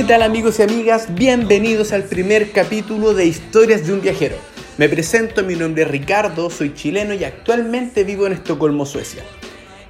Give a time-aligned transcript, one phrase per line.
[0.00, 1.14] ¿Qué tal amigos y amigas?
[1.14, 4.36] Bienvenidos al primer capítulo de Historias de un viajero.
[4.78, 9.22] Me presento, mi nombre es Ricardo, soy chileno y actualmente vivo en Estocolmo, Suecia.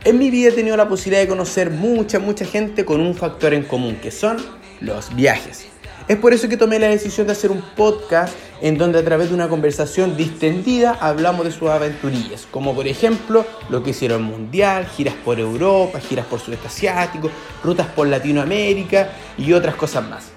[0.02, 3.54] En mi vida he tenido la posibilidad de conocer mucha, mucha gente con un factor
[3.54, 4.38] en común, que son
[4.80, 5.66] los viajes.
[6.11, 9.28] Es por eso que tomé la decisión de hacer un podcast en donde a través
[9.28, 14.88] de una conversación distendida hablamos de sus aventurillas, como por ejemplo lo que hicieron Mundial,
[14.88, 17.30] giras por Europa, giras por Sudeste Asiático,
[17.62, 20.30] rutas por Latinoamérica y otras cosas más.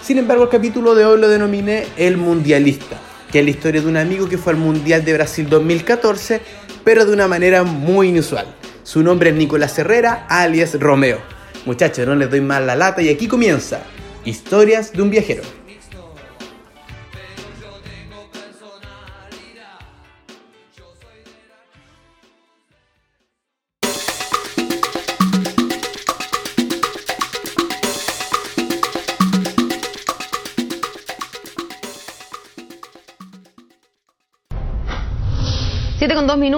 [0.00, 2.96] Sin embargo, el capítulo de hoy lo denominé El Mundialista,
[3.32, 6.40] que es la historia de un amigo que fue al Mundial de Brasil 2014,
[6.84, 8.46] pero de una manera muy inusual.
[8.84, 11.18] Su nombre es Nicolás Herrera, alias Romeo.
[11.66, 13.82] Muchachos, no les doy más la lata y aquí comienza
[14.24, 15.42] Historias de un viajero.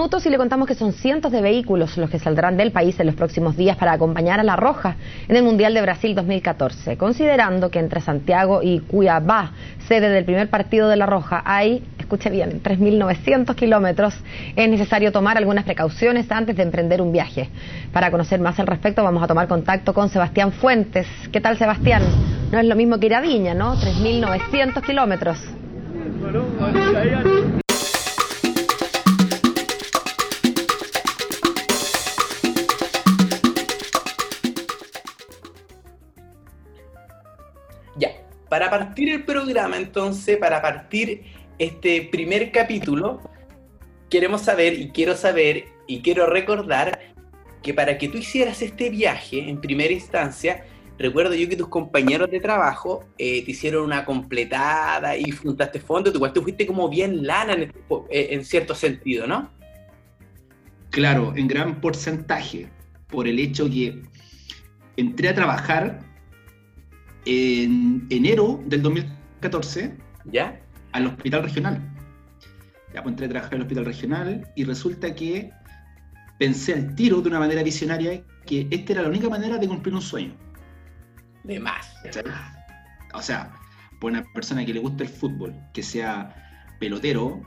[0.02, 3.06] Minutos y le contamos que son cientos de vehículos los que saldrán del país en
[3.06, 4.96] los próximos días para acompañar a La Roja
[5.28, 9.52] en el Mundial de Brasil 2014, considerando que entre Santiago y Cuiabá,
[9.86, 14.14] sede del primer partido de La Roja, hay, escuche bien, 3.900 kilómetros,
[14.56, 17.48] es necesario tomar algunas precauciones antes de emprender un viaje.
[17.92, 21.06] Para conocer más al respecto vamos a tomar contacto con Sebastián Fuentes.
[21.30, 22.02] ¿Qué tal Sebastián?
[22.50, 23.76] No es lo mismo que ir a Viña, ¿no?
[23.76, 25.38] 3.900 kilómetros.
[38.52, 41.22] Para partir el programa, entonces, para partir
[41.58, 43.22] este primer capítulo,
[44.10, 47.14] queremos saber y quiero saber y quiero recordar
[47.62, 50.66] que para que tú hicieras este viaje en primera instancia,
[50.98, 56.14] recuerdo yo que tus compañeros de trabajo eh, te hicieron una completada y juntaste fondos,
[56.14, 57.70] igual tú fuiste como bien lana eh,
[58.10, 59.50] en cierto sentido, ¿no?
[60.90, 62.68] Claro, en gran porcentaje,
[63.08, 64.02] por el hecho que
[64.98, 66.11] entré a trabajar
[67.24, 70.60] en enero del 2014 ¿Ya?
[70.92, 71.80] al hospital regional.
[72.94, 75.50] Ya pues entré a trabajar el hospital regional y resulta que
[76.38, 79.94] pensé al tiro de una manera visionaria que esta era la única manera de cumplir
[79.94, 80.34] un sueño.
[81.44, 81.94] De más.
[83.14, 83.52] O sea,
[84.00, 86.34] por una persona que le gusta el fútbol, que sea
[86.80, 87.42] pelotero,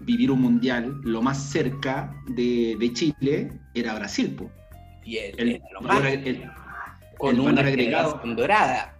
[0.00, 4.36] vivir un mundial lo más cerca de, Chile era Brasil.
[5.04, 5.62] Y el,
[7.18, 8.93] con una agregado dorada.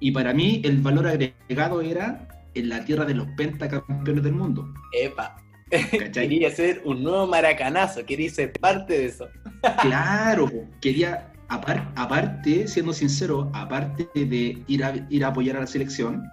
[0.00, 4.72] Y para mí el valor agregado era en la tierra de los pentacampeones del mundo.
[4.92, 5.36] Epa.
[6.12, 9.28] Quería ser un nuevo maracanazo, quería ser parte de eso.
[9.82, 10.50] claro,
[10.80, 16.24] quería, aparte, siendo sincero, aparte de ir a, ir a apoyar a la selección,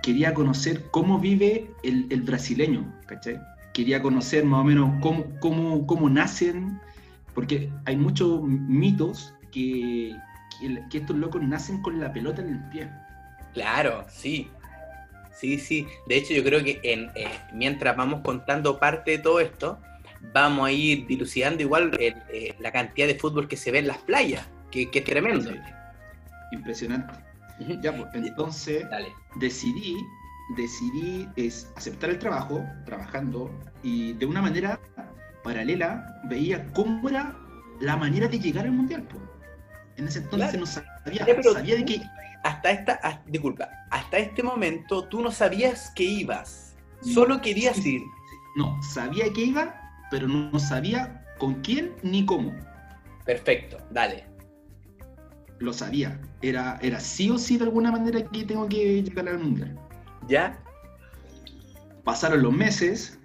[0.00, 3.40] quería conocer cómo vive el, brasileño, ¿cachai?
[3.72, 6.78] Quería conocer más o menos cómo, cómo, cómo nacen,
[7.34, 10.14] porque hay muchos mitos que,
[10.90, 12.90] que, estos locos nacen con la pelota en el pie.
[13.52, 14.50] Claro, sí.
[15.34, 15.86] Sí, sí.
[16.06, 19.78] De hecho, yo creo que en, eh, mientras vamos contando parte de todo esto,
[20.32, 23.98] vamos a ir dilucidando igual eh, la cantidad de fútbol que se ve en las
[23.98, 25.50] playas, que, es tremendo.
[26.52, 27.14] Impresionante.
[27.82, 28.84] Ya, pues, entonces
[29.36, 29.96] decidí,
[30.56, 33.50] decidí es aceptar el trabajo, trabajando,
[33.82, 34.80] y de una manera
[35.42, 37.36] paralela veía cómo era
[37.80, 39.02] la manera de llegar al mundial.
[39.02, 39.31] Pues.
[39.96, 42.02] En ese entonces no sabía, sabía de qué.
[42.44, 48.02] Hasta esta, disculpa, hasta este momento tú no sabías que ibas, solo querías ir.
[48.56, 49.74] No, sabía que iba,
[50.10, 52.52] pero no, sabía con quién ni cómo.
[53.24, 54.24] Perfecto, dale.
[55.60, 59.38] Lo sabía, era, era sí o sí de alguna manera que tengo que llegar al
[59.38, 59.78] mundial.
[60.28, 60.58] ¿Ya?
[62.02, 63.20] Pasaron los meses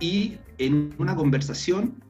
[0.00, 2.02] y en una conversación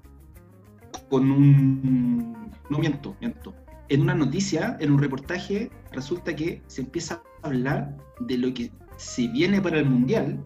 [1.11, 2.42] con un
[2.73, 3.55] no miento, miento.
[3.91, 8.73] En una noticia, en un reportaje, resulta que se empieza a hablar de lo que
[8.97, 10.43] se viene para el Mundial,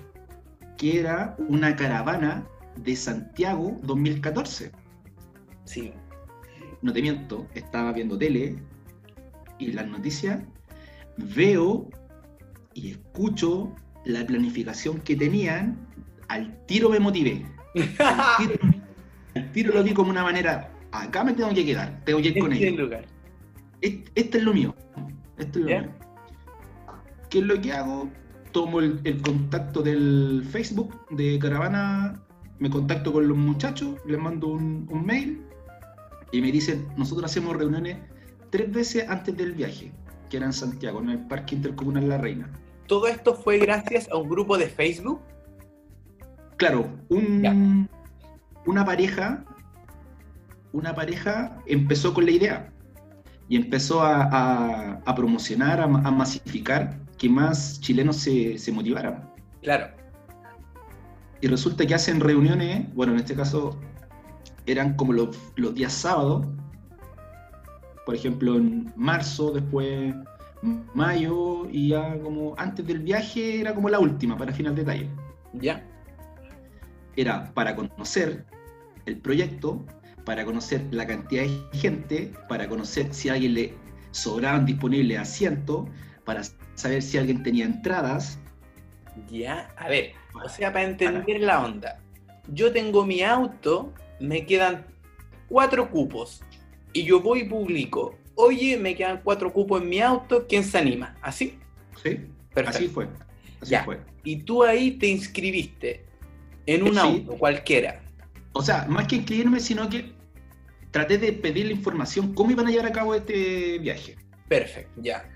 [0.77, 2.45] que era una caravana
[2.83, 4.73] de Santiago 2014.
[5.65, 5.93] Sí.
[6.83, 8.57] No te miento, estaba viendo tele
[9.59, 10.43] y las noticias,
[11.17, 11.89] veo
[12.75, 13.73] y escucho
[14.05, 15.79] la planificación que tenían,
[16.29, 17.47] al tiro me motivé.
[19.35, 22.39] al tiro lo vi como una manera acá me tengo que quedar, tengo que ir
[22.39, 22.79] con ellos.
[22.79, 23.05] lugar.
[23.81, 24.75] Este, es lo mío.
[25.39, 25.91] Este es lo mío.
[27.31, 28.09] ¿Qué es lo que hago?
[28.53, 32.23] Tomo el, contacto del Facebook de Caravana,
[32.59, 35.43] me contacto con los muchachos, les mando un, mail
[36.33, 37.99] y me dicen, nosotros hacemos reuniones
[38.51, 39.93] tres veces antes del viaje.
[40.31, 42.51] que era en Santiago, en el Parque Intercomunal La Reina.
[42.87, 45.21] ¿Todo esto fue gracias a un grupo de Facebook?
[46.57, 47.89] Claro, un,
[48.65, 49.45] una pareja,
[50.77, 52.71] una pareja empezó con la idea
[53.49, 59.31] y empezó a, promocionar, a, masificar que más chilenos se, se motivaran.
[59.63, 59.89] Claro.
[61.41, 63.81] Y resulta que hacen reuniones, bueno, en este caso
[64.67, 66.47] eran como los, los días sábados,
[68.05, 70.15] por ejemplo, en marzo, después
[70.95, 75.11] mayo, y ya como antes del viaje era como la última, para final de detalle.
[75.55, 75.87] Ya.
[77.17, 78.45] Era para conocer
[79.07, 79.87] el proyecto,
[80.27, 83.73] para conocer la cantidad de gente, para conocer si a alguien le
[84.11, 85.89] sobraban disponibles asientos,
[86.25, 86.43] para
[86.75, 88.37] saber si alguien tenía entradas.
[89.31, 90.15] Ya, a ver,
[90.45, 92.01] o sea, para entender la onda.
[92.53, 94.85] Yo tengo mi auto, me quedan
[95.49, 96.43] cuatro cupos,
[96.93, 100.77] y yo voy y publico, oye, me quedan cuatro cupos en mi auto, ¿quién se
[100.77, 101.17] anima?
[101.23, 101.57] ¿Así?
[102.03, 102.19] Sí,
[102.53, 102.79] Perfecto.
[102.79, 103.09] así fue.
[103.61, 103.85] Así ya.
[103.85, 104.01] fue.
[104.25, 106.05] Y tú ahí te inscribiste
[106.67, 108.03] en un auto cualquiera.
[108.53, 110.16] O sea, más que inscribirme, sino que
[110.97, 114.17] traté de pedir la información cómo iban a llevar a cabo este viaje.
[114.49, 115.29] Perfecto, ya.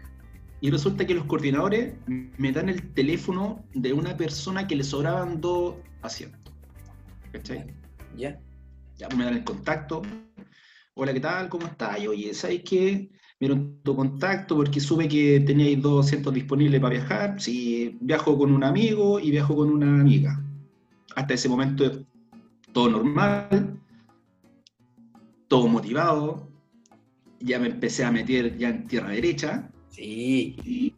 [0.63, 5.39] Y resulta que los coordinadores me dan el teléfono de una persona que le sobraban
[5.39, 6.55] dos asientos.
[7.31, 7.75] ¿Cachai?
[8.17, 8.41] Ya.
[8.97, 10.01] Ya pues me dan el contacto.
[10.95, 11.51] Hola, ¿qué tal?
[11.51, 11.99] ¿Cómo estás?
[12.09, 13.11] Oye, ¿sabes qué?
[13.39, 17.39] Vieron tu contacto porque supe que teníais dos asientos disponibles para viajar.
[17.39, 20.43] Sí, viajo con un amigo y viajo con una amiga.
[21.17, 22.07] Hasta ese momento
[22.73, 23.70] todo normal
[25.51, 26.49] todo motivado,
[27.41, 29.69] ya me empecé a meter ya en tierra derecha.
[29.89, 30.57] Sí.
[30.65, 30.95] Y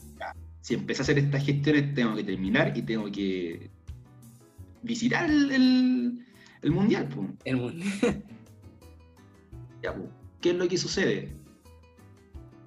[0.60, 3.70] si empecé a hacer estas gestiones, tengo que terminar y tengo que
[4.82, 6.22] visitar el,
[6.64, 7.08] mundial.
[7.44, 8.22] El mundial.
[9.82, 9.96] Ya,
[10.40, 11.34] ¿Qué es lo que sucede?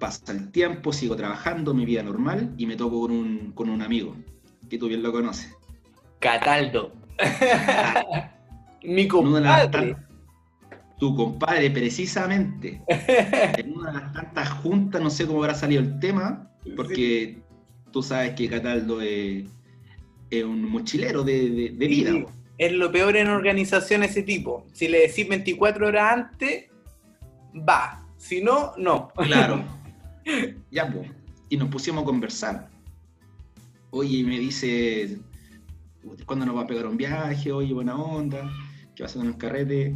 [0.00, 3.80] Pasa el tiempo, sigo trabajando mi vida normal y me toco con un, con un
[3.80, 4.16] amigo,
[4.68, 5.56] que tú bien lo conoces.
[6.18, 6.92] Cataldo.
[8.82, 9.96] Mi compadre
[10.98, 15.98] tu compadre, precisamente, en una de las tantas juntas, no sé cómo habrá salido el
[16.00, 17.38] tema, porque
[17.92, 19.44] tú sabes que Cataldo es,
[20.44, 22.26] un mochilero de, vida.
[22.58, 24.66] es lo peor en organización ese tipo.
[24.72, 26.64] Si le decís 24 horas antes,
[27.56, 28.06] va.
[28.16, 29.08] Si no, no.
[29.14, 29.64] Claro.
[30.70, 31.10] ya, pues.
[31.48, 32.68] Y nos pusimos a conversar.
[33.90, 35.18] Oye, me dice,
[36.24, 37.52] ¿cuándo nos va a pegar un viaje?
[37.52, 38.50] Oye, buena onda.
[38.94, 39.94] ¿Qué va a hacer en el carrete?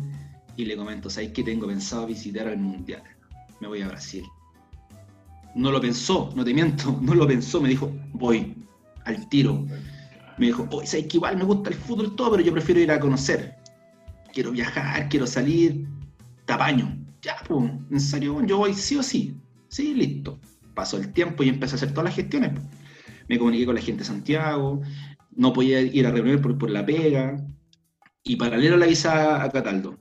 [0.61, 3.03] Y le comento, ¿sabes que tengo pensado visitar el Mundial?
[3.61, 4.25] Me voy a Brasil.
[5.55, 8.55] No lo pensó, no te miento, no lo pensó, me dijo, voy
[9.05, 9.67] al tiro.
[10.39, 12.91] Me dijo, oye, ¿sabes que igual me gusta el fútbol todo, pero yo prefiero ir
[12.91, 13.57] a conocer?
[14.33, 15.87] Quiero viajar, quiero salir,
[16.45, 16.97] tapaño.
[17.23, 19.35] Ya, pues, en serio, yo voy sí o sí.
[19.69, 20.39] Sí, listo.
[20.75, 22.53] Pasó el tiempo y empecé a hacer todas las gestiones.
[23.29, 24.81] Me comuniqué con la gente de Santiago,
[25.37, 27.37] no podía ir a reunir por, por la pega,
[28.23, 29.99] y paralelo la visa a Cataldo.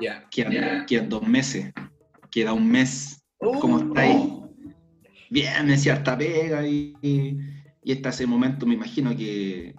[0.00, 0.28] Ya.
[0.30, 1.72] Quedan, dos meses.
[2.30, 3.22] Queda un mes.
[3.38, 3.88] ¿Cómo uh.
[3.88, 4.42] está ahí?
[5.30, 6.96] Bien, me cierta pega y,
[7.82, 9.74] y hasta ese momento me imagino que,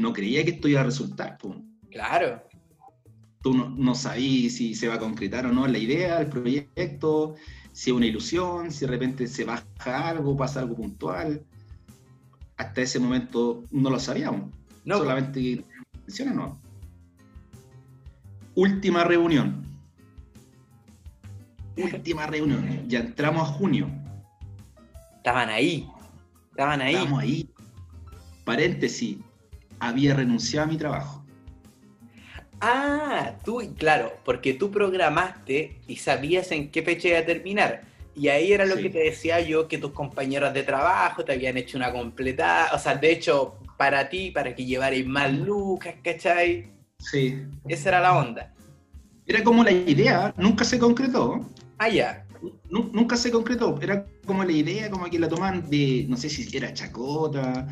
[0.00, 1.38] no creía que esto iba a resultar.
[1.90, 2.42] Claro.
[3.42, 7.36] Tú no, no sabías si se va a concretar o no la idea, el proyecto,
[7.72, 11.44] si es una ilusión, si de repente se baja algo, pasa algo puntual.
[12.56, 14.50] Hasta ese momento no lo sabíamos.
[14.84, 14.98] No.
[14.98, 15.64] Solamente
[16.34, 16.67] no
[18.58, 19.64] última reunión.
[21.76, 22.88] Última reunión.
[22.88, 23.88] Ya entramos a junio.
[25.16, 25.88] Estaban ahí.
[26.50, 26.94] Estaban ahí.
[26.96, 27.48] Estamos ahí.
[28.44, 29.18] Paréntesis.
[29.78, 31.24] Había renunciado a mi trabajo.
[32.60, 37.82] Ah, tú, claro, porque tú programaste y sabías en qué fecha iba a terminar.
[38.16, 41.56] Y ahí era lo que te decía yo, que tus compañeros de trabajo te habían
[41.56, 42.74] hecho una completada.
[42.74, 46.77] O sea, de hecho, para ti, para que llevarais más lucas, ¿cachai?
[46.98, 47.42] Sí.
[47.68, 48.52] Esa era la onda.
[49.26, 51.46] Era como la idea, nunca se concretó.
[51.78, 52.24] Ah, ya.
[52.70, 56.56] Nunca se concretó, era como la idea, como que la toman de, no sé si
[56.56, 57.66] era chacota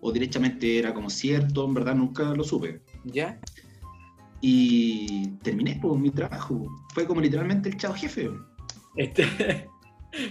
[0.00, 2.82] o directamente era como cierto, en verdad nunca lo supe.
[3.04, 3.38] ¿Ya?
[4.40, 6.66] Y terminé por mi trabajo.
[6.94, 8.30] Fue como literalmente el chao jefe.
[8.96, 9.24] Este...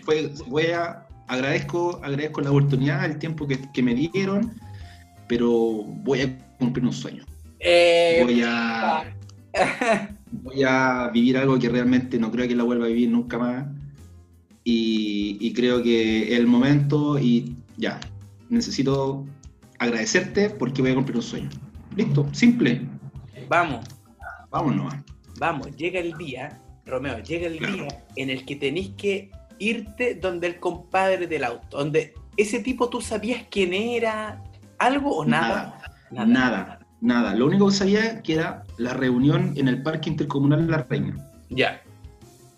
[0.03, 4.53] Fue, voy a, agradezco, agradezco la oportunidad, el tiempo que, que me dieron,
[5.29, 5.49] pero
[6.03, 7.23] voy a cumplir un sueño.
[7.59, 9.15] Eh, voy a
[10.31, 13.65] voy a vivir algo que realmente no creo que la vuelva a vivir nunca más.
[14.63, 17.99] Y, creo que es el momento y ya,
[18.49, 19.25] necesito
[19.79, 21.49] agradecerte porque voy a cumplir un sueño.
[21.95, 22.81] Listo, simple.
[23.47, 23.83] Vamos.
[24.51, 24.93] Vámonos.
[25.39, 30.47] Vamos, llega el día, Romeo, llega el día en el que tenéis que irte donde
[30.47, 34.43] el compadre del auto, donde ese tipo tú sabías quién era,
[34.77, 35.81] algo o nada.
[36.11, 36.78] Nada, nada, nada.
[37.01, 41.15] Lo único que sabía que era la reunión en el Parque Intercomunal de La Reina.
[41.49, 41.81] Ya.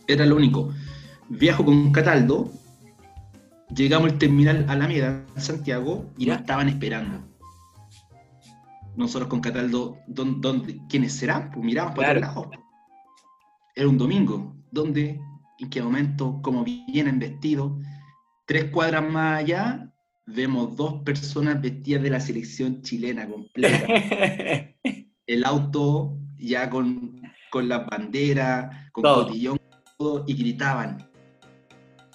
[0.07, 0.73] Era lo único.
[1.29, 2.49] Viajo con Cataldo,
[3.73, 6.33] llegamos al terminal Alameda, en Santiago, y Ya.
[6.33, 7.19] nos estaban esperando.
[8.95, 11.51] Nosotros con Cataldo, ¿dónde, dónde- quiénes serán?
[11.51, 12.19] Pues miramos Claro.
[12.19, 12.47] lados.
[13.75, 14.55] Era un domingo.
[14.71, 15.19] ¿Dónde?
[15.59, 16.39] ¿En qué momento?
[16.41, 17.73] ¿Cómo vienen vestidos?
[18.45, 19.90] Tres cuadras más allá,
[20.25, 23.87] vemos dos personas vestidas de la selección chilena completa.
[25.27, 29.25] El auto ya con, con las banderas, con Todo.
[29.27, 29.59] cotillón,
[29.97, 31.09] todo, y gritaban.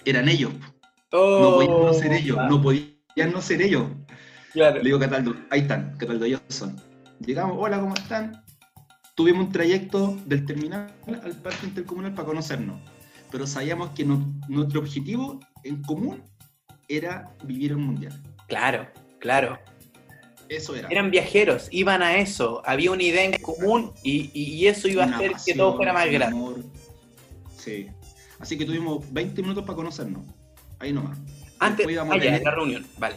[0.04, 0.52] Eran ellos.
[1.12, 2.38] Oh, No podían no ser ellos.
[2.48, 3.88] No podían no ser ellos.
[4.52, 4.78] Claro.
[4.78, 6.76] Le digo Cataldo, ahí están, Cataldo, ellos son.
[7.20, 8.42] Llegamos, hola, ¿cómo están?
[9.14, 12.78] Tuvimos un trayecto del terminal al parque intercomunal para conocernos,
[13.30, 16.22] pero sabíamos que no- nuestro objetivo en común
[16.88, 18.20] era vivir el mundial.
[18.48, 18.86] Claro,
[19.18, 19.58] claro.
[20.48, 20.88] Eso era.
[20.88, 25.06] Eran viajeros, iban a eso, había una idea en común y, y- eso iba a
[25.16, 26.36] hacer que todo fuera más grande.
[26.36, 26.56] amor.
[27.58, 27.88] Sí.
[28.38, 30.24] Así que tuvimos 20 minutos para conocernos.
[30.78, 31.18] Ahí nomás.
[31.58, 33.16] Antes, Después íbamos a allá, tener- en la reunión, vale.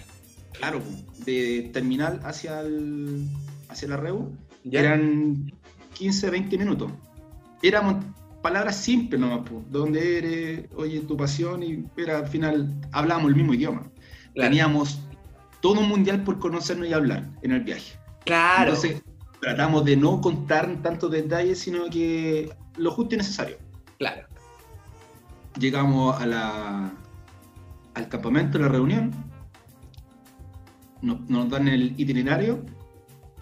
[0.53, 0.81] Claro,
[1.25, 3.27] de terminal hacia, el,
[3.67, 4.31] hacia la REU,
[4.63, 4.79] ¿Ya?
[4.79, 5.51] eran
[5.93, 6.91] 15, 20 minutos.
[7.61, 8.03] Éramos
[8.41, 10.69] palabras simples nomás, pues, ¿dónde eres?
[10.75, 13.81] Oye, tu pasión, y era, al final hablábamos el mismo idioma.
[14.33, 14.49] Claro.
[14.49, 14.99] Teníamos
[15.61, 17.99] todo un mundial por conocernos y hablar en el viaje.
[18.25, 18.73] Claro.
[18.73, 19.01] Entonces,
[19.41, 23.57] tratamos de no contar tantos detalles, sino que lo justo y necesario.
[23.97, 24.27] claro.
[25.59, 26.93] Llegamos a la,
[27.95, 29.11] al campamento, a la reunión,
[31.01, 32.63] nos, nos dan el itinerario,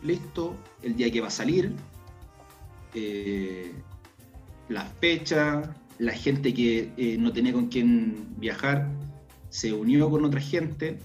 [0.02, 1.76] listo, el día que va a salir,
[2.94, 3.72] eh,
[4.70, 8.90] la fecha, la gente que eh, no tenía con quién viajar,
[9.50, 11.00] se unió con otra gente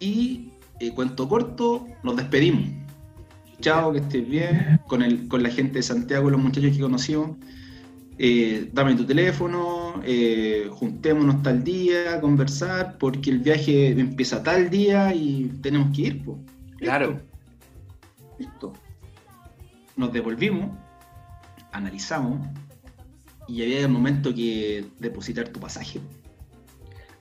[0.00, 0.50] y,
[0.80, 2.68] eh, cuento corto, nos despedimos.
[3.60, 7.30] Chao, que estés bien, con, el, con la gente de Santiago, los muchachos que conocimos
[8.18, 15.14] eh, dame tu teléfono, eh, juntémonos tal día, conversar, porque el viaje empieza tal día
[15.14, 16.14] y tenemos que ir.
[16.14, 16.38] Listo.
[16.78, 17.20] Claro.
[18.38, 18.72] Listo.
[19.96, 20.70] Nos devolvimos,
[21.76, 22.46] analizamos
[23.48, 26.00] y había el momento que depositar tu pasaje.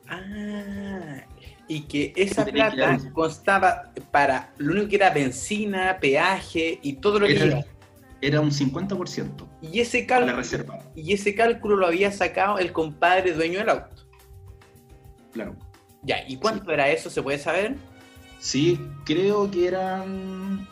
[0.08, 1.22] Ah,
[1.68, 6.94] y que esa que plata dar- constaba para lo único que era benzina, peaje y
[6.94, 7.66] todo lo que Era,
[8.22, 10.80] era un 50% Y ese la cálculo, reserva.
[10.96, 14.04] y ese cálculo lo había sacado el compadre dueño del auto.
[15.34, 15.56] Claro.
[16.04, 17.10] Ya, ¿y cuánto era eso?
[17.10, 17.76] ¿Se puede saber?
[18.40, 20.68] Sí, creo que eran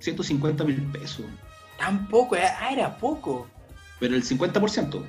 [0.00, 1.24] 150 mil pesos,
[1.80, 3.48] Tampoco, era- ah, era poco.
[3.98, 5.04] pero el 50%.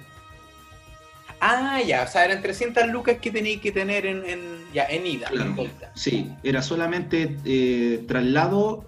[1.39, 5.05] Ah, ya, o sea, eran 300 lucas que tenéis que tener en, en- ya, en
[5.07, 5.27] ida.
[5.27, 5.49] Claro.
[5.49, 5.91] en vuelta.
[5.95, 8.85] Sí, era solamente eh, traslado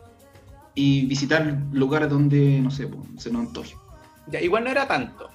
[0.76, 3.76] y visitar lugares donde, no sé, se nos antoje.
[4.28, 5.30] Ya, igual no era tanto.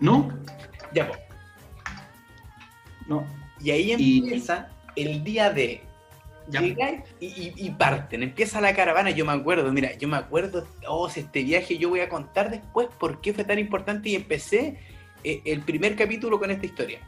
[0.00, 0.28] ¿No?
[0.94, 1.18] Ya, pues.
[3.06, 3.24] No.
[3.60, 5.82] Y ahí Y- empieza el día de.
[6.50, 10.66] Llegáis y, y- y parten, empieza la caravana, yo me acuerdo, mira, yo me acuerdo,
[10.88, 14.14] oh, si este viaje yo voy a contar después por qué fue tan importante y
[14.14, 14.78] empecé
[15.24, 17.00] eh, el primer capítulo con esta historia.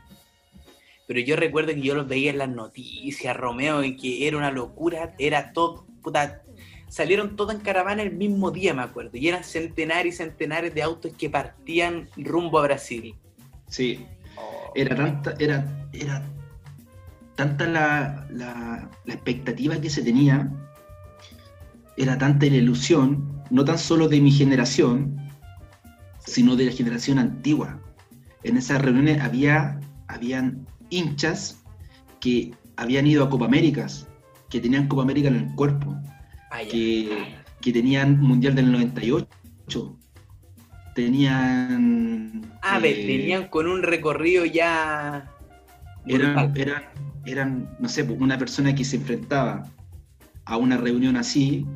[1.07, 4.51] Pero yo recuerdo que yo los veía en las noticias, Romeo, en que era una
[4.51, 6.43] locura, era todo, puta,
[6.89, 10.83] salieron todos en caravana el mismo día, me acuerdo, y eran centenares y centenares de
[10.83, 13.15] autos que partían rumbo a Brasil.
[13.69, 14.07] Sí,
[14.75, 16.23] era tanta, era, era
[17.41, 20.53] tanta la, la, la expectativa que se tenía,
[21.97, 25.17] era tanta la ilusión, no tan solo de mi generación,
[26.27, 27.81] sino de la generación antigua.
[28.43, 31.63] En esas reuniones había habían hinchas
[32.21, 34.07] que habían ido a Copa Américas,
[34.51, 35.97] que tenían Copa América en el cuerpo,
[36.71, 39.97] que, que tenían Mundial del 98,
[40.95, 42.53] tenían...
[42.61, 45.31] Ah, eh, venían con un recorrido ya...
[46.07, 46.53] eran,
[47.31, 49.67] eran, no sé, pues, una persona que se enfrentaba
[50.45, 51.67] a una reunión así,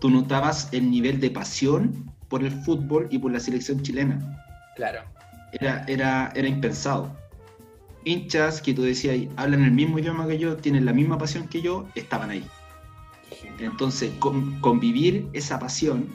[0.00, 4.42] tú notabas el nivel de pasión por el fútbol y por la selección chilena.
[4.76, 5.00] Claro.
[5.52, 7.14] Era, era, era impensado.
[8.04, 11.60] Hinchas que tú decías, hablan el mismo idioma que yo, tienen la misma pasión que
[11.62, 12.44] yo, estaban ahí.
[13.58, 16.08] Entonces, con- convivir esa pasión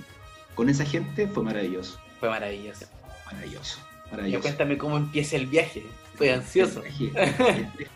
[0.56, 2.00] con esa gente fue maravilloso.
[2.20, 2.86] Fue maravilloso.
[3.26, 3.80] Maravilloso.
[4.12, 4.42] Maravilloso.
[4.44, 5.84] cuéntame cómo empieza el viaje.
[6.14, 6.84] Estoy ansioso.
[6.84, 7.88] El viaje- el viaje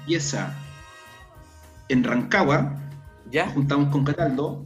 [0.00, 0.54] Empieza
[1.88, 2.78] en Rancagua,
[3.30, 3.46] ¿Ya?
[3.46, 4.64] nos juntamos con Cataldo,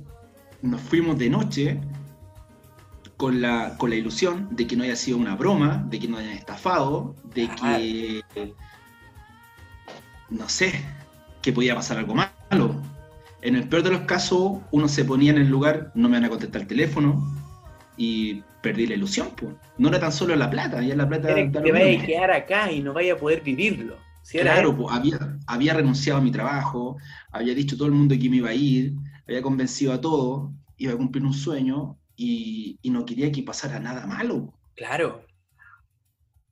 [0.62, 1.81] nos fuimos de noche
[3.17, 6.19] con la, con la ilusión de que no haya sido una broma, de que no
[6.19, 8.23] hayan estafado, de que,
[10.31, 10.73] no sé,
[11.43, 12.83] que podía pasar algo malo.
[13.43, 16.25] En el peor de los casos, uno se ponía en el lugar, no me van
[16.25, 17.23] a contestar el teléfono
[17.97, 19.29] y perdí la ilusión.
[19.37, 19.55] Pues.
[19.79, 21.31] No era tan solo la plata, ya la plata...
[21.31, 23.97] Era que vaya a quedar acá y no vaya a poder vivirlo.
[24.31, 26.97] Claro, pues, había, había renunciado a mi trabajo,
[27.31, 28.95] había dicho a todo el mundo que me iba a ir,
[29.26, 34.07] había convencido a todos, iba a cumplir un sueño y, no quería que pasara nada
[34.07, 34.54] malo.
[34.76, 35.26] Claro.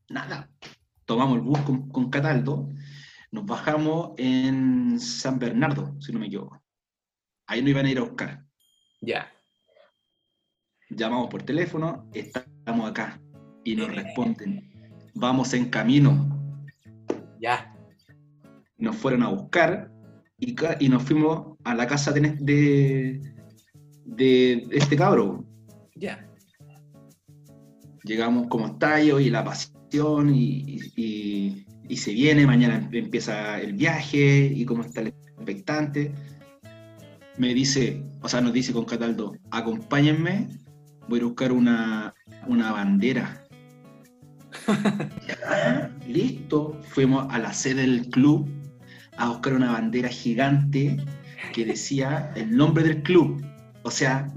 [0.08, 0.50] Nada.
[1.04, 2.68] Tomamos el bus con, con Cataldo,
[3.30, 6.62] nos bajamos en San Bernardo, si no me equivoco.
[7.46, 8.44] Ahí no iban a ir a buscar.
[9.00, 9.32] Ya.
[10.90, 13.20] Llamamos por teléfono, estamos acá.
[13.64, 14.70] Y nos responden,
[15.14, 16.31] vamos en camino.
[17.42, 17.76] Ya.
[18.78, 19.90] Nos fueron a buscar
[20.38, 23.20] y, y nos fuimos a la casa de, de,
[24.04, 25.44] de este cabro.
[25.96, 26.26] Ya.
[28.04, 34.46] Llegamos como estallo y la pasión y, y, y, se viene, mañana empieza el viaje
[34.46, 36.12] y cómo está el expectante
[37.38, 40.48] me dice, o sea, nos dice con Cataldo, acompáñenme,
[41.08, 42.14] voy a buscar una,
[42.46, 43.41] una bandera.
[46.06, 48.48] listo, fuimos a la sede del club
[49.16, 50.96] a buscar una bandera gigante
[51.52, 53.44] que decía el nombre del club.
[53.84, 54.32] O sea,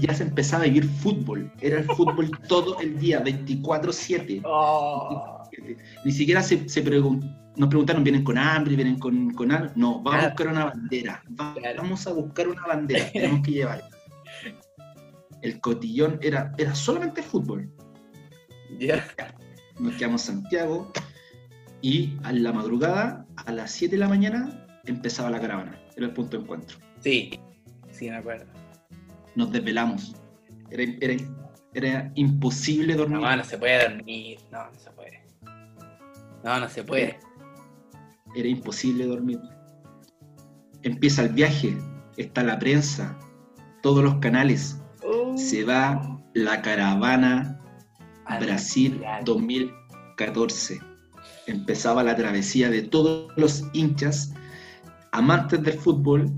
[0.00, 1.52] ya se empezaba a vivir fútbol.
[1.60, 4.42] Era el fútbol todo el día, 24-7.
[6.04, 8.76] Ni siquiera se, nos preguntaron, ¿vienen con hambre?
[8.76, 9.72] ¿Vienen con, con algo?
[9.76, 11.22] No, vamos a buscar una bandera.
[11.28, 13.04] Vamos a buscar una bandera.
[13.12, 13.82] Tenemos que llevar.
[15.42, 17.70] El cotillón era, era solamente fútbol.
[18.78, 19.04] Ya.
[19.78, 20.92] Nos quedamos en Santiago
[21.82, 25.80] y a la madrugada, a las 7 de la mañana, empezaba la caravana.
[25.96, 26.78] Era el punto de encuentro.
[27.00, 27.38] Sí,
[27.90, 28.46] sí, me acuerdo.
[29.36, 30.14] Nos desvelamos.
[30.70, 31.16] Era, era,
[31.74, 33.20] era imposible dormir.
[33.20, 34.38] No, no se puede dormir.
[34.50, 35.22] No, no se puede.
[36.44, 37.28] No, no se puede
[38.34, 39.40] era imposible dormir.
[40.82, 41.76] Empieza el viaje,
[42.16, 43.18] está la prensa,
[43.82, 44.80] todos los canales.
[45.02, 45.36] Oh.
[45.36, 47.57] Se va la caravana
[48.36, 50.80] Brasil 2014.
[51.46, 54.34] Empezaba la travesía de todos los hinchas,
[55.12, 56.30] amantes del fútbol,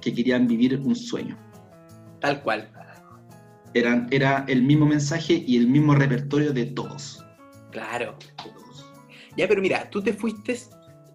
[0.00, 1.36] que querían vivir un sueño.
[2.20, 2.70] Tal cual.
[3.74, 7.24] Eran, era el mismo mensaje y el mismo repertorio de todos.
[7.70, 8.16] Claro.
[9.36, 10.56] Ya, pero mira, tú te fuiste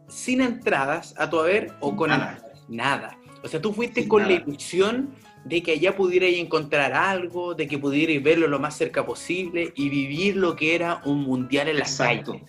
[0.09, 2.41] sin entradas a tu haber o con nada.
[2.67, 3.17] nada.
[3.43, 5.15] O sea, tú fuiste con la ilusión
[5.49, 9.89] de que allá pudierais encontrar algo, de que pudierais verlo lo más cerca posible y
[9.89, 12.39] vivir lo que era un mundial en la Exacto.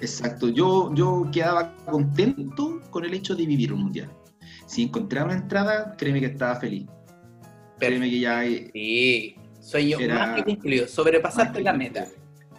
[0.00, 0.48] Exacto.
[0.48, 4.10] Yo, yo quedaba contento con el hecho de vivir un mundial.
[4.66, 6.86] Si encontraba una entrada, créeme que estaba feliz.
[7.80, 8.42] Créeme que ya.
[8.44, 10.86] Sí, sueño más que cumplido.
[10.86, 12.06] Sobrepasaste la meta.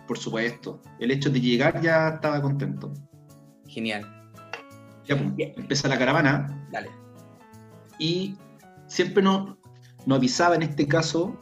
[0.05, 0.81] Por supuesto.
[0.99, 2.93] El hecho de llegar ya estaba contento.
[3.65, 4.03] Genial.
[5.05, 6.67] Ya, pues, empieza la caravana.
[6.69, 6.89] Dale.
[7.97, 8.35] Y
[8.87, 9.23] siempre
[10.05, 11.39] nos, avisaba en este caso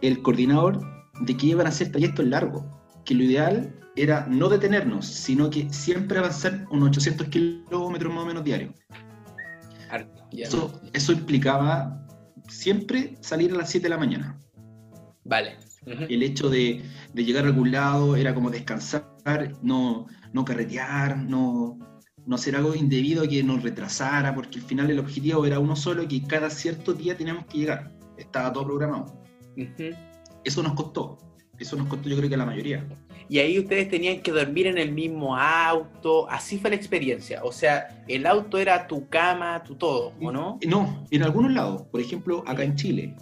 [0.00, 0.80] el coordinador
[1.20, 2.64] de que iban a hacer trayectos largos,
[3.04, 8.26] que lo ideal era no detenernos, sino que siempre avanzar unos 800 kilómetros más o
[8.26, 8.74] menos diarios.
[10.32, 12.06] Eso, eso, implicaba
[12.48, 14.40] siempre salir a las 7 de la mañana.
[15.24, 15.58] Vale.
[15.84, 19.06] El hecho de, de, llegar a algún lado era como descansar,
[19.62, 21.76] no, no carretear, no,
[22.26, 26.06] no hacer algo indebido que nos retrasara, porque al final el objetivo era uno solo,
[26.06, 27.92] que cada cierto día teníamos que llegar.
[28.16, 29.22] Estaba todo programado.
[30.44, 31.18] Eso nos costó.
[31.58, 32.86] Eso nos costó yo creo que a la mayoría.
[33.28, 36.28] Y ahí ustedes tenían que dormir en el mismo auto.
[36.28, 37.42] Así fue la experiencia.
[37.44, 40.58] O sea, el auto era tu cama, tu todo, ¿o no?
[40.66, 41.82] No, en algunos lados.
[41.90, 43.16] Por ejemplo, acá en Chile.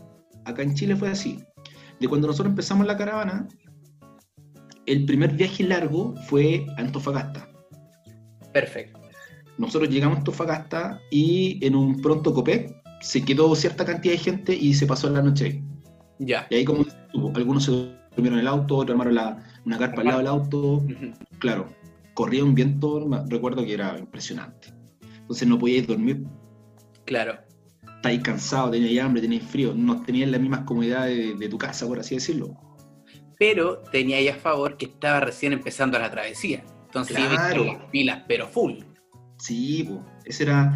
[0.44, 1.38] Acá en Chile fue así.
[2.00, 3.46] De cuando nosotros empezamos la caravana,
[4.86, 7.49] el primer viaje largo fue a Antofagasta.
[8.52, 9.00] Perfecto.
[9.58, 14.54] Nosotros llegamos a Antofagasta y en un pronto copé se quedó cierta cantidad de gente
[14.54, 15.64] y se pasó la noche ahí.
[16.18, 16.46] Ya.
[16.50, 16.84] Y ahí como
[17.34, 20.84] algunos se durmieron en el auto, otros armaron la, una carpa al lado del auto.
[21.38, 21.66] Claro,
[22.14, 24.68] corría un viento, recuerdo que era impresionante.
[25.20, 26.24] Entonces no podíais dormir.
[27.06, 27.38] Claro.
[27.96, 31.98] Estáis cansados, teníais hambre, teníais frío, no teníais las mismas comodidades de, tu casa, por
[31.98, 32.56] así decirlo.
[33.38, 36.64] Pero teníais a favor que estaba recién empezando la travesía.
[36.90, 37.88] Entonces, claro.
[37.92, 38.80] pilas, pero full.
[39.38, 39.88] Sí,
[40.24, 40.74] ese, era,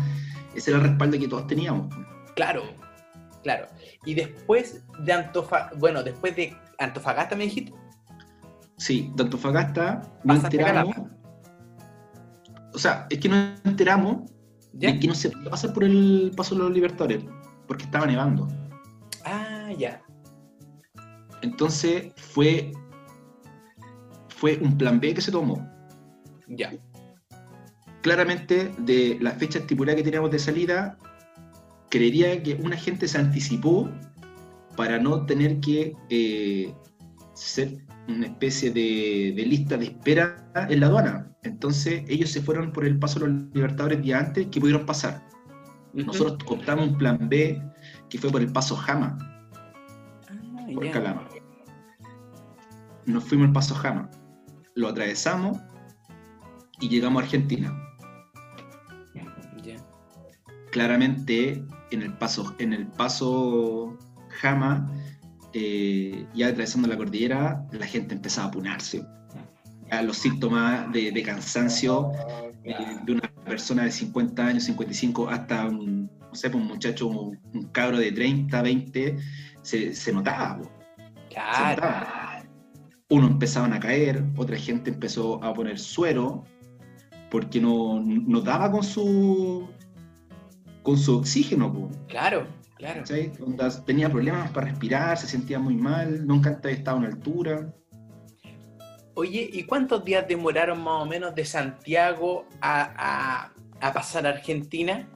[0.54, 1.92] ese era el respaldo que todos teníamos.
[2.36, 2.62] Claro,
[3.42, 3.66] claro.
[4.04, 7.74] Y después de Antofagasta, bueno, después de Antofagasta me dijiste.
[8.76, 10.96] Sí, de Antofagasta nos enteramos.
[12.72, 14.30] O sea, es que nos enteramos
[14.72, 17.24] de que no se podía pasar por el paso de los Libertadores,
[17.66, 18.46] porque estaba nevando.
[19.24, 20.00] Ah, ya.
[21.42, 22.70] Entonces fue,
[24.28, 25.73] fue un plan B que se tomó.
[26.48, 26.72] Ya.
[28.02, 30.98] Claramente, de la fecha estipulada que teníamos de salida,
[31.90, 33.90] creería que una gente se anticipó
[34.76, 36.74] para no tener que eh,
[37.34, 37.78] ser
[38.08, 41.30] una especie de, de, lista de espera en la aduana.
[41.42, 45.22] Entonces ellos se fueron por el paso de los Libertadores día antes que pudieron pasar.
[45.92, 47.62] Nosotros optamos un plan B
[48.08, 49.16] que fue por el paso Jama,
[50.28, 51.28] ah, por Calama.
[53.06, 54.10] Nos fuimos al paso Jama,
[54.74, 55.58] lo atravesamos
[56.80, 57.80] y llegamos a Argentina.
[60.70, 63.96] Claramente en el paso, en el paso
[64.28, 64.90] Jama,
[65.52, 69.06] eh, ya atravesando la cordillera, la gente empezaba a apunarse.
[69.90, 72.10] Ya los síntomas de, cansancio
[72.64, 77.06] eh, de una persona de 50 años, 55, hasta un, no sé, pues, un muchacho,
[77.06, 79.16] un, cabro de 30, 20,
[79.62, 80.60] se, notaba.
[83.10, 86.44] Uno empezaban a caer, otra gente empezó a poner suero,
[87.34, 89.68] porque no, no daba con su
[90.84, 91.90] con su oxígeno.
[92.06, 93.02] Claro, claro.
[93.84, 97.74] tenía problemas para respirar, se sentía muy mal, nunca había estado en altura.
[99.14, 105.08] Oye, ¿y cuántos días demoraron más o menos de Santiago a, pasar a Argentina?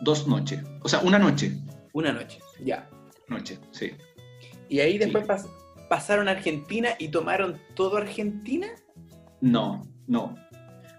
[0.00, 0.64] Dos noches.
[0.82, 1.56] O sea, una noche.
[1.92, 2.90] Una noche, ya.
[3.28, 3.92] Noche, sí.
[4.68, 5.24] ¿Y ahí después
[5.88, 8.66] pasaron a Argentina y tomaron todo Argentina?
[9.40, 10.34] No, no.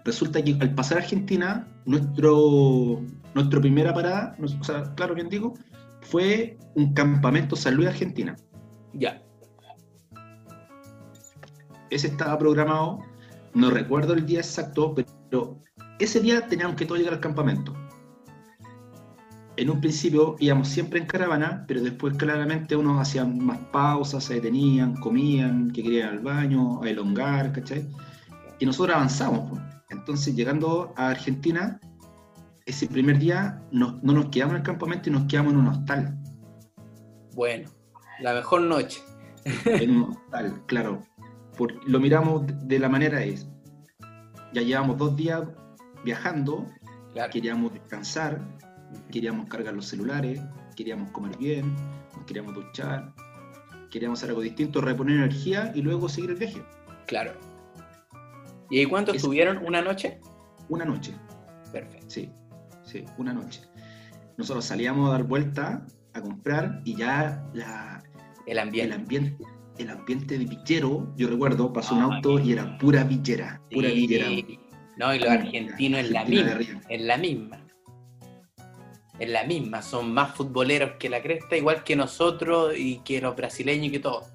[0.04, 3.02] Resulta que al pasar a Argentina, nuestro,
[3.34, 5.54] nuestra primera parada, o sea, claro bien digo,
[6.00, 8.34] fue un campamento Salud Argentina.
[8.94, 9.22] Ya.
[11.90, 13.00] Ese estaba programado,
[13.52, 15.60] no recuerdo el día exacto, pero
[15.98, 17.74] ese día teníamos que todos llegar al campamento.
[19.56, 24.34] En un principio íbamos siempre en caravana, pero después claramente unos hacían más pausas, se
[24.34, 27.86] detenían, comían, que querían ir al baño, a elongar, ¿cachai?
[28.60, 29.50] Y nosotros avanzamos.
[29.50, 29.62] Pues.
[29.90, 31.80] Entonces, llegando a Argentina,
[32.66, 36.18] ese primer día no, nos quedamos en el campamento y nos quedamos en un hostal.
[37.34, 37.68] Bueno,
[38.20, 39.00] la mejor noche.
[39.64, 41.02] en un hostal, claro.
[41.86, 43.48] lo miramos de la manera es,
[44.52, 45.42] ya llevamos dos días
[46.04, 46.66] viajando,
[47.32, 48.40] queríamos descansar,
[49.10, 50.40] queríamos cargar los celulares,
[50.76, 51.74] queríamos comer bien,
[52.14, 53.14] nos queríamos duchar,
[53.90, 56.62] queríamos hacer algo distinto, reponer energía y luego seguir el viaje.
[57.06, 57.49] Claro.
[58.70, 59.58] ¿Y ahí cuánto estuvieron?
[59.64, 60.20] ¿Una noche?
[60.68, 61.12] Una noche.
[61.72, 62.06] Perfecto.
[62.08, 62.30] Sí,
[62.84, 63.62] sí, una noche.
[64.36, 68.02] Nosotros salíamos a dar vuelta, a comprar, y ya la,
[68.46, 68.94] el ambiente.
[68.94, 69.44] El ambiente,
[69.78, 74.26] el ambiente de villero, yo recuerdo, pasó un auto y era pura villera, pura villera.
[74.96, 76.58] No, y los argentinos es la misma.
[76.88, 77.66] Es la misma.
[79.18, 83.36] Es la misma, son más futboleros que la cresta, igual que nosotros y que los
[83.36, 84.32] brasileños y que todos.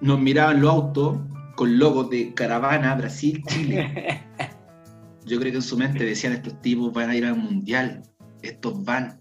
[0.00, 1.18] Nos miraban los autos
[1.58, 4.22] con logos de caravana Brasil, Chile.
[5.26, 8.04] Yo creo que en su mente decían estos tipos van a ir al mundial,
[8.42, 9.20] estos van.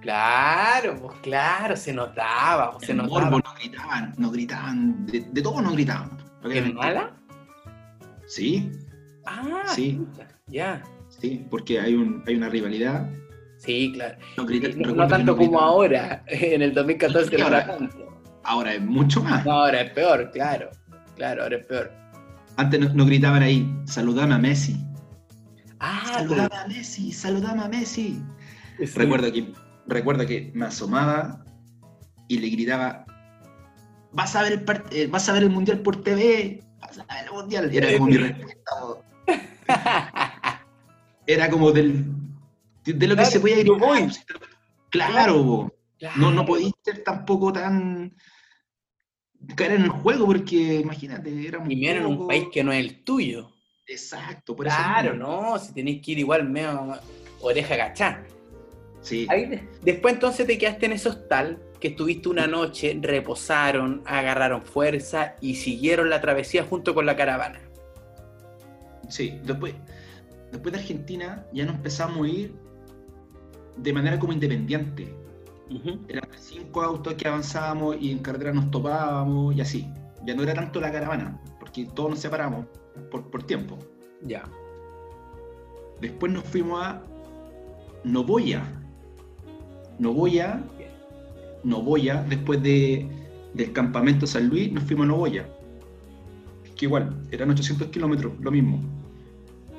[0.00, 3.30] Claro, pues claro, se notaba, pues, se notaba.
[3.30, 6.18] nos gritaban, nos gritaban, de, de todo nos gritaban.
[6.42, 7.16] ¿En mala?
[8.26, 8.68] Sí.
[9.24, 10.04] Ah, sí.
[10.48, 10.82] Ya.
[11.10, 13.08] Sí, porque hay, un, hay una rivalidad.
[13.58, 14.18] Sí, claro.
[14.96, 17.78] no, tanto como ahora, en el 2014 ahora,
[18.42, 19.46] ahora es mucho más.
[19.46, 20.70] ahora es peor, claro.
[21.18, 21.92] Claro, ahora es peor.
[22.56, 24.76] Antes nos, gritaban ahí, saludame a Messi.
[25.80, 28.22] Ah, saludame a Messi, saludame a Messi.
[28.94, 29.52] Recuerdo que,
[29.88, 31.44] recuerdo que me asomaba
[32.28, 33.04] y le gritaba,
[34.12, 37.24] vas a ver el, eh, vas a ver el mundial por TV, vas a ver
[37.24, 37.70] el mundial.
[37.74, 38.70] Era como mi respuesta.
[41.26, 42.06] Era como del,
[42.84, 44.08] de lo que se podía gritar.
[44.90, 46.16] Claro, claro.
[46.16, 48.14] No, no podía ser tampoco tan
[49.54, 51.70] caer en el juego, porque imagínate, éramos.
[51.70, 53.50] Y menos en un país que no es el tuyo.
[53.86, 56.98] Exacto, por claro, no, si tenéis que ir igual medio
[57.40, 58.24] oreja gachá.
[59.00, 59.26] Sí.
[59.82, 65.54] después entonces te quedaste en ese hostal, que estuviste una noche, reposaron, agarraron fuerza y
[65.54, 67.60] siguieron la travesía junto con la caravana.
[69.08, 69.74] Sí, después,
[70.50, 72.54] después de Argentina ya nos empezamos a ir
[73.76, 75.14] de manera como independiente.
[76.08, 79.86] Eran cinco autos que avanzábamos y en carretera nos topábamos y así.
[80.24, 82.66] Ya no era tanto la caravana, porque todos nos separamos
[83.10, 83.78] por, por tiempo.
[84.22, 84.44] Ya.
[86.00, 87.02] Después nos fuimos a
[88.04, 88.62] Novoya.
[89.98, 90.62] Novoya.
[91.64, 93.08] Novoya, después de,
[93.54, 95.48] del campamento San Luis, nos fuimos a Novoya.
[96.76, 98.80] Que igual, eran 800 kilómetros, lo mismo.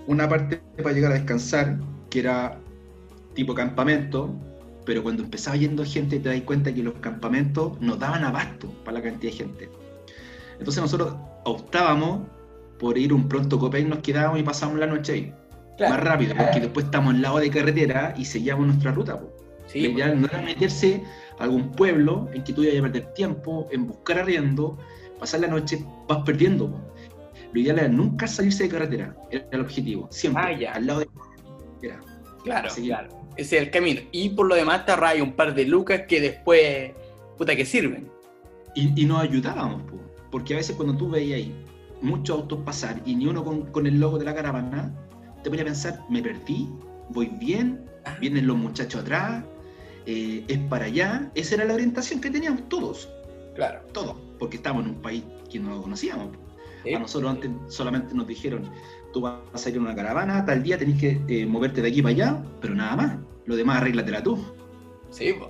[0.07, 2.59] Una parte para llegar a descansar, que era
[3.33, 4.35] tipo campamento,
[4.89, 8.97] pero cuando empezaba yendo gente te das cuenta que los campamentos nos daban abasto para
[8.97, 9.69] la cantidad de gente.
[10.57, 12.21] Entonces nosotros optábamos
[12.79, 15.33] por ir un pronto copé y nos quedábamos y pasábamos la noche ahí.
[15.79, 19.19] Más rápido, porque después estamos al lado de carretera y seguíamos nuestra ruta.
[19.19, 19.31] Po.
[19.67, 21.03] Sí, ya no era meterse
[21.37, 24.75] a algún pueblo en que tú ibas a perder tiempo, en buscar arriendo,
[25.19, 26.71] pasar la noche, vas perdiendo.
[26.71, 26.81] Po.
[27.53, 31.05] Lo ideal era nunca salirse de carretera, era el objetivo, siempre, ah, al lado de
[31.05, 32.01] carretera.
[32.43, 33.18] Claro, claro.
[33.39, 34.01] Ese es el camino.
[34.11, 36.91] Y por lo demás te arraya un par de lucas que después,
[37.37, 38.11] puta, que sirven.
[38.75, 39.97] Y, y nos ayudábamos, po.
[40.29, 41.55] porque a veces cuando tú veías ahí
[42.01, 44.93] muchos autos pasar y ni uno con, con el logo de la caravana,
[45.41, 46.67] te voy a pensar, me perdí,
[47.11, 48.17] voy bien, ah.
[48.19, 49.41] vienen los muchachos atrás,
[50.05, 51.31] eh, es para allá.
[51.33, 53.07] Esa era la orientación que teníamos todos.
[53.55, 53.79] Claro.
[53.93, 56.27] Todos, porque estábamos en un país que no lo conocíamos.
[56.93, 58.69] A nosotros antes solamente nos dijeron,
[59.13, 62.01] tú vas a ir en una caravana, tal día tenés que eh, moverte de aquí
[62.01, 63.28] para allá, pero nada más.
[63.49, 64.37] Lo demás arréglatela tú.
[65.09, 65.49] Sí, pues.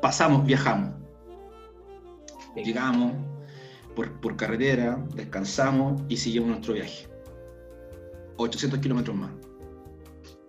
[0.00, 0.94] Pasamos, viajamos.
[2.54, 3.14] Llegamos
[3.96, 7.08] por, por carretera, descansamos y seguimos nuestro viaje.
[8.36, 9.32] 800 kilómetros más.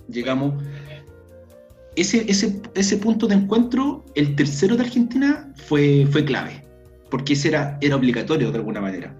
[0.08, 0.63] Llegamos.
[1.95, 6.62] Ese, ese, ese punto de encuentro, el tercero de Argentina, fue, fue clave,
[7.10, 9.17] porque ese era, era obligatorio de alguna manera.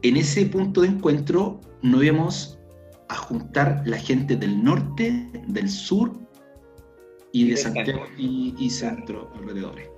[0.00, 2.55] En ese punto de encuentro nos íbamos
[3.08, 6.12] a juntar la gente del norte, del sur
[7.32, 9.88] y de Santiago y, y centro alrededores.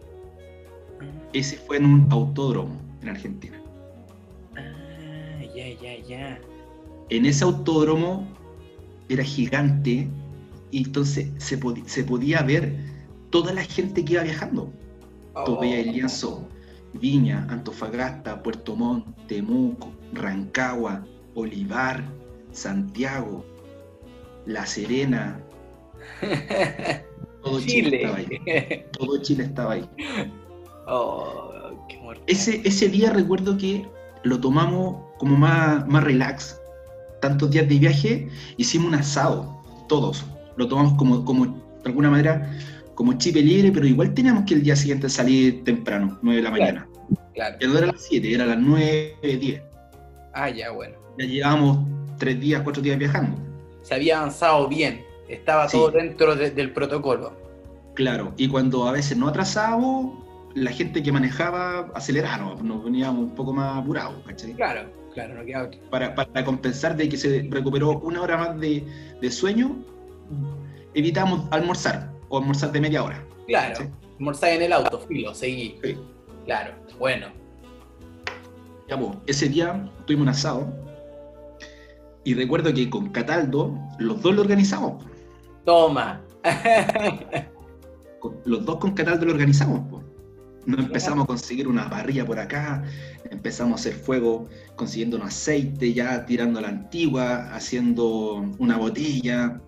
[1.33, 3.59] Ese fue en un autódromo en Argentina
[5.81, 6.40] ya, ya,
[7.11, 8.27] En ese autódromo
[9.09, 10.09] era gigante
[10.71, 12.77] y entonces se, se podía ver
[13.31, 14.73] toda la gente que iba viajando.
[15.35, 15.62] Oh.
[15.62, 16.49] el lienzo,
[16.94, 22.05] Viña, Antofagasta, Puerto Montt, Temuco, Rancagua, Olivar,
[22.53, 23.45] Santiago,
[24.47, 25.41] La Serena.
[27.43, 28.03] Todo Chile.
[28.03, 28.85] estaba ahí.
[28.93, 29.89] Todo Chile estaba ahí.
[30.91, 31.53] Oh,
[32.27, 33.87] ese, ese día recuerdo que
[34.23, 36.59] lo tomamos como más, más relax.
[37.21, 40.25] Tantos días de viaje, hicimos un asado, todos.
[40.57, 41.53] Lo tomamos como, como de
[41.85, 42.51] alguna manera,
[42.95, 46.51] como chip libre, pero igual teníamos que el día siguiente salir temprano, 9 de la
[46.51, 46.89] mañana.
[47.35, 47.57] Claro.
[47.61, 49.63] Ya no era las 7, era las 9, 10.
[50.35, 50.97] Ah, ya, bueno.
[51.19, 53.41] Ya llevábamos 3 días, 4 días viajando.
[53.83, 57.33] Se había avanzado bien, estaba todo dentro del protocolo.
[57.95, 63.35] Claro, y cuando a veces no atrasábamos, la gente que manejaba aceleraba, nos veníamos un
[63.35, 64.53] poco más apurados, ¿cachai?
[64.55, 65.71] Claro, claro, no quedaba...
[65.91, 68.85] Para, para compensar de que se recuperó una hora más de,
[69.21, 69.77] de sueño,
[70.95, 73.25] evitamos almorzar, o almorzar de media hora.
[73.47, 75.79] Claro, almorzar en el auto, filo, seguí.
[75.83, 75.97] Sí.
[76.45, 77.27] Claro, bueno.
[78.89, 80.88] Ya, pues, ese día tuvimos un asado,
[82.29, 85.03] y recuerdo que con Cataldo, los dos lo organizamos.
[85.64, 86.23] Toma.
[88.45, 90.05] los dos con Cataldo lo organizamos.
[90.67, 92.85] Nos empezamos a conseguir una parrilla por acá,
[93.31, 99.59] empezamos a hacer fuego consiguiendo un aceite, ya tirando la antigua, haciendo una botella.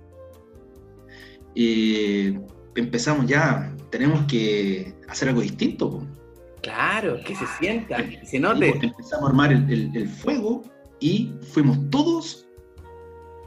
[1.55, 2.35] Y
[2.75, 6.07] empezamos ya, tenemos que hacer algo distinto.
[6.61, 8.69] Claro, que se sienta, que se note.
[8.69, 10.63] empezamos a armar el, fuego
[11.01, 12.47] y fuimos todos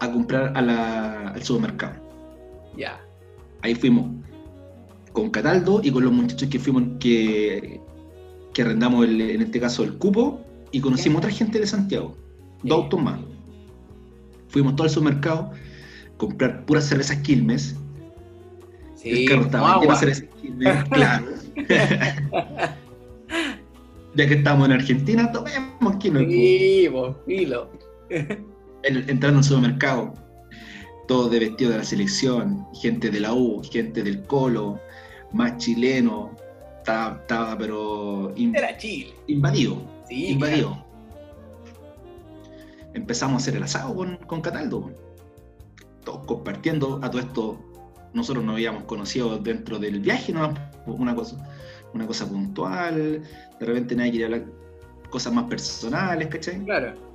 [0.04, 1.96] a comprar al supermercado.
[2.78, 3.00] Ya.
[3.62, 4.12] Ahí fuimos
[5.14, 7.80] con Cataldo y con los muchachos que fuimos, que,
[8.54, 12.18] que arrendamos en este caso el cupo y conocimos otra gente de Santiago,
[12.64, 13.20] dos autos más.
[14.50, 15.52] Fuimos todo al supermercado,
[16.18, 17.76] comprar puras cervezas Quilmes.
[18.96, 21.26] Sí, el carro estaba lleno de cervezas Quilmes, claro.
[24.16, 26.28] ya que estamos en Argentina, tomemos Quilmes.
[26.28, 27.70] Sí, vos, filo.
[28.84, 30.14] Entrando al supermercado,
[31.08, 34.80] todos de vestido de la selección, gente de la U, gente del Colo,
[35.32, 36.36] más chileno,
[36.78, 39.14] estaba, pero Era Chile.
[39.28, 39.82] invadido.
[40.08, 40.86] Sí, invadido.
[42.94, 44.92] Empezamos a hacer el asado con, con Cataldo.
[46.04, 47.60] Todos compartiendo a todo esto.
[48.14, 50.54] Nosotros nos habíamos conocido dentro del viaje, ¿no?
[50.86, 51.38] una, cosa,
[51.94, 53.24] una cosa puntual.
[53.60, 54.46] De repente nadie quería hablar
[55.10, 56.64] cosas más personales, ¿cachai?
[56.66, 57.13] Claro.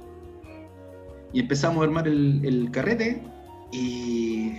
[1.32, 3.22] Y empezamos a armar el, carrete
[3.72, 4.52] y,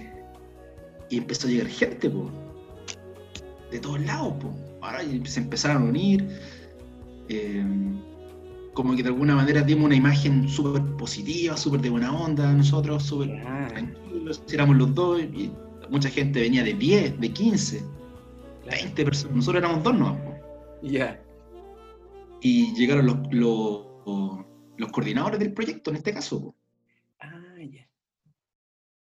[1.10, 2.28] y empezó a llegar gente, pues
[3.72, 4.34] de todos lados.
[4.82, 6.28] Ahora se empezaron a unir.
[7.28, 7.64] Eh,
[8.74, 13.04] como que de alguna manera dimos una imagen súper positiva, súper de buena onda, nosotros
[13.04, 15.52] súper tranquilos, éramos los dos, y
[15.90, 17.84] mucha gente venía de 10, de 15,
[18.70, 20.18] 20 personas, nosotros éramos dos no.
[20.82, 21.22] Ya.
[22.42, 23.86] Y llegaron los, los,
[24.78, 26.56] los, coordinadores del proyecto, en este caso.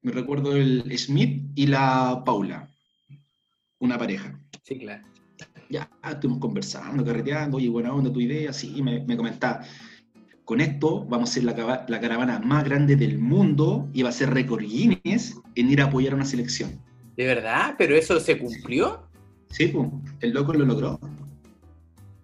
[0.06, 2.70] Me recuerdo el Smith y la Paula,
[3.80, 4.38] una pareja.
[4.62, 5.02] Sí, claro.
[5.68, 9.64] Ya estuvimos conversando, carreteando, oye, buena onda tu idea, sí, me, me comentaba,
[10.44, 11.56] con esto vamos a ser la,
[12.00, 16.12] caravana más grande del mundo y va a ser récord Guinness en ir a apoyar
[16.12, 16.80] a una selección.
[17.16, 17.74] ¿De verdad?
[17.76, 19.08] ¿Pero eso se cumplió?
[19.50, 19.88] Sí, pues,
[20.20, 21.00] el loco lo logró.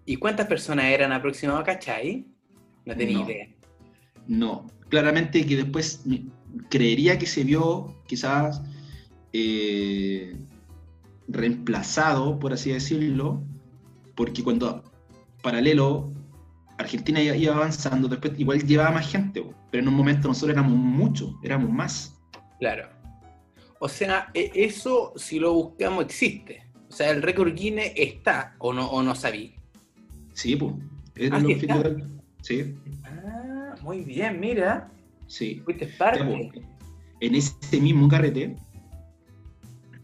[0.05, 2.27] ¿Y cuántas personas eran aproximadamente, cachai?
[2.85, 3.25] No tenía No.
[3.25, 3.47] idea.
[4.25, 6.01] No, claramente que después
[6.69, 8.61] creería que se vio quizás
[9.33, 10.37] eh,
[11.27, 13.43] reemplazado, por así decirlo,
[14.15, 14.83] porque cuando
[15.41, 16.11] paralelo
[16.77, 21.33] Argentina iba, avanzando, después igual llevaba más gente, pero en un momento nosotros éramos muchos,
[21.43, 22.15] éramos más.
[22.59, 22.89] Claro.
[23.79, 26.63] O sea, e- eso si lo buscamos existe.
[26.89, 29.55] O sea, el récord Guinness está, o no, o no sabí.
[30.33, 30.73] Sí, pues.
[31.15, 31.83] Era Ah, el objetivo
[32.41, 34.91] Sí, Ah, muy bien, mira.
[35.37, 35.61] Sí.
[35.65, 36.51] Fuiste parte.
[37.19, 38.55] en ese mismo carrete,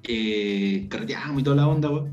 [0.04, 2.08] eh, carreteábamos y toda la onda, po,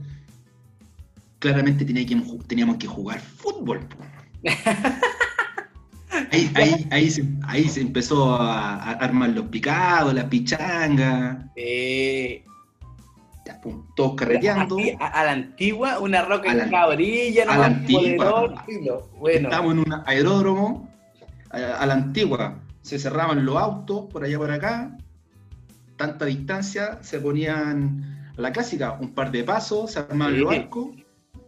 [1.38, 3.80] claramente tenía que- teníamos que jugar fútbol.
[6.32, 12.42] Ahí, ahí, ahí, se, ahí se empezó a, a armar los picados, las pichangas, Eh,
[13.94, 14.76] todos carreteando.
[15.00, 18.64] a, a la antigua, una roca en la- orilla, a la antigua.
[19.18, 20.88] Bueno, Estábamos en un aeródromo
[21.50, 22.58] a, a la antigua.
[22.86, 24.96] Se cerraban los autos por allá por acá.
[25.96, 30.40] Tanta distancia, se ponían a la clásica, un par de pasos, se armaban Sí.
[30.40, 30.88] los arcos.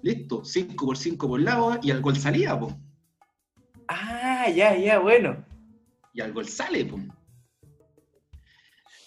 [0.02, 2.76] Listo, 5 por 5 por lado y al gol salía, po.
[3.86, 5.36] ah, ya, ya, bueno.
[6.12, 6.98] Y al gol sale, po.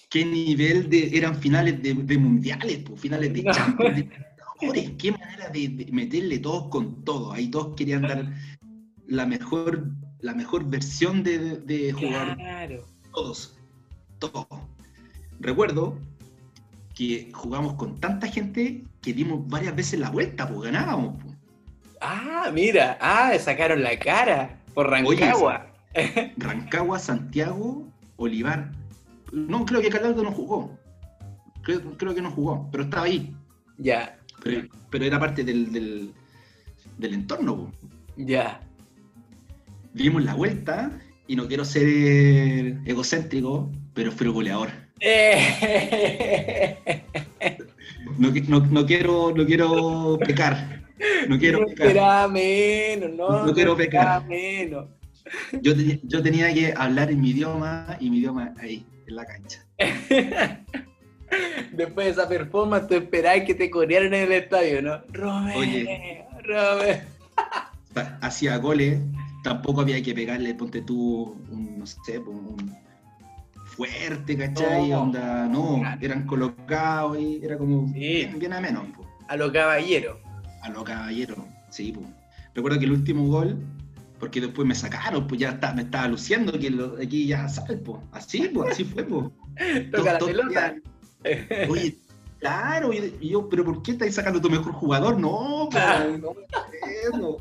[0.09, 2.95] ¿Qué nivel de eran finales de, de mundiales, po?
[2.95, 3.51] Finales de No.
[3.51, 4.91] Champions, de Libertadores?
[4.97, 7.31] ¿Qué manera de, de meterle todos con todo?
[7.33, 8.25] Ahí todos querían dar
[9.07, 9.85] la mejor,
[10.21, 12.85] la mejor versión de, de jugar Claro.
[13.13, 13.57] todos,
[14.19, 14.45] todos.
[15.39, 15.97] Recuerdo
[16.95, 21.21] que jugamos con tanta gente que dimos varias veces la vuelta, pues ganábamos.
[21.21, 21.29] po.
[22.01, 25.67] Ah, mira, ah, sacaron la cara por Oye, Rancagua.
[26.37, 28.71] Rancagua, Santiago, Olivar.
[29.31, 30.77] No, creo que Cataldo no jugó.
[31.63, 33.35] Creo, creo que no jugó, pero estaba ahí.
[33.77, 36.13] Ya, Pero, pero era parte del, del,
[36.97, 37.55] del entorno.
[37.55, 37.71] po.
[38.17, 38.59] ya.
[39.93, 40.91] Dimos la vuelta
[41.27, 44.69] y no quiero ser egocéntrico, pero fui goleador.
[44.99, 47.03] Eh,
[48.17, 50.81] No, no- no quiero, no quiero pecar.
[51.27, 52.29] No quiero pecar.
[52.29, 53.45] menos, no.
[53.45, 54.25] No quiero pecar.
[54.27, 54.87] menos.
[55.61, 59.25] Yo, tenía- yo tenía que hablar en mi idioma y mi idioma ahí, en la
[59.25, 59.65] cancha.
[61.71, 65.01] Después de esa performance, tú esperabas que te corearan en el estadio, ¿no?
[65.13, 66.25] Robert, Oye.
[66.43, 67.07] Robert.
[68.21, 68.99] Hacía goles,
[69.43, 72.75] tampoco había que pegarle, ponte tú, un, no sé, un
[73.65, 74.89] fuerte, ¿cachai?
[74.89, 75.03] No.
[75.03, 75.97] Onda, no, Claro.
[76.01, 77.93] eran colocados y era como Sí.
[77.93, 80.19] bien, bien a menos, po, A lo caballero.
[80.61, 81.35] a lo caballero.
[81.69, 82.05] Sí, pues.
[82.53, 83.57] Recuerdo que el último gol,
[84.19, 88.03] porque después me sacaron, pues ya está, me estaba luciendo que lo- aquí ya salpo.
[88.11, 89.25] Así, pues, así fue, pues.
[89.91, 90.75] Toca la pelota.
[91.69, 91.95] Oye,
[92.39, 95.17] claro, y yo, pero ¿por qué estáis sacando tu mejor jugador?
[95.19, 96.33] No, pues, no,
[97.17, 97.37] no.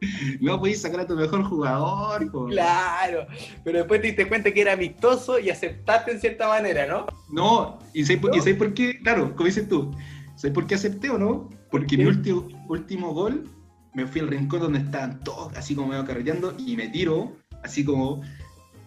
[0.40, 2.46] No podéis sacar a tu mejor jugador, po.
[2.46, 3.26] Claro,
[3.64, 7.06] pero después te diste cuenta que era amistoso y aceptaste en cierta manera, ¿no?
[7.30, 8.98] No, ¿y sabéis por, y sabéis por qué?
[9.02, 9.94] Claro, como dices tú,
[10.36, 11.50] ¿sabéis por qué acepté o no?
[11.70, 11.98] Porque qué?
[11.98, 13.48] mi último, último gol
[13.94, 17.32] me fui al rincón donde estaban todos así como medio carreteando y me tiro,
[17.62, 18.22] así como,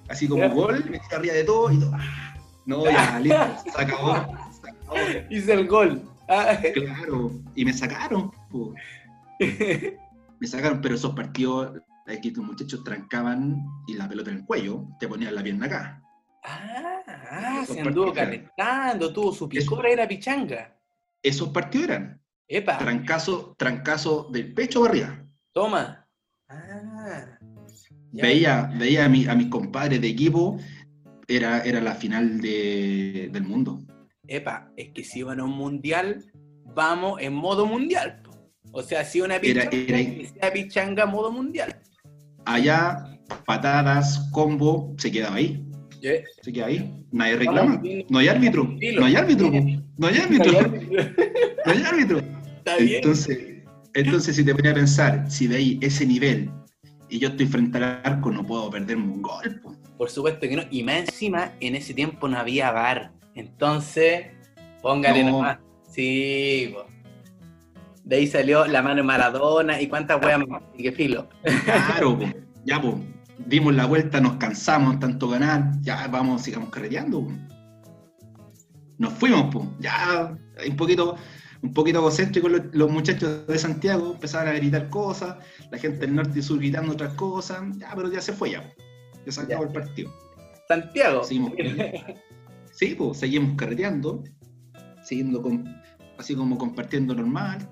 [0.07, 1.91] así como gol, me tiro arriba de todo y todo.
[1.95, 2.35] ¡ah!
[2.65, 4.13] No, ya, listo, se acabó,
[4.61, 4.95] se acabó.
[5.29, 6.03] Hice el gol.
[6.27, 8.75] Ah, Claro, y me sacaron, po.
[10.39, 11.73] me sacaron, pero esos partidos,
[12.07, 16.01] aquí los muchachos trancaban y la pelota en el cuello, te ponían la pierna acá.
[16.43, 20.75] ah, ah, se anduvo calentando, tuvo su picora y era pichanga.
[21.21, 25.25] Esos partidos eran Epa, trancazo, trancazo del pecho para arriba.
[25.53, 26.07] toma.
[26.47, 27.37] Ah.
[28.11, 30.57] Veía, veía a, mi- a mis compadres de equipo,
[31.27, 33.79] era, era la final de- del mundo.
[34.27, 36.25] Epa, es que si van a un mundial,
[36.73, 38.23] vamos en modo mundial.
[38.71, 41.75] O sea, si una pichanga, era- sea pichanga modo mundial.
[42.45, 45.63] Allá, patadas, combo, se quedaba ahí.
[46.01, 47.05] Eh, Se queda ahí.
[47.11, 47.81] Nadie reclama.
[48.09, 48.63] No hay árbitro.
[48.97, 49.51] No hay árbitro.
[49.99, 50.51] No hay árbitro.
[51.65, 52.21] No hay árbitro.
[52.77, 53.39] Entonces,
[53.93, 56.49] entonces, si te ponía a pensar, si veis ese nivel
[57.09, 59.59] y yo estoy frente al arco, no puedo perderme un gol.
[59.61, 59.75] po.
[59.97, 60.63] Por supuesto que no.
[60.71, 63.11] Y más encima, en ese tiempo no había bar.
[63.35, 64.27] Entonces,
[64.81, 65.31] póngale No.
[65.31, 65.57] nomás.
[65.91, 66.85] Sí, po.
[68.09, 70.63] De ahí salió la mano de Maradona y cuántas weas más.
[70.75, 71.29] Y que filo.
[71.63, 72.25] Claro, po.
[72.65, 72.99] ya, po.
[73.45, 77.27] dimos la vuelta, nos cansamos tanto ganar, ya vamos, sigamos carreteando.
[78.97, 80.35] Nos fuimos, pues, ya
[80.67, 81.17] un poquito,
[81.61, 85.35] un poquito egocéntrico los, los, muchachos de Santiago, empezaron a gritar cosas,
[85.69, 88.73] la gente del norte y sur gritando otras cosas, ya, pero ya se fue ya,
[89.23, 90.11] ya se acabó el partido.
[90.67, 91.23] Santiago.
[91.23, 91.53] Seguimos,
[92.71, 94.23] sí, pues, seguimos carreteando,
[95.03, 95.63] siguiendo con,
[96.17, 97.69] así como compartiendo normal,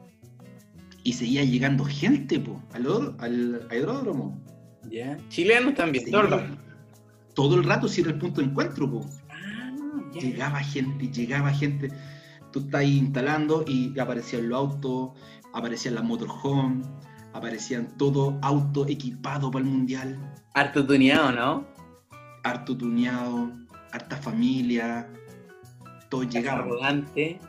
[1.07, 4.37] y seguía llegando gente po, al, al aeródromo.
[4.89, 5.17] Yeah.
[5.29, 6.57] Chilenos también, todo el rato.
[7.33, 8.91] Todo el rato si era el punto de encuentro.
[8.91, 9.05] Po.
[9.29, 9.71] Ah,
[10.11, 10.21] yeah.
[10.21, 11.93] Llegaba gente, llegaba gente.
[12.51, 15.11] Tú estás ahí instalando y aparecían los autos,
[15.53, 16.83] aparecían las motorhome,
[17.31, 20.19] aparecían todo auto equipado para el mundial.
[20.55, 21.67] Harto tuneado, ¿no?
[22.43, 23.49] Harto tuneado,
[23.93, 25.07] harta familia,
[26.09, 26.63] todo Casa llegaba.
[26.63, 27.39] rodante.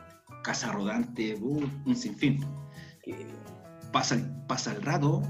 [0.45, 2.39] Casa rodante, uh, un sinfín.
[3.91, 5.21] Pasa, el- pasa el rato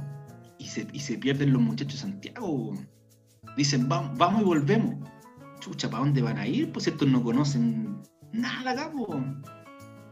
[0.57, 2.73] y se, y se pierden los muchachos de Santiago.
[3.55, 4.95] Dicen, vamos, vamos y volvemos.
[5.59, 6.71] Chucha, ¿para dónde van a ir?
[6.71, 8.01] Pues estos no conocen
[8.31, 9.21] nada po.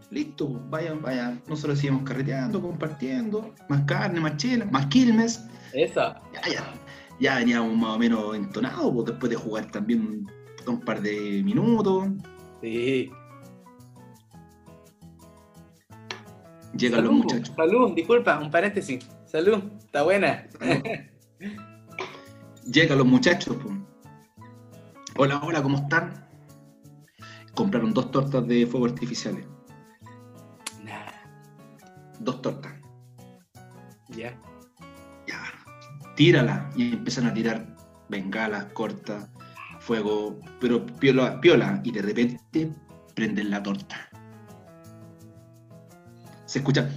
[0.09, 1.41] Listo, vayan, vayan.
[1.47, 3.53] Nosotros seguimos carreteando, compartiendo.
[3.69, 5.43] Más carne, más chela, más quilmes.
[5.73, 6.13] Eso.
[6.33, 6.73] Ya, ya,
[7.19, 10.25] ya veníamos más o menos entonados, pues, después de jugar también
[10.65, 12.07] un par de minutos.
[12.61, 13.09] Sí.
[16.77, 17.55] Llegan los Salud, muchachos.
[17.55, 19.05] Salud, disculpa, un paréntesis.
[19.25, 20.47] Salud, está buena.
[22.71, 23.55] Llegan los muchachos.
[23.57, 23.69] po.
[25.17, 26.27] Hola, hola, ¿cómo están?
[27.55, 29.45] Compraron dos tortas de fuego artificiales.
[30.83, 31.11] Nah,
[32.19, 32.73] Dos tortas.
[34.09, 34.37] ya.
[35.27, 35.41] Ya.
[36.15, 36.69] Tírala.
[36.75, 37.75] Y empiezan a tirar
[38.09, 39.27] bengalas, cortas,
[39.79, 41.81] fuego, pero piola, piola.
[41.83, 42.71] Y de repente
[43.15, 44.06] prenden la torta.
[46.47, 46.89] Se escucha.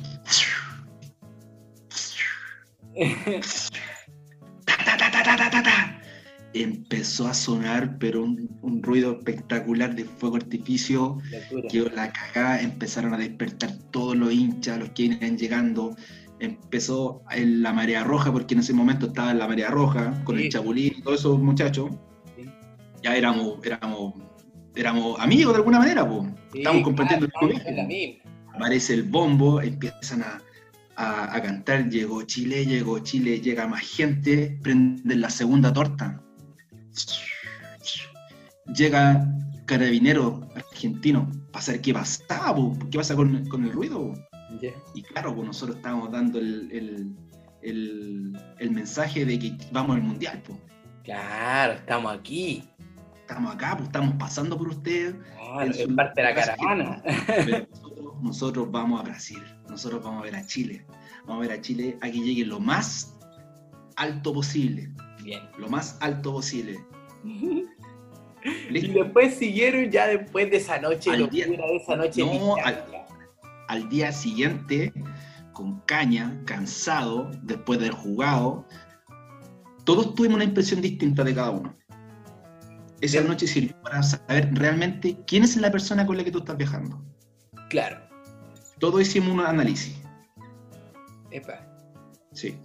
[4.64, 6.00] Ta, ta, ta, ta, ta, ta, ta, ta.
[6.52, 11.18] Empezó a sonar, pero un, un ruido espectacular de fuego artificio.
[11.70, 15.96] Quedó la cagada, empezaron a despertar todos los hinchas, los que iban llegando.
[16.40, 20.36] Empezó en la marea roja, porque en ese momento estaba en la marea roja, con
[20.38, 20.44] Sí.
[20.44, 21.90] el chapulín y todos esos muchachos.
[22.36, 22.48] Sí.
[23.02, 24.14] Ya éramos, éramos,
[24.74, 26.22] éramos amigos de alguna manera, pues.
[26.52, 28.19] Sí, Estamos compartiendo claro, el
[28.60, 30.38] Aparece el bombo, empiezan a,
[30.96, 36.20] a- a cantar, llegó Chile, llegó Chile, llega más gente, prenden la segunda torta.
[38.76, 39.26] Llega
[39.64, 44.12] carabinero argentino para saber qué pasaba, po, qué pasa con, con el ruido.
[44.94, 47.16] Y claro, pues nosotros estábamos dando el, el-
[47.62, 50.42] el- el mensaje de que vamos al mundial.
[50.46, 50.58] po.
[51.02, 52.64] Claro, estamos aquí.
[53.20, 55.14] Estamos acá, pues estamos pasando por ustedes.
[55.36, 57.02] Claro, es parte de la caravana.
[57.26, 57.66] Pero
[58.22, 60.84] nosotros, vamos a Brasil, nosotros vamos a ver a Chile,
[61.26, 63.16] vamos a ver a Chile a que llegue lo más
[63.96, 64.90] alto posible,
[65.22, 65.40] Bien.
[65.58, 66.78] lo más alto posible.
[68.70, 72.22] Y después siguieron ya después de esa noche, Al día- de esa noche.
[72.24, 72.54] No.
[73.68, 74.92] Al día siguiente,
[75.52, 78.66] con caña, cansado, después de haber jugado,
[79.84, 81.76] todos tuvimos una impresión distinta de cada uno.
[83.00, 83.28] Esa Bien.
[83.28, 87.02] noche sirvió para saber realmente quién es la persona con la que tú estás viajando.
[87.68, 87.98] Claro.
[88.80, 89.96] Todos hicimos un análisis.
[91.30, 91.60] Epa.
[92.32, 92.56] Sí.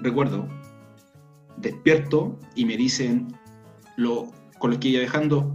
[0.00, 0.48] Recuerdo,
[1.58, 3.28] despierto y me dicen,
[3.96, 5.54] lo, con los que iba viajando,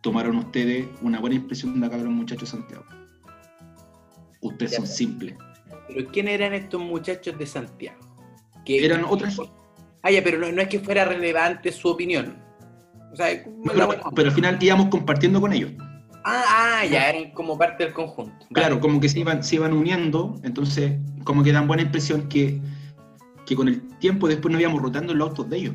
[0.00, 2.84] tomaron ustedes una buena impresión de acá de los muchachos de Santiago.
[4.40, 5.36] Ustedes Ya, son simples.
[5.88, 7.98] Pero ¿quién eran estos muchachos de Santiago?
[8.64, 9.36] Que- Eran otras...
[10.02, 12.36] Ah, ya, pero no, no es que fuera relevante su opinión.
[13.12, 13.26] O sea,
[14.14, 15.72] pero al final íbamos compartiendo con ellos.
[16.32, 18.46] Ah, ah, ya, eran como parte del conjunto.
[18.52, 18.80] Claro, Vale.
[18.80, 22.60] como que se iban, se iban uniendo, entonces como que dan buena impresión que,
[23.46, 25.74] que con el tiempo después nos íbamos rotando los autos de ellos.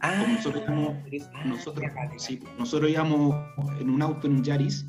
[0.00, 0.94] Ah, como nosotros íbamos-
[1.34, 3.34] ah, Nosotros, ya, vale, sí, nosotros íbamos
[3.80, 4.84] en un auto en un Yaris,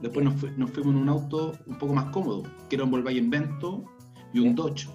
[0.00, 2.90] después nos, fu- nos fuimos en un auto un poco más cómodo, que era un
[2.90, 3.84] Volkswagen Vento
[4.32, 4.62] y un Ya.
[4.62, 4.88] Dodge.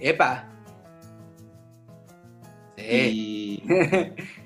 [0.00, 0.48] Epa.
[2.76, 3.62] Sí.
[3.62, 3.62] Y,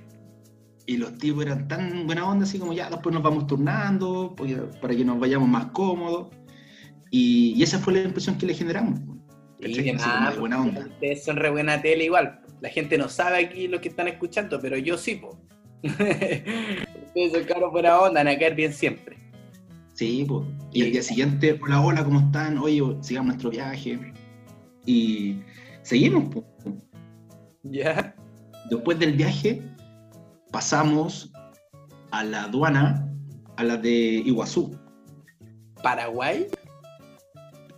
[0.91, 4.57] y los tipos eran tan buena onda, así como ya, después nos vamos turnando porque-
[4.81, 6.35] para que nos vayamos más cómodos.
[7.13, 8.99] Y, y esa fue la impresión que le generamos.
[8.99, 9.21] Como
[9.63, 10.81] de buena onda.
[10.81, 12.41] Ustedes son re buena tele igual.
[12.61, 15.39] La gente no sabe aquí lo que están escuchando, pero yo sí, po.
[15.85, 19.17] Ustedes son caros buena onda, van a caer bien siempre.
[19.93, 20.45] Sí, pues.
[20.73, 22.59] Y el día siguiente, hola, hola, ¿cómo están?
[22.59, 23.97] Oye, sigamos nuestro viaje.
[24.87, 25.37] Y
[25.83, 26.45] seguimos, pues.
[27.63, 28.17] ¿Ya?
[28.71, 29.63] Después del viaje,
[30.51, 31.33] pasamos
[32.11, 33.07] a la aduana,
[33.57, 34.77] a la de Iguazú.
[35.83, 36.47] ¿Paraguay?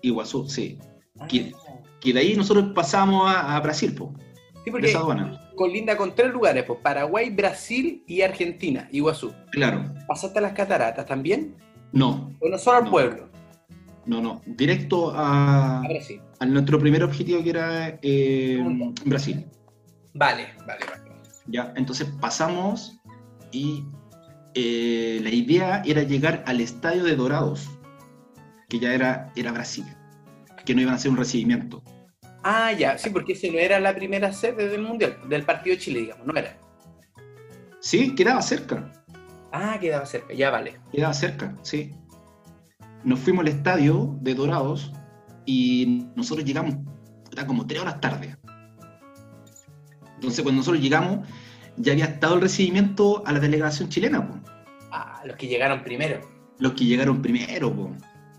[0.03, 0.79] Iguazú, sí.
[1.21, 1.27] Ah.
[1.29, 4.11] Que de ahí nosotros pasamos a, a Brasil, pues.
[4.65, 5.51] Sí, porque esa aduana.
[5.57, 9.33] colinda con tres lugares, pues Paraguay, Brasil y Argentina, Iguazú.
[9.51, 9.93] Claro.
[10.09, 11.57] ¿Pasaste a las cataratas también?
[11.93, 12.91] No, ¿O no solo al No.
[12.91, 13.29] pueblo?
[14.07, 14.41] no, no.
[14.47, 16.21] Directo a, A Brasil.
[16.41, 18.59] a nuestro primer objetivo que era eh,
[19.05, 19.47] Brasil.
[20.15, 21.02] Vale, vale, vale.
[21.53, 22.99] Ya, entonces pasamos
[23.51, 23.85] y
[24.55, 27.69] eh, la idea era llegar al estadio de Dorados,
[28.69, 29.85] que ya era, era Brasil,
[30.65, 31.83] que no iban a hacer un recibimiento.
[32.43, 35.83] Ah, ya, sí, porque ese no era la primera sede del Mundial, del partido de
[35.83, 36.59] Chile, digamos, no era.
[37.81, 38.91] Sí, quedaba cerca,
[39.53, 40.81] Ah, quedaba cerca, ya vale.
[40.91, 41.95] quedaba cerca, sí.
[43.05, 44.91] Nos fuimos al estadio de Dorados
[45.45, 46.77] y nosotros llegamos,
[47.31, 48.37] era como tres horas tarde.
[50.15, 51.27] Entonces cuando nosotros llegamos,
[51.77, 54.39] ya había estado el recibimiento a la delegación chilena, po.
[54.91, 56.21] Ah, los que llegaron primero.
[56.59, 57.75] los que llegaron primero.
[57.75, 57.91] Po.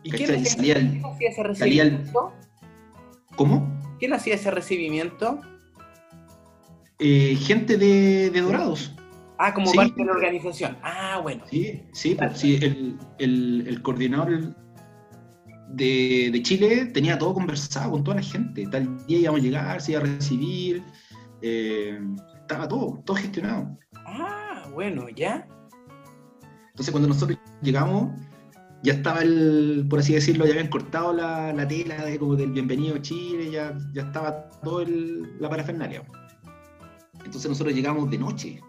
[0.04, 2.34] ¿Y quién hacía, Salía el- quién hacía ese el- recibimiento?
[3.36, 3.80] ¿Cómo?
[4.00, 5.40] ¿Quién hacía ese recibimiento?
[7.00, 8.94] Eh, gente de, de Dorados.
[9.40, 9.76] Ah, como Sí.
[9.78, 10.78] parte de la organización.
[10.84, 11.44] Ah, bueno.
[11.50, 14.56] Sí, sí, sí, el, el- el coordinador
[15.70, 18.68] de, de Chile tenía todo conversado con toda la gente.
[18.68, 20.84] Tal día íbamos a llegar, se iba a recibir.
[21.42, 22.00] eh,
[22.44, 23.78] estaba todo, todo gestionado.
[24.06, 25.48] Ah, bueno, ya.
[26.70, 28.20] Entonces cuando nosotros llegamos,
[28.84, 32.52] ya estaba el, por así decirlo, ya habían cortado la, la tela de, como del
[32.52, 36.04] bienvenido a Chile, ya, ya estaba todo el, la parafernalia.
[37.24, 38.62] Entonces nosotros llegamos de noche.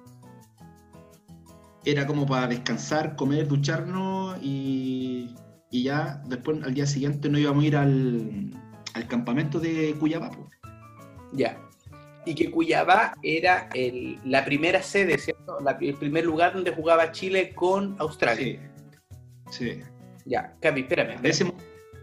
[1.85, 5.35] Era como para descansar, comer, ducharnos y,
[5.71, 8.51] y ya después al día siguiente nos íbamos a ir al,
[8.95, 10.31] al campamento de Cuyabá.
[10.31, 10.49] po.
[11.33, 11.59] Ya.
[12.27, 15.59] Y que Cuyabá era el- la primera sede, ¿cierto?
[15.61, 18.61] La- el primer lugar donde jugaba Chile con Australia.
[19.51, 19.81] Sí, sí.
[20.25, 21.53] Ya, Capi, espérame, espérame,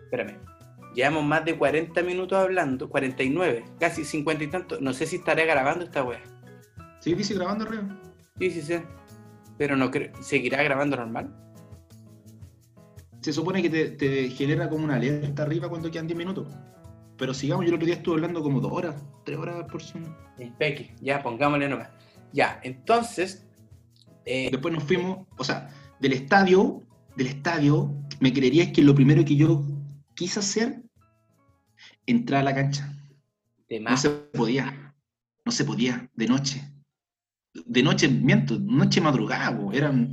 [0.03, 0.37] espérame.
[0.93, 4.79] Llevamos más de 40 minutos hablando, 49, casi 50 y tanto.
[4.81, 6.21] No sé si estaré grabando esta wea.
[6.99, 7.83] sí, dice grabando arriba.
[8.37, 8.75] Sí, sí, sí.
[9.57, 10.11] Pero no creo.
[10.21, 11.33] ¿Seguirá grabando normal?
[13.21, 16.47] Se supone que te, te genera como una alerta arriba cuando quedan 10 minutos.
[17.21, 18.95] Pero sigamos, yo el otro día estuve hablando como 2 horas,
[19.25, 20.05] 3 horas por Zoom.
[21.01, 21.89] Ya, pongámosle nomás.
[22.33, 23.45] Ya, entonces.
[24.25, 25.69] eh, Después nos fuimos, o sea,
[25.99, 26.81] del estadio,
[27.15, 29.63] del estadio, me creerías que lo primero que yo
[30.15, 30.81] quise hacer,
[32.07, 32.91] entrar a la cancha.
[33.69, 34.95] de No se podía,
[35.45, 36.73] no se podía, de noche.
[37.53, 40.11] De noche, miento, noche madrugada, eran,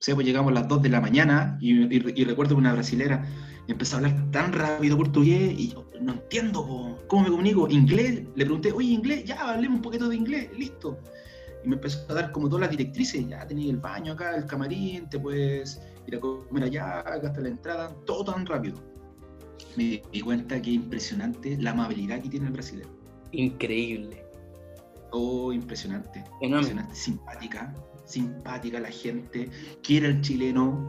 [0.00, 2.72] sea, pues llegamos a las 2 de la mañana y, y- y recuerdo que una
[2.72, 3.26] brasilera
[3.66, 7.68] empezó a hablar tan rápido portugués y yo no entiendo, po, ¿cómo me comunico?
[7.68, 8.22] ¿Inglés?
[8.36, 10.98] Le pregunté, oye, inglés, ya, hablemos un poquito de inglés, listo.
[11.64, 14.46] Y me empezó a dar como todas las directrices, ya tenías el baño acá, el
[14.46, 18.76] camarín, te puedes ir a comer allá, acá está la entrada, todo tan rápido.
[19.76, 22.88] Me di cuenta que impresionante la amabilidad que tiene el brasileño.
[23.32, 24.24] Increíble.
[25.10, 26.20] Oh, impresionante.
[26.40, 26.68] Enorme.
[26.68, 26.94] Impresionante.
[26.94, 27.74] Simpática.
[28.08, 29.50] Simpática la gente.
[29.82, 30.82] Quiere al chileno.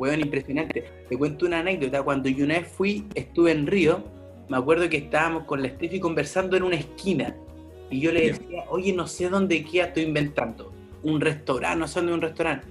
[0.00, 0.84] Weón, impresionante.
[1.08, 2.02] Te cuento una anécdota.
[2.02, 4.02] Cuando yo una vez fui, estuve en Río,
[4.48, 7.36] me acuerdo que estábamos con la Steffi conversando en una esquina.
[7.88, 10.72] Y yo le decía, oye, no sé dónde queda, estoy inventando.
[11.04, 12.66] Un restaurante, no sé dónde un restaurante.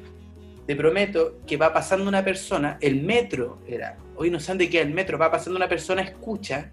[0.67, 4.81] Te prometo que va pasando una persona, el metro era, hoy no sé dónde queda
[4.81, 6.71] el metro, va pasando una persona, escucha,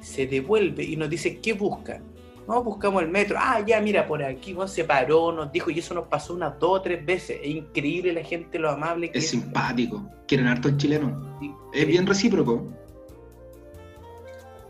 [0.00, 2.15] se devuelve y nos dice, ¿qué buscan?
[2.46, 3.36] No, buscamos el metro.
[3.38, 6.58] Ah, ya, mira, por aquí, Juan se paró, nos dijo, y eso nos pasó unas
[6.60, 7.40] dos o tres veces.
[7.42, 10.08] Es increíble la gente, lo amable que Es simpático.
[10.28, 11.38] Quieren harto al chileno.
[11.72, 12.66] Es bien recíproco.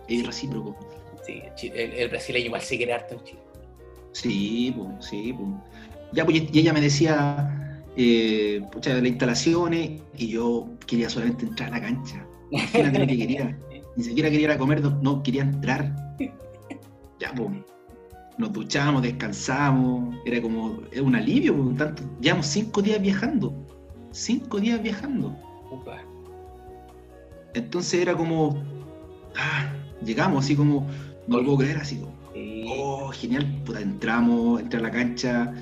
[0.08, 0.76] Es recíproco.
[1.26, 1.42] Sí,
[1.74, 3.40] el, el brasileño igual se quiere harto en Chile.
[4.12, 5.62] Sí, po, sí, po.
[6.12, 11.44] Ya, pues, y ella me decía, eh, pucha, de las instalaciones, y yo quería solamente
[11.44, 12.26] entrar a la cancha.
[12.50, 13.58] Imagínate lo que quería.
[13.96, 15.94] Ni siquiera quería ir a comer, no, quería entrar.
[17.18, 17.50] Ya, pues.
[18.38, 23.54] Nos duchamos, descansamos, era como, era un alivio, po, tanto, llevamos cinco días viajando.
[24.10, 25.34] Cinco días viajando.
[25.70, 26.02] Upa.
[27.54, 28.62] Entonces era como,
[29.36, 29.72] ah,
[30.04, 30.86] llegamos así como,
[31.26, 32.12] no lo puedo creer, así como,
[32.68, 35.54] oh, genial, puta, entramos, entré a la cancha.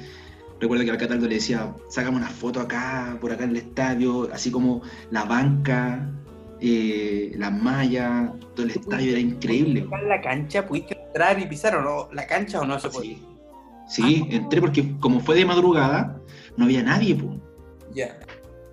[0.61, 4.29] Recuerdo que al Cataldo le decía, sacamos una foto acá, por acá en el estadio,
[4.33, 4.83] así como
[5.13, 6.11] la banca,
[6.67, 9.87] eh, las mallas, todo el estadio era increíble.
[10.01, 13.17] En la cancha pudiste entrar y pisar o no, la cancha o no se podía.
[13.87, 16.19] Sí, sí, entré porque como fue de madrugada,
[16.57, 17.39] no había nadie, po.
[17.95, 18.17] Ya.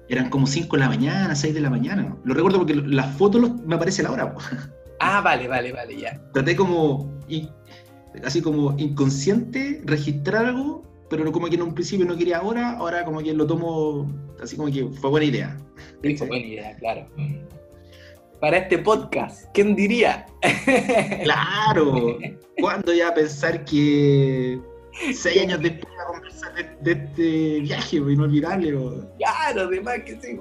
[0.07, 2.15] Eran como 5 de la mañana, 6 de la mañana.
[2.23, 4.39] Lo recuerdo porque las fotos los- me aparece la hora, po.
[5.03, 6.21] Ah, vale, vale, vale, ya.
[6.31, 7.49] traté como, y-
[8.23, 12.77] así como inconsciente, registrar algo, pero no como que en un principio no quería ahora,
[12.77, 14.07] ahora como que lo tomo,
[14.41, 15.57] así como que fue buena idea.
[16.03, 17.07] Sí, fue buena idea, claro.
[18.41, 19.45] Para este podcast.
[19.53, 20.25] ¿Quién diría?
[21.23, 22.17] Claro.
[22.59, 24.59] ¿Cuándo ya pensar que
[25.13, 28.73] seis años después conversar de, de este viaje inolvidable?
[28.73, 28.93] pues?
[29.17, 30.37] Claro, de más que sí.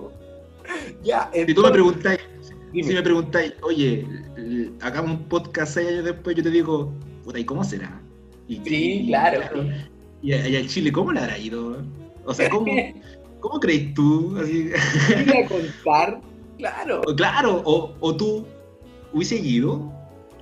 [1.03, 2.21] Ya, Si tú me preguntáis,
[2.73, 2.89] Dime.
[2.89, 4.07] si me preguntáis, oye,
[4.81, 6.93] hagamos un podcast seis años después, yo te digo,
[7.25, 8.01] puta, ¿y cómo será?
[8.49, 9.41] Y, Sí, y- claro.
[10.23, 11.83] Y, al Chile, ¿cómo le habrá ido?
[12.25, 12.67] O sea, ¿cómo,
[13.41, 14.37] cómo crees tú?
[14.41, 14.71] Así,
[15.11, 16.21] Ir a contar,
[16.61, 17.01] claro.
[17.07, 18.47] o claro, o, o tú
[19.13, 19.93] hubiese ido.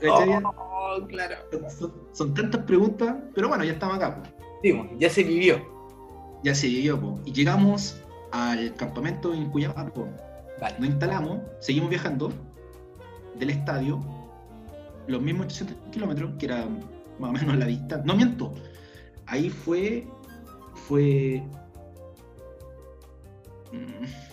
[0.09, 1.37] Oh, claro.
[1.77, 4.23] Son, son tantas preguntas, pero bueno, ya estamos acá.
[4.23, 4.29] po.
[4.63, 5.61] Digo, ya se vivió.
[6.45, 6.69] Ya se
[7.01, 7.19] po.
[7.25, 8.01] y llegamos
[8.33, 9.87] al campamento en Cuyabá.
[9.87, 10.09] po.
[10.61, 10.77] Vale.
[10.79, 12.33] Nos instalamos, seguimos viajando
[13.39, 14.01] del estadio,
[15.07, 16.67] los mismos 800 kilómetros, que era
[17.19, 18.05] más o menos la distancia.
[18.05, 18.55] No miento,
[19.27, 20.07] ahí fue.
[20.75, 21.43] fue.
[23.73, 24.28] mm,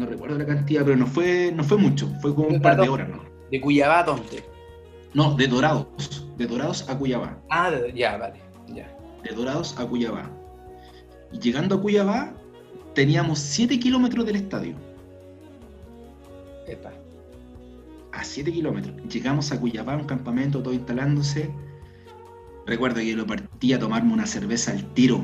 [0.00, 2.88] No recuerdo la cantidad, pero no fue, no fue mucho, fue como un par de
[2.88, 3.22] horas, ¿no?
[3.50, 4.42] ¿De Cuyabá a dónde?
[5.12, 7.36] No, de Dorados, de Dorados a Cuyabá.
[7.50, 8.40] Ah, de- ya, vale.
[8.68, 8.90] Ya.
[9.22, 10.30] de Dorados a Cuyabá.
[11.30, 12.32] Y llegando a Cuyabá,
[12.94, 14.74] teníamos 7 kilómetros del estadio.
[16.66, 16.92] Epa.
[18.12, 18.96] A 7 kilómetros.
[19.12, 21.50] Llegamos a Cuyabá, un campamento, todo instalándose.
[22.66, 25.20] Recuerdo que lo partí a tomarme una cerveza al tiro.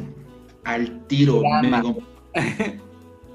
[0.64, 1.40] Al tiro.
[1.62, 1.70] Me.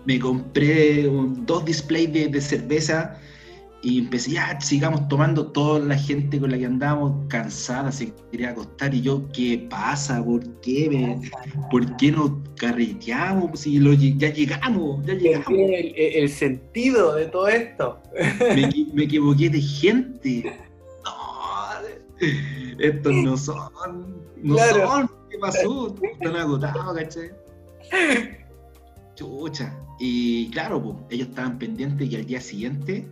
[0.06, 3.18] me compré un- dos displays de, de cerveza
[3.84, 5.48] y empecé, ya, sigamos tomando.
[5.52, 8.94] Toda la gente con la que andábamos cansada se quería acostar.
[8.94, 10.24] Y yo, ¿qué pasa?
[10.24, 11.32] ¿Por qué me,
[11.72, 13.60] ¿Por qué no carreteamos?
[13.62, 15.48] Si lo ya llegamos, ya llegamos.
[15.50, 18.00] El, sentido de todo esto.
[18.40, 20.60] Me, equi- me equivoqué de gente.
[21.04, 22.22] No,
[22.80, 24.22] estos no son.
[24.44, 24.88] No Claro.
[24.88, 25.12] son.
[25.32, 25.96] ¿Qué pasó?
[26.04, 27.32] Están agotados, ¿cachai?
[29.16, 29.76] Chucha.
[30.04, 33.06] Y claro, pues, ellos estaban pendientes que al día siguiente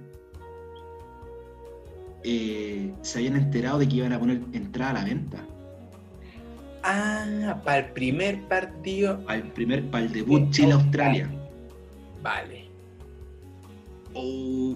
[2.24, 5.46] eh, se habían enterado de que iban a poner entrada a la venta.
[6.82, 9.24] Ah, para el primer partido.
[9.28, 11.30] Al primer, para el debut Chile-Australia.
[12.24, 12.66] Vale.
[14.16, 14.76] Oh.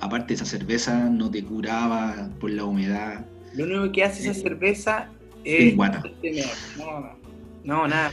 [0.00, 3.26] Aparte esa cerveza no te curaba por la humedad.
[3.54, 4.42] Lo único que hace esa Sí.
[4.42, 5.10] cerveza
[5.42, 5.76] es.
[5.76, 7.16] no.
[7.64, 8.12] No, nada.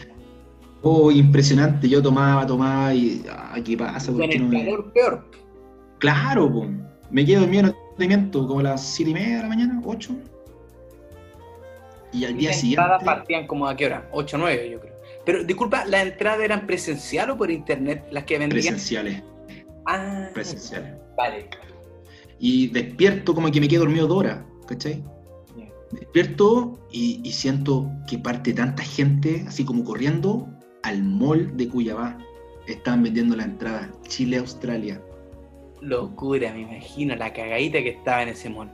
[0.83, 1.87] Oh, impresionante.
[1.87, 3.23] Yo tomaba, tomaba y.
[3.31, 4.11] ah, ¿Qué pasa?
[4.11, 5.31] ¿Por qué el no me- calor peor.
[5.99, 6.67] Claro, po.
[7.09, 9.81] me quedo dormido, no te miento, como a las 7 y media de la mañana,
[9.85, 10.13] 8.
[12.11, 12.81] Y al día Las siguiente.
[12.83, 14.07] entradas partían como a qué hora?
[14.11, 14.93] 8 o 9, yo creo.
[15.25, 18.61] Pero disculpa, ¿las entradas eran presencial o por internet las que vendían?
[18.61, 19.23] Presenciales,
[19.87, 20.93] Ah, presenciales.
[21.17, 21.49] vale.
[22.39, 25.03] Y despierto como que me quedo dormido dos horas, ¿cachai?
[25.91, 30.47] Despierto y, y siento que parte tanta gente, así como corriendo,
[30.83, 32.17] al mall de Cuyabá.
[32.67, 35.01] Estaban vendiendo la entrada Chile-Australia.
[35.81, 38.71] Locura, me imagino, la cagadita que estaba en ese mall.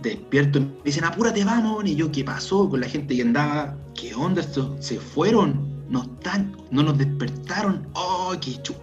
[0.00, 1.84] Despierto me dicen, apúrate, vamos.
[1.84, 3.76] Y yo, ¿qué pasó con la gente que andaba?
[3.94, 4.40] ¿Qué onda?
[4.40, 7.88] Estos se fueron, no están, no nos despertaron.
[7.94, 8.74] ¡Oh, qué chu!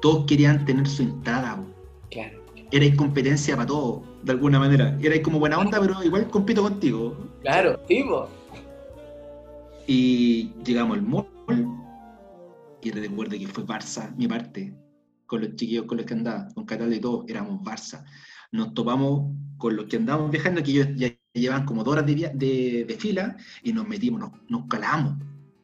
[0.00, 1.62] Todos querían tener su entrada.
[2.10, 2.42] Claro.
[2.72, 4.98] Era incompetencia para todos, de alguna manera.
[5.00, 7.16] Era como buena onda, pero igual compito contigo.
[7.42, 8.28] Claro, tipo.
[9.86, 11.26] Y llegamos al mall
[12.82, 14.74] y recuerdo que fue Barça, mi parte,
[15.26, 18.04] con los chiquillos con los que andaba, con Catal y todo, éramos Barça.
[18.52, 22.30] Nos topamos con los que andábamos viajando, que ellos ya llevaban como dos horas de,
[22.34, 25.14] de, de fila, y nos metimos, nos, nos colamos,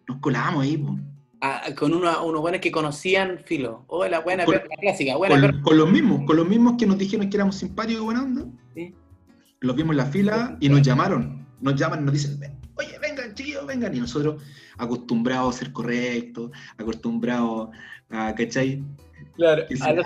[0.08, 0.98] nos colamos ahí, po.
[1.40, 3.84] Ah, con uno- unos buenos que conocían Filo.
[3.88, 5.62] Oh, la buena Con- perra clásica, buena con, perra.
[5.62, 8.44] con los mismos, con los mismos que nos dijeron que éramos simpáticos y buena onda.
[8.76, 8.94] Sí.
[9.60, 11.44] Los vimos en la fila y nos llamaron.
[11.60, 12.61] Nos llaman nos dicen, "Ven, oye,
[13.32, 13.96] vengan, chiquillos, vengan.
[13.96, 14.42] Y nosotros,
[14.78, 17.70] acostumbrados a ser correctos, acostumbrados
[18.10, 18.82] a, ¿cachai?
[19.36, 20.04] Claro, Que a los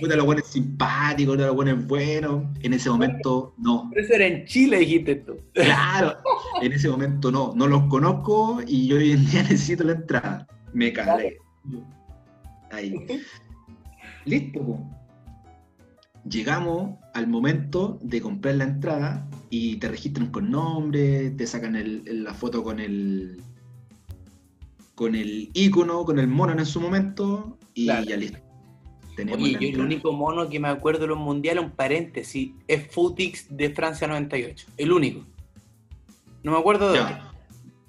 [0.00, 2.44] puta, los buenos- simpáticos, los buenos buenos.
[2.62, 3.88] En ese momento, no.
[3.90, 5.36] Pero eso era en Chile, dijiste tú.
[5.52, 6.16] Claro,
[6.62, 7.52] en ese momento no.
[7.54, 10.46] No los conozco y yo hoy en día necesito la entrada.
[10.72, 11.36] Me calé.
[12.70, 12.94] Ahí.
[14.24, 14.90] Listo, po.
[16.28, 22.02] Llegamos al momento de comprar la entrada y te registran con nombre, te sacan el-
[22.06, 23.42] el- la foto con el
[24.94, 28.04] con el icono, con el mono en su momento y Claro.
[28.04, 28.38] ya listo.
[29.16, 32.86] Tenemos Oye, yo el único mono que me acuerdo de los mundiales, un paréntesis, es
[32.92, 34.66] Futix de Francia 98.
[34.76, 35.24] El único.
[36.42, 37.04] No me acuerdo de Ya.
[37.04, 37.16] otro.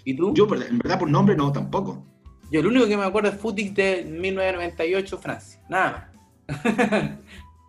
[0.05, 0.34] ¿Y tú?
[0.34, 2.03] Yo, en verdad, por nombre no, tampoco.
[2.49, 5.62] Yo el único que me acuerdo es Futix de 1998 Francia.
[5.70, 6.12] Nada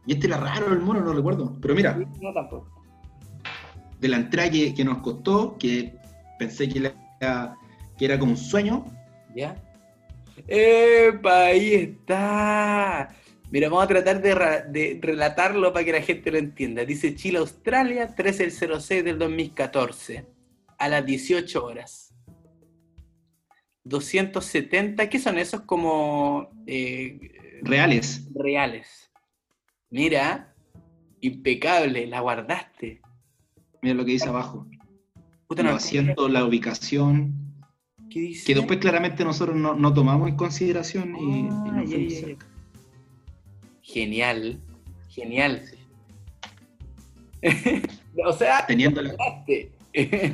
[0.07, 1.57] Y este era raro el mono, no recuerdo.
[1.61, 1.97] Pero mira.
[2.20, 2.68] No tampoco.
[4.03, 5.94] De la entrada que, que nos costó, que
[6.38, 6.78] pensé que
[7.20, 7.57] era,
[7.96, 8.84] que era como un sueño,
[9.34, 9.57] ¿Ya?
[10.46, 11.44] ¡Epa!
[11.44, 13.14] Ahí está.
[13.50, 14.34] Mira, vamos a tratar de,
[14.70, 16.84] de relatarlo para que la gente lo entienda.
[16.84, 20.26] Dice Chile-Australia, 13 del 06 del 2014,
[20.78, 22.14] a las 18 horas.
[23.84, 27.18] 270, ¿qué son esos como eh,
[27.62, 28.28] Reales.
[28.34, 29.11] reales?
[29.90, 30.55] Mira,
[31.20, 33.00] impecable, la guardaste.
[33.83, 34.66] Mira lo que dice abajo.
[35.49, 37.35] Puta, no, la ubicación.
[38.09, 38.45] ¿Qué dice?
[38.47, 41.85] Que después claramente nosotros no, no tomamos en consideración y, y Ah,
[42.20, 42.47] cerca.
[43.83, 44.61] Genial,
[45.09, 45.62] genial.
[48.24, 49.72] o sea, Teniendo la- guardaste.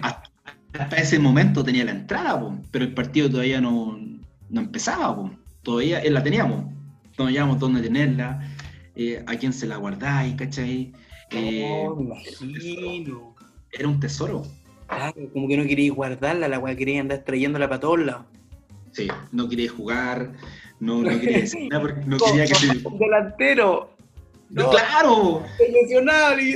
[0.03, 0.31] hasta,
[0.79, 3.99] hasta ese momento tenía la entrada, po, pero el partido todavía no,
[4.51, 5.17] no empezaba.
[5.17, 5.31] po.
[5.63, 6.67] Todavía eh, la teníamos.
[7.17, 8.53] No sabíamos dónde tenerla,
[8.95, 10.93] eh, a quién se la guardáis, ¿cachai?
[11.31, 13.28] Eh, Oh, me imagino.
[13.73, 14.43] Era un tesoro.
[14.87, 18.25] Claro, como que no queríais guardarla, la weá quería andar trayéndola para todos lados.
[18.93, 20.33] Sí, no quería jugar,
[20.81, 22.87] no, no quería decir nada porque no quería que se.
[22.87, 23.91] Un delantero.
[24.51, 25.43] No, ¡Claro!
[25.59, 26.41] lesionado.
[26.41, 26.55] y-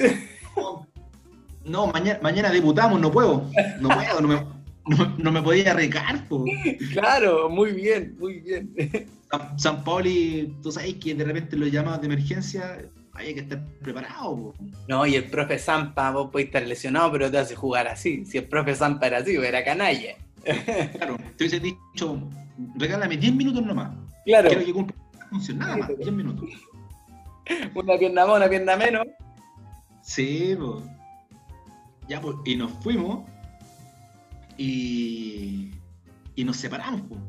[1.65, 3.51] No, mañana, mañana debutamos, no puedo.
[3.81, 4.35] No puedo, no me,
[4.97, 5.77] no, no me podía
[6.29, 6.45] po.
[6.93, 8.75] Claro, muy bien, muy bien.
[9.31, 12.81] San, San Pauli, tú sabes que de repente los llamados de emergencia
[13.15, 14.37] hay que estar preparado.
[14.37, 14.55] po.
[14.89, 18.25] No, y el profe Zampa, vos podés estar lesionado, pero te hace jugar así.
[18.25, 20.17] Si el profe Zampa era así, era canalla.
[20.97, 22.29] Claro, te hubiese dicho,
[22.77, 23.93] regálame 10 minutos nomás.
[24.25, 26.51] Claro, Quiero que cumpla la función, nada más, 10 minutos.
[27.75, 29.07] una pierna más, una pierna menos.
[30.03, 30.85] Sí, pues.
[32.09, 33.21] Ya, pues, y nos fuimos
[34.57, 35.71] y,
[36.35, 37.21] y nos separamos, pues.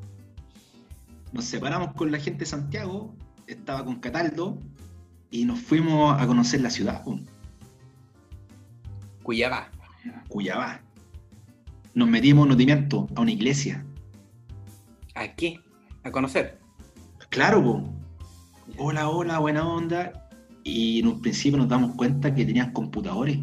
[1.31, 3.13] Nos separamos con la gente de Santiago,
[3.45, 4.57] estaba con Cataldo
[5.33, 7.19] y nos fuimos a conocer la ciudad, pues,
[9.23, 9.71] Cuyabá.
[10.27, 10.81] Cuyabá.
[11.95, 13.83] Nos metimos, nos dimos a una iglesia.
[15.15, 15.59] ¿A qué?
[16.03, 16.59] A conocer.
[17.29, 18.77] Claro, pues.
[18.77, 20.29] Hola, hola, buena onda.
[20.63, 23.39] Y en un principio nos damos cuenta que tenían computadores.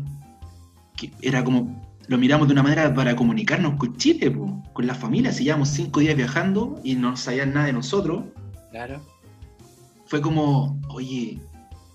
[0.96, 4.94] Que era como, lo miramos de una manera para comunicarnos con Chile, po, con la
[4.94, 5.32] familia.
[5.32, 8.26] Si llevamos cinco días viajando y no sabían nada de nosotros,
[8.70, 9.00] Claro.
[10.06, 11.40] fue como, oye,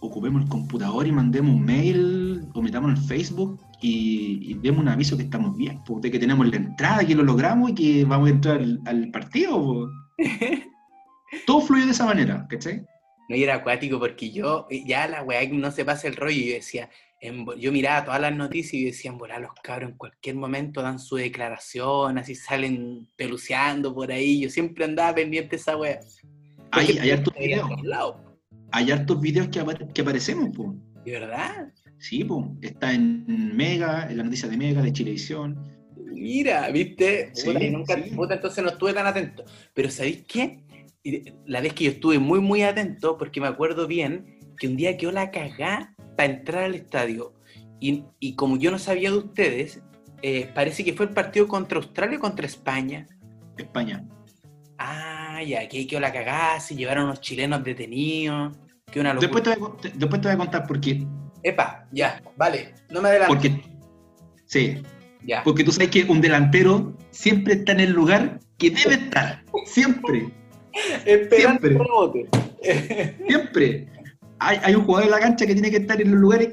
[0.06, 4.82] ocupemos el computador y mandemos un mail o metamos en el Facebook y, y demos
[4.82, 7.76] un aviso que estamos bien, po, de que tenemos la entrada, que lo logramos y
[7.76, 9.92] que vamos a entrar al, al partido.
[11.46, 12.86] Todo fluyó de esa manera, ¿cachai?
[13.28, 16.48] No, y era acuático porque yo, ya la weá no se pasa el rollo, y
[16.50, 16.90] yo decía,
[17.20, 21.00] en yo miraba todas las noticias y decían, volar los cabros en cualquier momento dan
[21.00, 26.00] su declaración, así salen peluceando por ahí, yo siempre andaba pendiente de esa weá.
[26.72, 27.70] Hay, Porque hay hartos videos.
[28.76, 30.76] Hay hartos videos que, apare- que aparecemos, po.
[31.06, 31.72] ¿De verdad?
[31.98, 32.56] Sí, po.
[32.62, 35.58] Está en Mega, en la noticia de Mega, de Chilevisión.
[35.96, 37.30] Mira, ¿viste?
[37.34, 38.10] Sí, Puta, nunca, sí.
[38.16, 39.46] puta, entonces no estuve tan atento.
[39.74, 40.64] Pero ¿sabéis qué?
[41.46, 44.98] La vez que yo estuve muy, muy atento, porque me acuerdo bien que un día
[44.98, 47.34] quedó la cagá para entrar al estadio.
[47.80, 49.82] Y, y como yo no sabía de ustedes,
[50.22, 53.08] eh, parece que fue el partido contra Australia o contra España.
[53.58, 54.06] España.
[54.78, 58.58] Ah, ya, que quedó la cagá, se llevaron unos chilenos detenidos.
[58.92, 59.28] Que una locura.
[59.32, 61.06] Después te, voy a, te- después te voy a contar por qué.
[61.44, 63.34] Epa, ya, vale, no me adelanto.
[63.34, 63.62] Porque,
[64.46, 64.82] sí,
[65.26, 65.44] Ya.
[65.44, 69.44] porque tú sabes que un delantero siempre está en el lugar que debe estar.
[69.66, 70.32] Siempre,
[71.06, 71.70] Esperando siempre.
[71.70, 72.30] rebote.
[73.28, 73.88] siempre.
[74.40, 76.50] Hay, hay un jugador en la cancha que tiene que estar en los lugares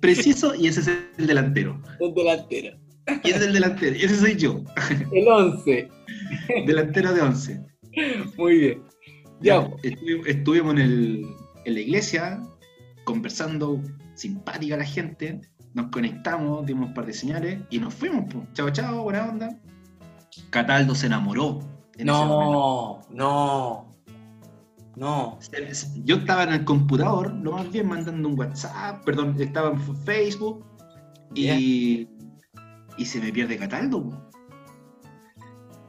[0.00, 1.80] precisos y ese es el delantero.
[2.00, 2.76] el delantero.
[3.24, 3.96] Y ese es el delantero.
[3.96, 4.62] Y ese soy yo,
[5.12, 5.88] El 11.
[6.66, 7.60] delantero de 11.
[8.36, 8.82] Muy bien.
[9.40, 11.26] Ya, Estuvi- estuvimos en, el-
[11.64, 12.40] en la iglesia
[13.04, 13.80] conversando,
[14.14, 15.40] simpática la gente,
[15.74, 18.32] nos conectamos, dimos un par de señales y nos fuimos.
[18.32, 18.44] po.
[18.52, 19.58] Chao, chao, buena onda.
[20.50, 21.60] Cataldo se enamoró.
[21.98, 22.06] en.
[22.06, 23.88] No, no,
[24.96, 25.38] no.
[26.04, 30.64] Yo estaba en el computador, lo más bien mandando un WhatsApp, perdón, estaba en Facebook
[31.34, 32.08] y,
[32.96, 34.10] y se me pierde Cataldo.
[34.10, 34.30] po.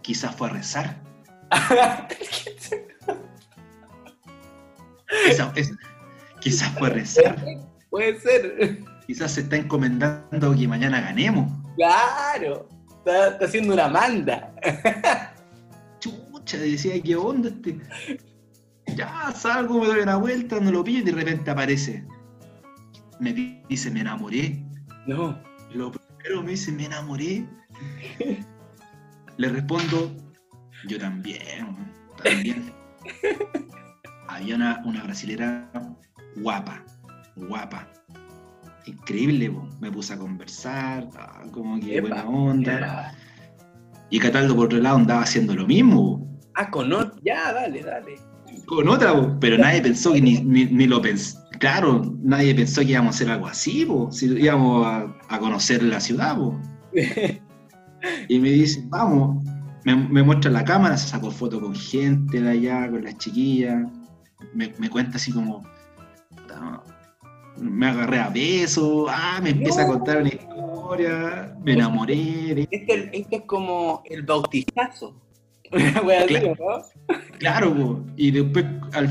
[0.02, 1.04] Quizás fue a rezar.
[5.28, 5.76] Esa- esa-
[6.40, 7.44] quizás fue rezar.
[7.90, 8.80] Puede ser.
[9.08, 11.52] Quizás se está encomendando que mañana ganemos.
[11.76, 12.68] Claro.
[13.00, 14.54] Está, está haciendo una manda.
[16.00, 17.80] Chucha, decía, ¿qué onda este?
[18.96, 22.06] Ya salgo, me doy una vuelta, no lo pillo y de repente aparece.
[23.20, 24.64] Me di- dice, me enamoré.
[25.08, 25.38] No.
[25.74, 27.46] Lo primero me dice, me enamoré.
[29.38, 30.12] Le respondo,
[30.88, 31.76] yo también,
[32.24, 32.72] también.
[34.32, 35.70] Había una, una brasilera
[36.38, 36.84] guapa,
[37.36, 37.88] guapa.
[38.86, 39.68] Increíble, po.
[39.82, 43.14] me puse a conversar, ah, como que Epa, buena onda.
[44.10, 46.20] Y Cataldo por otro lado andaba haciendo lo mismo.
[46.20, 46.40] po.
[46.56, 47.20] Ah, con otro.
[47.24, 48.16] Ya, dale, dale.
[48.66, 49.38] con otra, po.
[49.40, 51.38] pero nadie pensó que ni, ni, ni lo pensó.
[51.60, 53.86] Claro, nadie pensó que íbamos a hacer algo así.
[54.12, 56.38] Si íbamos a, a conocer la ciudad.
[58.28, 59.46] Y me dice, vamos,
[59.86, 63.84] me, me muestra la cámara, se sacó foto con gente de allá, con las chiquillas.
[64.54, 65.64] Me, me cuenta así como,
[67.58, 72.16] me agarré a besos, ah, me empieza a contar una historia, me enamoré.
[72.16, 75.16] de- Este, este es como el bautizazo.
[75.72, 76.54] Claro.
[76.60, 77.16] ¿no?
[77.40, 78.04] Claro, po.
[78.18, 79.10] y después al,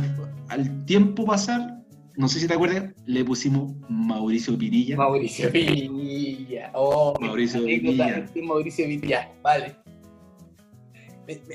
[0.49, 1.79] al tiempo pasar,
[2.17, 4.95] no sé si te acuerdas, le pusimos Mauricio Pinilla.
[4.97, 6.71] Mauricio Pinilla.
[6.75, 8.27] Oh, Mauricio Pinilla.
[8.43, 9.31] Mauricio Pinilla.
[9.43, 9.75] Vale.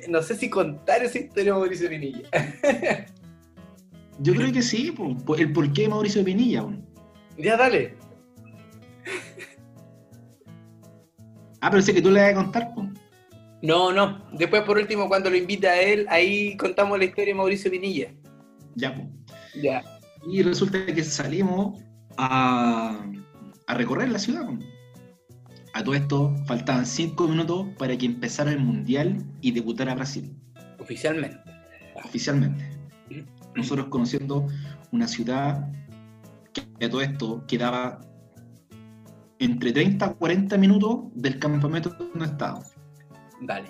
[0.10, 2.22] No sé si contar esa historia de Mauricio Pinilla.
[4.20, 5.36] Yo creo que sí, po.
[5.36, 6.64] El por qué Mauricio Pinilla.
[6.64, 6.74] po.
[7.38, 7.96] Ya, dale.
[11.62, 12.88] Ah, pero sé que tú le vas a contar, po.
[13.62, 14.24] No, no.
[14.34, 18.12] Después, por último, cuando lo invita a él, ahí contamos la historia de Mauricio Pinilla.
[18.76, 18.96] Ya.
[19.62, 19.84] Ya.
[20.30, 21.82] Y resulta que salimos
[22.18, 23.04] a,
[23.68, 24.46] a recorrer la ciudad.
[24.46, 24.58] po.
[25.74, 30.34] A todo esto faltaban cinco minutos para que empezara el Mundial y debutara Brasil,
[30.80, 31.38] Oficialmente.
[31.96, 32.65] oficialmente.
[33.56, 34.48] Nosotros conociendo
[34.92, 35.72] una ciudad
[36.54, 38.00] que todo esto quedaba
[39.40, 42.74] entre 30 a 40 minutos del campamento donde estábamos.
[43.42, 43.70] Dale.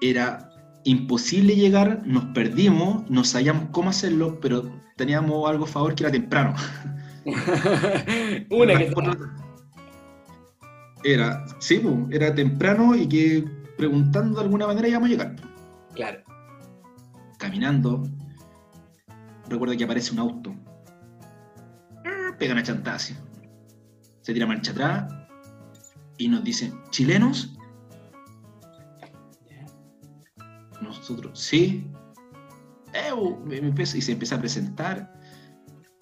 [0.00, 0.50] Era
[0.84, 6.12] imposible llegar, nos perdimos, no sabíamos cómo hacerlo, pero teníamos algo a favor que era
[6.12, 6.54] temprano.
[8.50, 8.92] Una que
[11.04, 13.44] Era, sí, po, era temprano y que
[13.76, 15.36] preguntando de alguna manera íbamos a llegar.
[15.94, 16.20] Claro.
[17.38, 18.02] Caminando,
[19.52, 20.54] recuerdo que aparece un auto.
[22.04, 23.14] Ah, Pega una chantada así.
[24.22, 25.12] Se tira marcha atrás
[26.18, 27.56] y nos dice, ¿chilenos?
[30.80, 31.86] Nosotros, sí.
[32.92, 33.12] Eh,
[33.44, 35.12] me- y se empieza a presentar.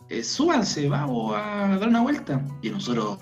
[0.09, 2.43] Eh, súbanse, vamos a dar una vuelta.
[2.63, 3.19] Y nosotros,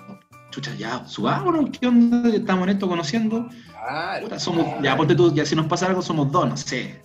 [0.51, 2.29] chucha, ya, subámonos, ¿qué onda?
[2.29, 3.47] Estamos en esto conociendo.
[3.71, 4.23] Claro.
[4.25, 7.01] Puta, somos, ya ponte tú, ya si nos pasa algo, somos dos, no sé.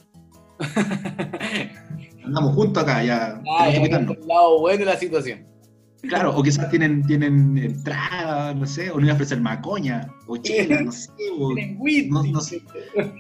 [2.25, 3.41] Andamos juntos acá, ya.
[3.59, 5.47] Ah, ya el lado bueno de la situación.
[6.09, 10.37] Claro, o quizás tienen, tienen entrada, no sé, o no iban a ofrecer macoña, o
[10.37, 11.55] chela, no sé, o
[12.11, 12.63] no, no sé,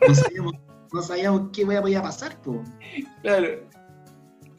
[0.06, 0.52] no sabíamos,
[0.92, 2.60] no sabíamos qué podía pasar, pues.
[3.22, 3.48] Claro.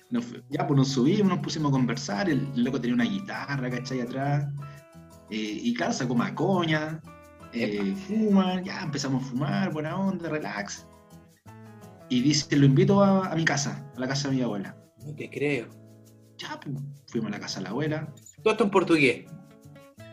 [0.10, 4.02] Nos ya, pues nos subimos, nos pusimos a conversar, el loco tenía una guitarra, ¿cachai?
[4.02, 4.48] Atrás,
[5.30, 7.02] eh, y claro, sacó macoña,
[7.54, 10.88] eh, fuman, ya empezamos a fumar, buena onda, relax.
[12.10, 14.76] Y dice, lo invito a, a mi casa, a la casa de mi abuela.
[15.06, 15.68] No te creo.
[16.38, 16.76] Ya, pues,
[17.08, 18.08] fuimos a la casa de la abuela.
[18.44, 19.26] Todo esto en portugués.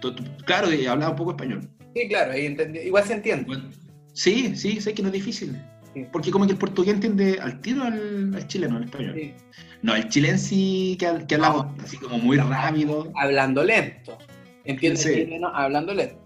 [0.00, 1.68] To- to- Claro, y hablaba un poco español.
[1.94, 2.78] Sí, claro, ahí entendí.
[2.80, 3.44] Igual se entiende.
[3.46, 3.68] Bueno,
[4.14, 5.60] sí, sí, sé que no es difícil.
[5.94, 6.06] Sí.
[6.10, 9.14] Porque como que el portugués entiende al tiro al, al chileno, al español.
[9.14, 9.34] Sí.
[9.82, 13.12] No, el chileno sí que, que hablamos así como muy rápido.
[13.16, 14.16] Hablando lento.
[14.64, 15.08] Entiende Sí.
[15.10, 16.16] el chileno hablando lento.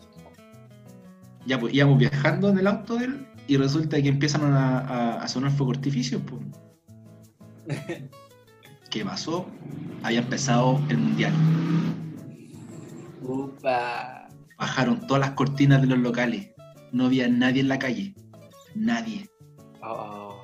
[1.47, 5.22] Ya pues íbamos viajando en el auto de él y resulta que empiezan a, a-
[5.22, 6.22] a sonar fuego artificios.
[7.66, 8.03] Pues.
[8.90, 9.47] ¿Qué pasó?
[10.05, 11.32] Había empezado el mundial.
[13.22, 14.28] Upa.
[14.59, 16.51] Bajaron todas las cortinas de los locales.
[16.92, 18.14] No había nadie en la calle.
[18.74, 19.28] Nadie.
[19.82, 20.34] Oh.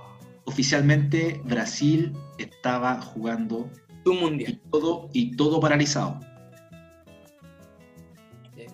[0.45, 3.71] Oficialmente Brasil estaba jugando
[4.05, 4.61] Tu y mundial.
[4.71, 6.19] todo, y todo paralizado.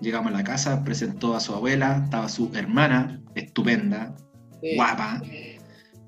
[0.01, 4.14] Llegamos a la casa, presentó a su abuela, estaba su hermana, estupenda,
[4.62, 4.74] Sí.
[4.76, 5.20] guapa,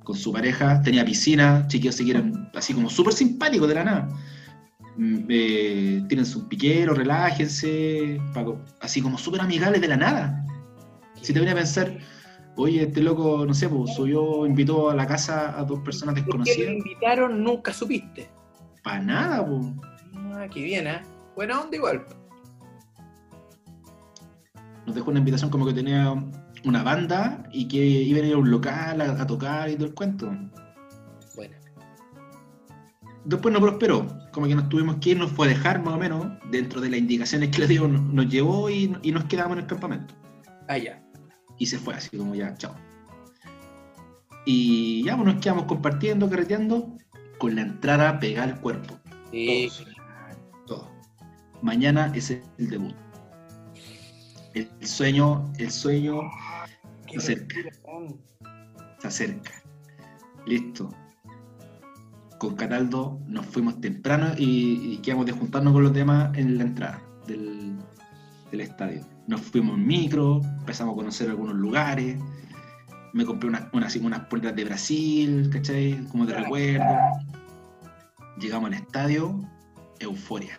[0.04, 4.08] con su pareja, tenía piscina, chiquillos se quieren así como súper simpáticos de la nada.
[4.96, 8.44] Mm, eh, tienen su piquero, relájense, pa-
[8.80, 10.44] así como súper amigables de la nada.
[11.22, 11.96] Si te venía a pensar,
[12.56, 16.24] oye, este loco, no sé, pues subió, invitó a la casa a dos personas ¿Por
[16.24, 17.42] qué lo desconocidas, invitaron?
[17.44, 18.28] Nunca supiste.
[18.82, 19.66] para nada, pues.
[20.34, 21.00] Ah, qué bien, ¿eh?
[21.36, 22.04] Buena onda igual.
[24.86, 26.14] Nos dejó una invitación como que tenía
[26.64, 29.86] una banda y que iban a ir a un local a, a tocar y todo
[29.86, 30.32] el cuento.
[31.36, 31.56] Buena.
[33.24, 35.98] Después no prosperó, como que nos tuvimos que ir, nos fue a dejar más o
[35.98, 39.52] menos, dentro de las indicaciones que le dio, nos, nos llevó y, y nos quedamos
[39.52, 40.14] en el campamento.
[40.68, 41.02] Ah, ya.
[41.58, 42.74] Y se fue así como ya, chao.
[44.46, 46.96] Y ya pues, nos quedamos compartiendo, carreteando,
[47.38, 48.98] con la entrada pegada al cuerpo.
[49.30, 49.68] Sí.
[50.66, 50.88] Todo.
[51.62, 52.94] Mañana es el debut.
[54.54, 56.22] El sueño, el sueño
[57.08, 57.56] se acerca.
[58.98, 59.52] se acerca.
[60.46, 60.90] Listo.
[62.38, 66.64] Con Cataldo nos fuimos temprano y, y quedamos de juntarnos con los demás en la
[66.64, 67.76] entrada del,
[68.50, 69.04] del estadio.
[69.26, 72.18] Nos fuimos en micro, empezamos a conocer algunos lugares
[73.12, 76.04] me compré unas unas unas puertas de Brasil, ¿cachai?
[76.10, 76.84] Como de recuerdo.
[78.38, 79.40] Llegamos al estadio,
[79.98, 80.58] euforia.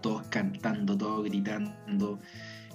[0.00, 2.18] Todos cantando, todos gritando,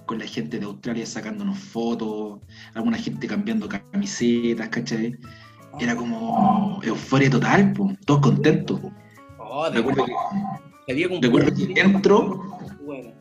[0.08, 2.40] con la gente de Australia sacándonos fotos,
[2.74, 5.14] alguna gente cambiando camisetas, ¿cachai?
[5.78, 8.80] Era como euforia total, po, todos contentos.
[9.38, 12.42] Oh, de Recuerdo que, había cumplido recuerdo que entro.
[12.84, 13.12] Bueno,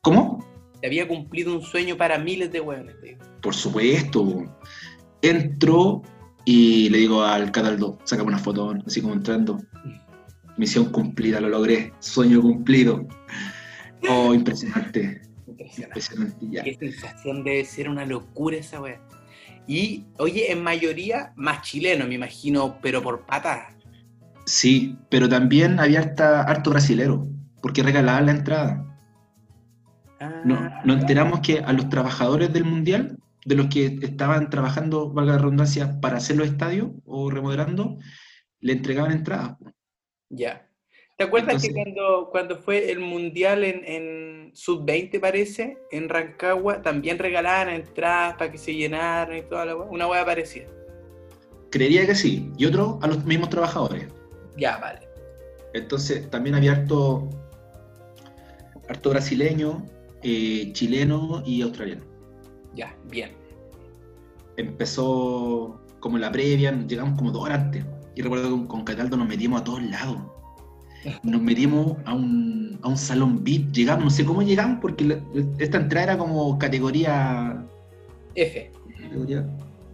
[0.00, 0.44] ¿Cómo?
[0.80, 2.96] te había cumplido un sueño para miles de hueones.
[3.42, 4.44] Por supuesto.
[5.20, 6.00] Entro
[6.46, 9.60] y le digo al Cataldo, sácame una foto, así como entrando.
[10.56, 11.92] Misión cumplida, lo logré.
[11.98, 13.06] Sueño cumplido.
[14.08, 15.20] Oh, impresionante.
[15.60, 16.00] Impresionante.
[16.00, 16.62] Impresionante, ya.
[16.64, 19.00] Qué sensación debe ser una locura esa weá.
[19.66, 23.74] Y, oye, en mayoría más chileno, me imagino, pero por patas.
[24.46, 27.28] Sí, pero también había harta, harto brasilero,
[27.62, 28.98] porque regalaban la entrada.
[30.18, 35.10] Ah, No, nos enteramos que a los trabajadores del Mundial, de los que estaban trabajando,
[35.10, 37.98] valga la redundancia, para hacer los estadios o remodelando,
[38.60, 39.56] le entregaban entradas.
[40.30, 40.66] Ya.
[41.20, 47.18] ¿Te acuerdas que cuando, cuando fue el mundial en, en Sub-20, parece, en Rancagua, también
[47.18, 49.86] regalaban entradas para que se llenaran y toda la weá?
[49.90, 50.64] Una weá parecida.
[51.70, 52.50] Creería que sí.
[52.56, 54.06] Y otro a los mismos trabajadores.
[54.56, 55.00] Ya, vale.
[55.74, 57.28] Entonces también había harto,
[58.88, 59.84] harto brasileño,
[60.22, 62.02] eh, chileno y australiano.
[62.74, 63.32] Ya, bien.
[64.56, 67.84] Empezó como la previa, llegamos como dos horas antes.
[68.14, 70.39] Y recuerdo que con, con Cataldo nos metimos a todos lados.
[71.22, 73.72] Nos metimos a un, a un salón VIP.
[73.72, 75.20] Llegamos, no sé cómo llegamos, porque la-
[75.58, 77.64] esta entrada era como categoría
[78.34, 78.70] F.
[79.02, 79.46] categoría,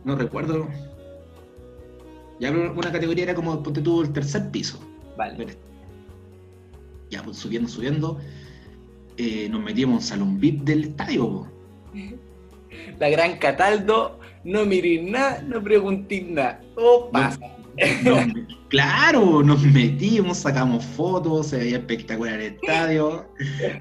[0.04, 0.66] no recuerdo.
[2.40, 4.78] Ya una categoría era como, ponte tú, el tercer piso.
[5.16, 5.56] Vale.
[7.10, 8.18] Ya, pues subiendo, subiendo,
[9.16, 11.28] eh, nos metimos a un salón VIP del estadio.
[11.28, 11.46] po.
[12.98, 16.60] La gran Cataldo, no mirís nada, no preguntís nada.
[16.76, 17.38] Oh, pasa.
[18.04, 18.26] Nos-
[18.68, 23.26] claro, nos metimos, sacamos fotos, se veía espectacular el estadio.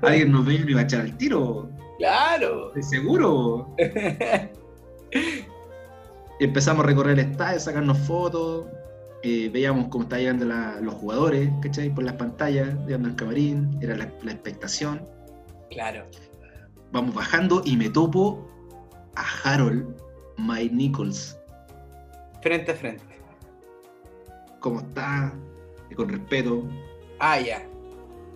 [0.02, 2.68] Alguien nos veía y iba a echar al tiro, Claro.
[2.76, 3.74] estoy seguro.
[6.40, 8.66] Empezamos a recorrer el estadio, sacarnos fotos.
[9.28, 11.90] eh, veíamos cómo estaban llegando la- los jugadores, ¿cachai?
[11.90, 15.02] Por las pantallas, llegando al camarín, era la, la expectación.
[15.72, 16.06] claro.
[16.92, 18.48] Vamos bajando y me topo
[19.16, 19.84] a Harold
[20.38, 21.36] Mike Nichols.
[22.44, 23.04] Frente a frente.
[24.66, 25.32] ¿Cómo está?
[25.96, 26.64] Con respeto.
[27.20, 27.70] Ah, ya.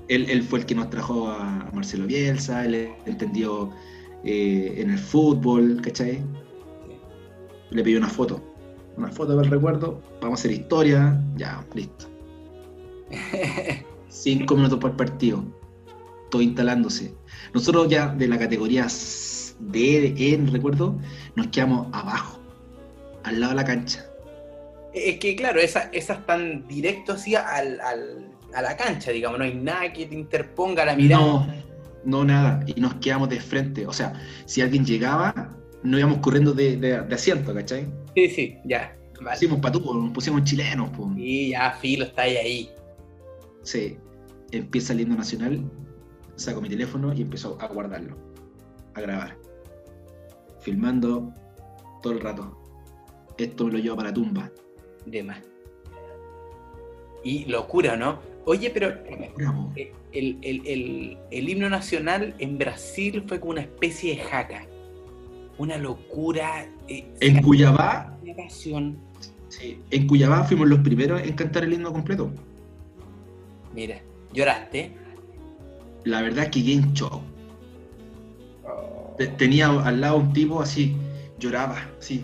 [0.09, 3.71] Él, él fue el que nos trajo a Marcelo Bielsa, él entendió
[4.23, 6.21] eh, en el fútbol, ¿cachai?
[7.71, 8.39] Le pidió una foto.
[8.95, 10.03] Una foto para el recuerdo.
[10.21, 11.19] Vamos a hacer historia.
[11.35, 12.05] Ya, listo.
[14.09, 15.43] Cinco minutos por partido.
[16.29, 17.11] Todo instalándose.
[17.55, 18.85] Nosotros ya de la categoría
[19.61, 20.95] D, E, no recuerdo,
[21.35, 22.39] nos quedamos abajo,
[23.23, 24.08] al lado de la cancha.
[24.93, 29.37] Es que, claro, esas esas están directo así al, al- a la cancha, digamos.
[29.39, 31.21] No hay nada que te interponga la mirada.
[31.21, 31.47] No,
[32.05, 32.63] no nada.
[32.65, 33.85] Y nos quedamos de frente.
[33.85, 34.13] O sea,
[34.45, 37.87] si alguien llegaba, no íbamos corriendo de, de- de asiento, ¿cachai?
[38.15, 38.95] Sí, sí, ya.
[39.21, 39.35] Vale.
[39.35, 40.89] Pusimos patúos, nos pusimos chilenos.
[40.91, 41.11] po.
[41.17, 42.37] Y ya, filo, está ahí.
[42.37, 42.69] ahí.
[43.63, 43.97] Sí.
[44.51, 45.61] Empieza el himno nacional,
[46.35, 48.17] saco mi teléfono y empiezo a guardarlo,
[48.95, 49.37] a grabar.
[50.61, 51.31] Filmando
[52.01, 52.57] todo el rato.
[53.37, 54.51] Esto me lo llevo para la tumba.
[55.05, 55.39] De más.
[57.23, 58.19] Y locura, ¿no?
[58.45, 58.89] Oye, pero
[59.75, 64.65] eh, el, el- el- el himno nacional en Brasil fue como una especie de jaca.
[65.57, 66.65] Una locura.
[66.87, 68.17] eh, En Cuyabá,
[69.49, 72.31] sí, en Cuyabá fuimos los primeros en cantar el himno completo.
[73.75, 73.99] Mira,
[74.33, 74.91] lloraste.
[76.05, 77.21] La verdad es que quedé en shock.
[78.65, 79.15] Oh.
[79.17, 80.95] Te- Tenía al lado un tipo así,
[81.39, 82.23] lloraba, así.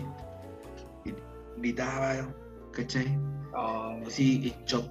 [1.58, 2.28] Gritaba,
[2.76, 3.18] ¿cachai?
[3.54, 3.96] Oh.
[4.06, 4.84] Así, shock.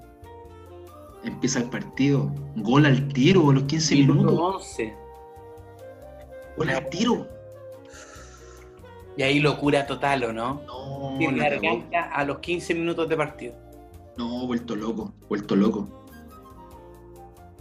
[1.24, 2.32] Empieza el partido.
[2.58, 4.56] Gol al tiro a los 15 Minuto minutos.
[4.56, 4.94] 11.
[6.58, 7.28] Gol al tiro.
[9.18, 10.62] Y ahí locura total, ¿o no?
[10.68, 11.62] No, la cagó.
[11.62, 13.54] garganta a los 15 minutos de partido.
[14.18, 15.88] No, vuelto loco, vuelto loco.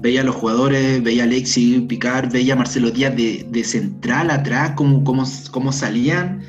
[0.00, 4.30] Veía a los jugadores, veía a Alexis Picar, veía a Marcelo Díaz de, de central
[4.30, 6.42] atrás, cómo, cómo, cómo salían.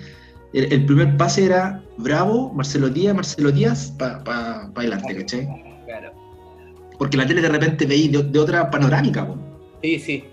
[0.53, 5.47] El, el primer pase era Bravo, Marcelo Díaz, Marcelo Díaz, para pa, pa adelante, ¿cachai?
[5.85, 6.11] Claro.
[6.97, 9.37] Porque la tele de repente veía de, de otra panorámica, po.
[9.81, 10.23] Sí, sí.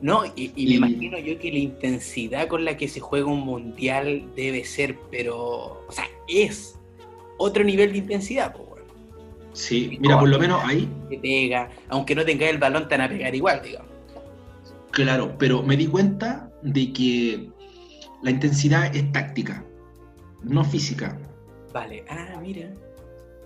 [0.00, 3.40] No, y, y me imagino yo que la intensidad con la que se juega un
[3.40, 5.84] mundial debe ser, pero.
[5.88, 6.78] O sea, es
[7.38, 8.66] otro nivel de intensidad, po.
[9.52, 10.86] Sí, mira, por lo menos ahí,
[11.22, 13.90] pega, aunque no tengas el balón, te van a pegar igual, digamos.
[14.90, 17.50] claro, pero me di cuenta de que
[18.22, 19.64] la intensidad es táctica.
[20.48, 21.18] No física.
[21.72, 22.72] Vale, ah, mira.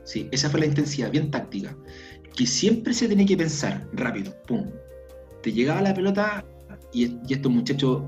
[0.05, 1.77] Sí, esa fue la intensidad, bien táctica.
[2.37, 4.71] Que siempre se tenía que pensar rápido, pum.
[5.43, 6.45] Te llegaba la pelota
[6.93, 8.03] y, y estos muchachos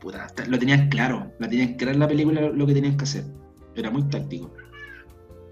[0.00, 3.24] puta, lo tenían claro, la tenían clara en la película lo que tenían que hacer.
[3.76, 4.50] Era muy táctico.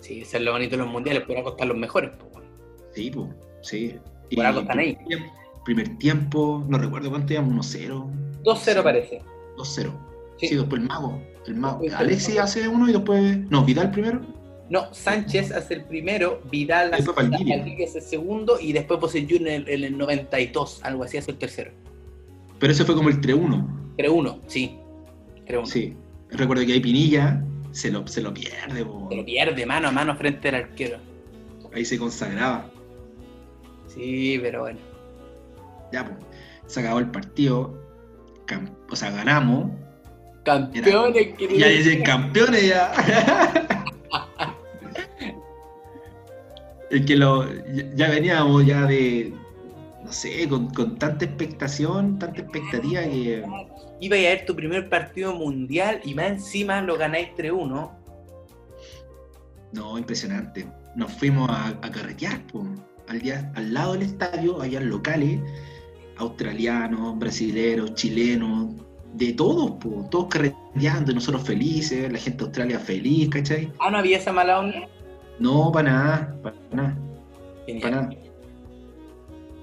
[0.00, 2.10] Sí, eso es lo bonito de los mundiales, por algo están los mejores.
[2.18, 2.48] Pues, bueno.
[2.92, 3.28] Sí, pues,
[3.62, 3.94] sí.
[4.34, 4.96] Por algo están ahí.
[5.06, 5.32] Tiempo,
[5.64, 8.42] primer tiempo, no recuerdo cuánto íbamos, 1-0.
[8.42, 9.22] 2-0 parece.
[9.56, 9.92] 2-0.
[10.38, 10.48] Sí.
[10.48, 10.56] sí.
[10.56, 11.20] después el mago.
[11.48, 11.80] El mago.
[11.96, 13.38] Alexis hace uno y después.
[13.50, 14.20] No, Vidal primero.
[14.70, 17.10] No, Sánchez hace el primero, Vidal hace
[17.96, 21.70] el segundo y después Poseyú en el, en el 92, algo así, hace el tercero.
[22.58, 23.96] Pero ese fue como el 3-1.
[23.96, 24.76] 3-1, sí.
[25.46, 25.66] 3-1.
[25.66, 25.96] Sí.
[26.30, 28.84] Recuerdo que ahí Pinilla se lo, se lo pierde.
[29.08, 30.98] Se lo pierde mano a mano frente al arquero.
[31.72, 32.70] Ahí se consagraba.
[33.86, 34.80] Sí, pero bueno.
[35.92, 36.18] Ya, pues.
[36.66, 37.74] Se acabó el partido.
[38.90, 39.70] o sea, ganamos.
[40.48, 42.90] Campeones, Era, Ya dicen campeones ya.
[46.90, 47.44] es que lo,
[47.94, 49.34] ya veníamos ya de,
[50.02, 53.44] no sé, con, con, tanta expectación, tanta expectativa que...
[54.00, 57.90] Iba a ver tu primer partido mundial y más encima lo ganáis 3-1.
[59.72, 60.66] No, impresionante.
[60.96, 62.40] Nos fuimos a, a carretear,
[63.08, 65.40] Al, día, al lado del estadio había locales
[66.16, 68.74] australianos, brasileños, chilenos,
[69.14, 73.72] de todos, po, todos carreteando, nosotros felices, la gente de Australia feliz, ¿cachai?
[73.80, 74.88] Ah, ¿no había esa mala onda?
[75.38, 76.98] No, para nada, para nada.
[77.80, 78.10] Para nada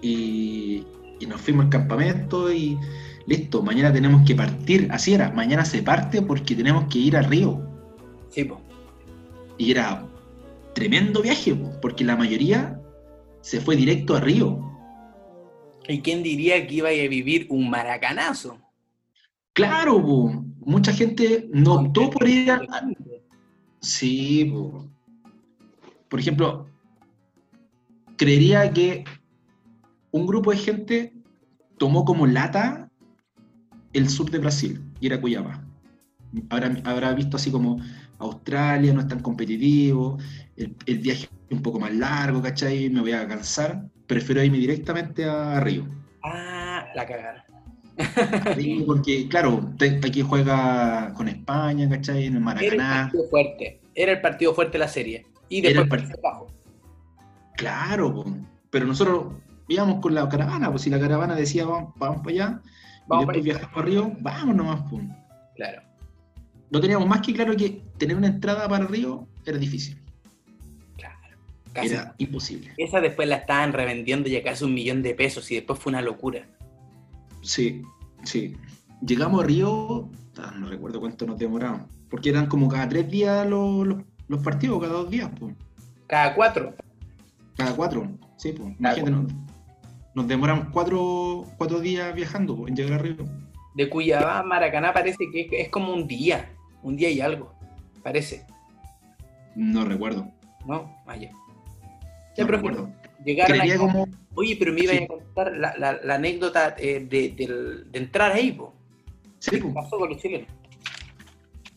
[0.05, 0.85] y,
[1.27, 2.77] nos fuimos al campamento y
[3.25, 4.87] listo, mañana tenemos que partir.
[4.91, 7.67] Así era, mañana se parte porque tenemos que ir a Río.
[8.29, 8.61] Sí, po.
[9.57, 10.05] Y era
[10.73, 12.79] tremendo viaje, porque la mayoría
[13.41, 14.59] se fue directo a Río.
[15.87, 18.59] ¿Y quién diría que iba a vivir un maracanazo?
[19.55, 19.99] Claro,
[20.59, 22.61] mucha gente no optó por ir a...
[23.79, 24.53] Sí,
[26.09, 26.67] por ejemplo,
[28.17, 29.05] creería que
[30.11, 31.13] un grupo de gente
[31.77, 32.89] tomó como lata
[33.93, 35.63] el sur de Brasil, y era Cuyaba.
[36.49, 37.79] Habrá, habrá visto así como
[38.19, 40.17] Australia no es tan competitivo,
[40.57, 42.89] el, viaje es un poco más largo, ¿cachai?
[42.89, 45.87] Me voy a cansar, prefiero irme directamente a, Río.
[46.23, 47.44] Ah, la cagada.
[48.85, 49.73] porque, claro,
[50.03, 52.25] aquí juega con España, ¿cachai?
[52.25, 52.73] En el Maracaná.
[52.73, 55.25] Era el partido fuerte, era el partido fuerte de la serie.
[55.49, 56.47] Y después el partido bajo.
[57.55, 58.25] Claro,
[58.69, 59.33] pero nosotros
[59.67, 62.61] íbamos con la caravana, pues si la caravana decía vamos, vamos para allá,
[63.07, 65.03] vamos y después viajamos a Río, vamos nomás, pues.
[65.55, 65.81] Claro.
[66.69, 69.97] No teníamos más que claro que tener una entrada para Río era difícil.
[70.97, 71.17] Claro.
[71.75, 72.73] era imposible.
[72.77, 76.01] Esa después la estaban revendiendo ya casi un millón de pesos y después fue una
[76.01, 76.47] locura.
[77.45, 77.83] Sí,
[78.23, 78.57] sí.
[79.05, 80.09] Llegamos a Río,
[80.57, 83.87] no recuerdo cuánto nos demoramos, porque eran como cada tres días los,
[84.27, 85.29] los, partidos, cada dos días.
[85.39, 85.55] Pues.
[86.07, 86.73] Cada cuatro.
[87.55, 88.73] Cada cuatro, sí, pues.
[88.79, 89.33] Imagínate,
[90.15, 93.25] nos demoramos cuatro, cuatro días viajando en llegar a Río.
[93.75, 96.49] De Cuyabá a Maracaná parece que es como un día,
[96.81, 97.53] un día y algo,
[98.01, 98.45] parece.
[99.55, 100.31] No recuerdo.
[100.65, 101.31] No, vaya.
[102.35, 102.89] Ya, no recuerdo.
[103.25, 104.07] Llegaron como...
[104.35, 108.73] Oye, pero me iba a contar la, anécdota eh, de, entrar ahí, po.
[109.39, 110.47] Sí, ¿Qué pasó con los chilenos?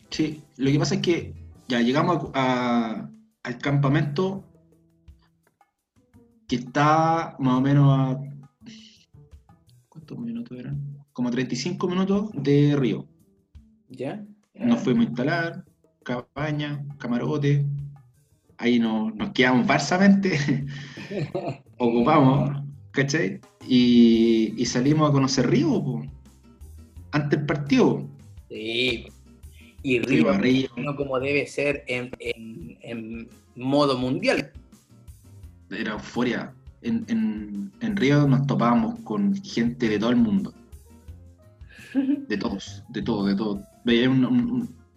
[0.09, 1.33] Sí, lo que pasa es que
[1.67, 4.43] ya llegamos al campamento
[6.47, 8.19] que está más o menos a.
[9.87, 11.05] ¿Cuántos minutos eran?
[11.13, 13.07] Como 35 minutos de Río.
[13.87, 14.25] ¿Ya?
[14.55, 15.65] Nos fuimos a instalar,
[16.03, 17.65] cabaña, camarote.
[18.59, 20.65] Ahí nos, nos quedamos farsamente.
[21.77, 22.61] Ocupamos,
[22.91, 23.41] ¿cachai?
[23.67, 26.03] Y, salimos a conocer Río,
[27.11, 28.07] antes del partido.
[28.49, 29.07] Sí.
[29.81, 30.69] Y Río, Río.
[30.77, 34.51] No como debe ser en, en modo mundial
[35.71, 36.53] era euforia.
[36.81, 40.53] En, en, en, Río nos topábamos con gente de todo el mundo.
[42.27, 43.63] De todos, de todo, de todo.
[43.83, 44.07] Veía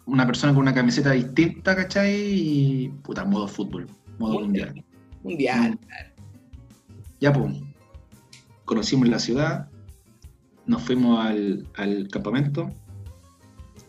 [0.05, 2.13] una persona con una camiseta distinta, ¿cachai?
[2.15, 3.87] Y puta, modo fútbol,
[4.19, 4.83] modo mundial.
[5.23, 5.71] Mundial.
[5.71, 6.21] Mm.
[7.19, 7.53] Ya, pues.
[8.65, 9.69] Conocimos la ciudad,
[10.65, 12.69] nos fuimos al, al campamento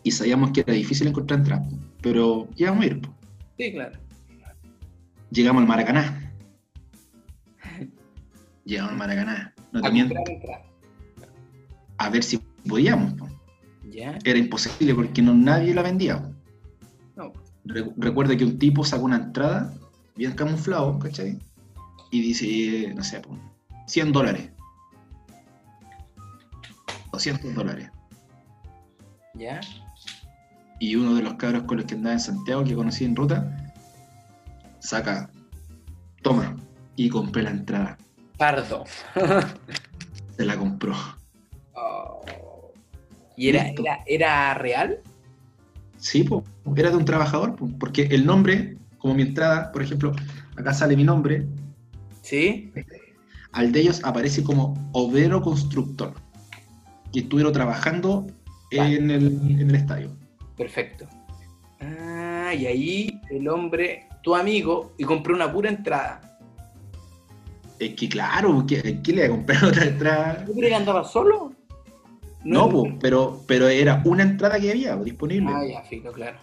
[0.03, 1.69] y sabíamos que era difícil encontrar entradas,
[2.03, 3.09] pero íbamos a ir.
[3.57, 3.99] Sí, claro.
[5.31, 6.24] Llegamos al Maracaná
[8.65, 9.55] llegamos al Maracaná.
[9.73, 9.81] No
[11.99, 12.39] a, ver si
[12.69, 13.15] podíamos.
[13.97, 16.23] Era imposible porque no, nadie la vendía.
[17.65, 19.73] recuerda que un tipo sacó una entrada
[20.16, 21.39] bien camuflado, ¿cachai?
[22.11, 23.23] Y dice, no sé,
[23.87, 24.51] 100 dólares.
[27.12, 27.91] 200 dólares.
[29.35, 29.61] ¿Ya?
[30.81, 33.73] Y uno de los cabros con los que andaba en Santiago, que conocí en ruta,
[34.81, 35.31] saca,
[36.23, 36.57] toma,
[36.97, 37.99] y compré la entrada.
[38.37, 38.85] Pardo.
[40.37, 40.95] Se la compró.
[41.75, 42.25] Oh.
[43.36, 45.01] ¿Y era, era, era real?
[45.97, 46.44] Sí, po,
[46.77, 50.12] era de un trabajador, po, porque el nombre, como mi entrada, por ejemplo,
[50.56, 51.47] acá sale mi nombre,
[52.23, 52.73] Sí.
[53.52, 56.15] al de ellos aparece como obrero constructor,
[57.12, 58.27] que estuvieron trabajando
[58.77, 58.97] Vale.
[58.97, 59.27] en, el,
[59.61, 60.11] en el estadio.
[60.56, 61.06] Perfecto.
[61.81, 66.20] Ah, y ahí el hombre, tu amigo, y compró una pura entrada.
[67.78, 70.44] Es que claro, ¿qué, qué le iba a comprar otra entrada?
[70.47, 71.52] ¿Tú crees que andaba solo?
[72.45, 75.51] No, po, pero, pero era una entrada que había disponible.
[75.55, 76.39] Ah, ya, fijo, claro.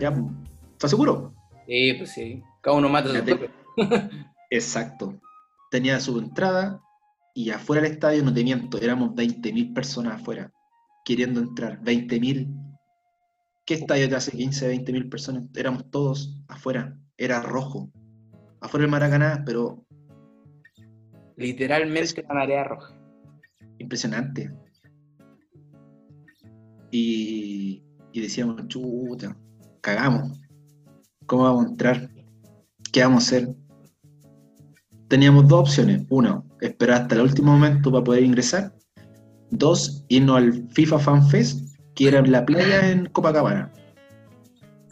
[0.00, 0.14] Ya.
[0.72, 1.34] ¿Estás seguro?
[1.66, 2.42] Sí, pues sí.
[2.60, 3.50] Cada uno mata su propio.
[4.50, 5.20] Exacto.
[5.70, 6.80] Tenía su entrada
[7.34, 10.52] y afuera del estadio, no te miento, éramos 20.000 personas afuera
[11.04, 11.80] queriendo entrar.
[11.82, 12.48] 20.000.
[13.64, 15.44] ¿Qué estadio te hace 15, 20.000 personas?
[15.56, 16.96] Éramos todos afuera.
[17.16, 17.90] Era rojo.
[18.60, 19.84] Afuera del Maracaná, pero
[21.36, 22.94] Literalmente la marea roja.
[23.78, 24.52] impresionante.
[26.92, 27.82] Y,
[28.12, 29.36] y decíamos, chuta,
[29.80, 30.38] cagamos.
[31.26, 32.10] ¿Cómo vamos a entrar?
[32.92, 33.48] ¿Qué vamos a hacer?
[35.08, 36.06] Teníamos dos opciones.
[36.10, 38.72] Uno, esperar hasta el último momento para poder ingresar.
[39.50, 43.72] Dos, irnos al FIFA Fan Fest, que era en la playa en Copacabana.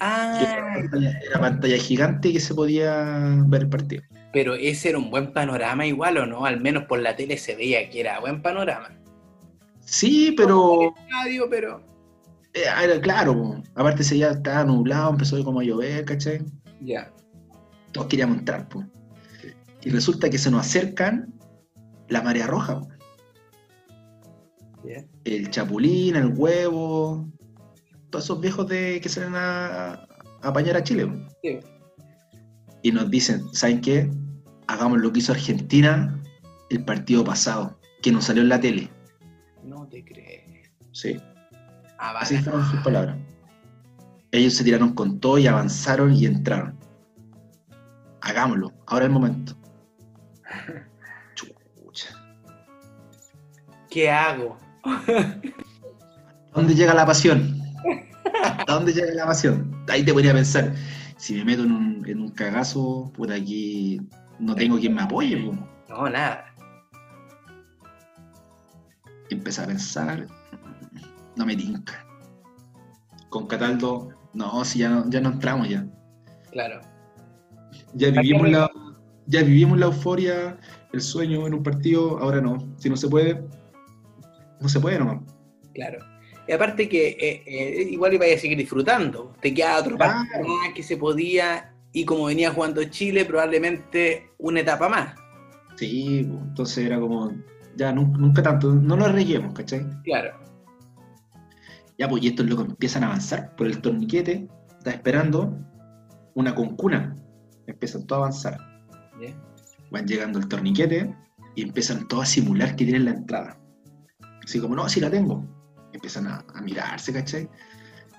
[0.01, 4.03] Ah, era, pantalla, era pantalla gigante que se podía ver el partido.
[4.33, 6.47] pero ese era un buen panorama igual, ¿o no?
[6.47, 8.89] Al menos por la tele se veía que era buen panorama.
[9.85, 11.90] Sí, pero Estadio, pero...
[12.55, 16.45] eh, era claro, aparte ese día estaba nublado, empezó como a llover, ¿cachai?
[16.81, 17.13] Ya.
[17.93, 18.85] todos queríamos entrar, po.
[19.83, 21.33] Y resulta que se nos acercan
[22.09, 22.83] la marea roja,
[25.25, 27.29] el chapulín, el huevo,
[28.11, 30.07] todos esos viejos de que salen a, a
[30.43, 31.09] apañar a Chile.
[31.43, 31.61] Sí.
[32.83, 34.11] Y nos dicen, ¿saben qué?
[34.67, 36.21] Hagamos lo que hizo Argentina
[36.71, 38.89] el partido pasado, que nos salió en la tele.
[39.63, 40.71] No te crees.
[40.93, 41.21] Sí,
[42.03, 43.15] Ah, así fueron sus palabras.
[44.33, 46.79] Ellos se tiraron con todo y avanzaron y entraron.
[48.23, 49.55] Hagámoslo, ahora es el momento.
[51.35, 52.09] Chucha.
[53.91, 54.59] ¿Qué hago?
[56.55, 57.61] ¿Dónde llega la pasión?
[58.43, 59.85] ¿Hasta dónde llega la pasión?
[59.89, 60.75] Ahí te ponía a pensar,
[61.19, 64.01] si me meto en un, en un cagazo, puta aquí
[64.39, 65.37] no tengo quien me apoye.
[65.37, 65.55] po.
[65.91, 66.47] No, nada.
[69.29, 70.27] Empecé a pensar,
[71.37, 72.07] no me tinca.
[73.29, 75.87] Con Cataldo, no, si ya no, ya no entramos ya.
[76.51, 76.81] Claro.
[77.95, 78.71] Ya vivimos la,
[79.27, 80.59] ya vivimos la euforia,
[80.93, 82.59] el sueño en un partido, ahora no.
[82.79, 83.43] Si no se puede,
[84.61, 85.23] no se puede nomás.
[85.75, 85.99] Claro.
[86.49, 89.33] Y aparte que eh, eh, igual iba a seguir disfrutando.
[89.41, 90.13] Te queda otro Claro.
[90.29, 91.73] partido más que se podía.
[91.93, 95.15] Y como venía jugando Chile, probablemente una etapa más.
[95.77, 97.33] Sí, entonces era como,
[97.77, 99.85] ya nunca, nunca tanto, no lo arriesguemos, ¿cachai?
[100.05, 100.39] Claro.
[102.01, 104.49] Ya, pues, y estos locos empiezan a avanzar por el torniquete,
[104.79, 105.55] está esperando
[106.35, 107.15] una concuna.
[107.67, 108.59] Empiezan todos a avanzar.
[109.91, 111.15] Van llegando al torniquete
[111.57, 113.61] y empiezan todos a simular que tienen la entrada.
[114.43, 115.45] Así como, no, sí la tengo.
[115.93, 117.51] Empiezan a, a mirarse, ¿cachai?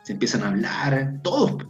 [0.03, 1.65] Se empiezan a hablar, todos.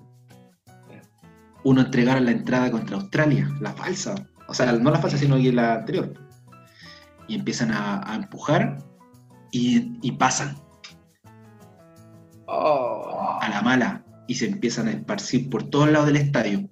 [1.63, 4.15] Uno entregaron la entrada contra Australia, la falsa.
[4.49, 6.13] O sea, no la falsa, sino que la anterior.
[7.29, 8.83] Y empiezan a, a empujar
[9.53, 10.57] y, y pasan
[12.53, 13.39] Oh.
[13.39, 16.69] a la mala y se empiezan a esparcir por todos lados del estadio.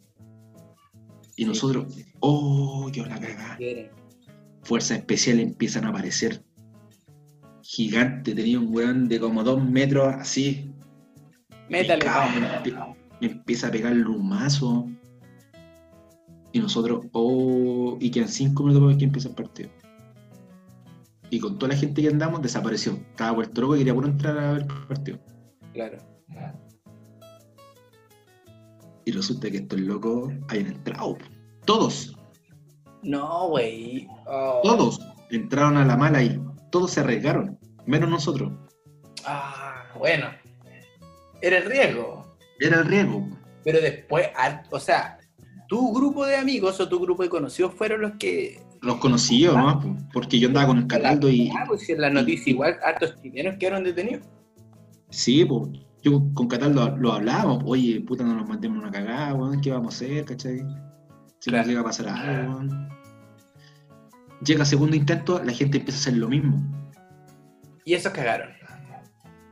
[1.37, 1.87] Y nosotros,
[2.19, 3.55] oh, yo la cagada.
[3.55, 3.91] Quiere.
[4.63, 6.43] Fuerzas especiales empiezan a aparecer.
[7.61, 10.69] Gigante, tenía un weón de como dos metros así.
[11.69, 12.05] Métale.
[12.35, 12.71] Me
[13.21, 14.85] me, empieza a pegar un mazo.
[16.51, 19.69] Y nosotros, oh, y quedan cinco minutos para que empiece el partido.
[21.29, 22.93] Y con toda la gente que andamos, desapareció.
[22.93, 25.19] Estaba vuelto loco y quería puro entrar a ver el partido.
[25.79, 25.97] Claro.
[29.05, 31.17] Y resulta que estos locos hayan entrado.
[31.65, 32.15] Todos,
[33.01, 34.05] No, güey.
[34.27, 34.59] Oh.
[34.61, 34.99] todos
[35.31, 36.37] entraron a la mala y
[36.69, 38.51] todos se arriesgaron, menos nosotros.
[39.25, 40.27] Ah, bueno.
[41.41, 42.35] Era el riesgo.
[42.59, 43.25] Era el riesgo.
[43.63, 44.27] Pero después,
[44.71, 45.17] o sea,
[45.69, 48.61] tu grupo de amigos o tu grupo de conocidos fueron los que.
[48.81, 49.81] Los conocí yo, ¿no?
[50.11, 51.49] Porque yo andaba con el Cataldo y.
[51.57, 54.27] Ah, pues en la noticia igual hartos chilenos quedaron detenidos.
[55.09, 55.69] Sí, pues.
[56.01, 57.61] Yo con Cataldo lo hablábamos.
[57.65, 59.59] Oye, puta, no nos mandemos una cagada, weón.
[59.59, 60.59] ¿Qué vamos a hacer, cachai?
[61.39, 61.57] Si Claro.
[61.63, 62.89] nos llega a pasar algo, weón.
[64.45, 66.57] Llega segundo intento, la gente empieza a hacer lo mismo.
[67.83, 68.49] Y esos cagaron.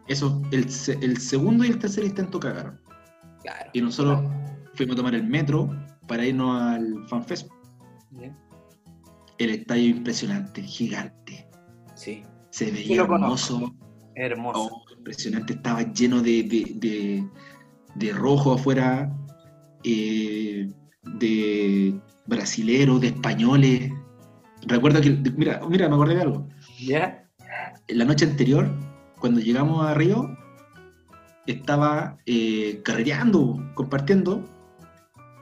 [0.08, 2.80] Eso, el, se- el segundo y el tercer intento cagaron.
[3.42, 3.70] Claro.
[3.74, 4.22] Y nosotros
[4.76, 5.70] fuimos a tomar el metro
[6.08, 7.50] para irnos al FanFest.
[8.12, 8.34] Ya.
[9.38, 11.50] El estadio impresionante, gigante.
[11.96, 13.76] Sí, Se veía hermoso.
[14.16, 14.70] hermoso.
[14.72, 17.28] Oh, impresionante, estaba lleno de, de, de-
[17.96, 19.12] de rojo afuera,
[19.84, 20.70] eh,
[21.04, 23.92] de brasileros, de españoles.
[24.68, 26.48] Recuerdo que, mira, mira, me acordé de algo.
[26.80, 27.24] ¿Ya?
[27.88, 28.70] La noche anterior,
[29.20, 30.30] cuando llegamos a Río,
[31.48, 34.44] estaba eh, carreteando, compartiendo,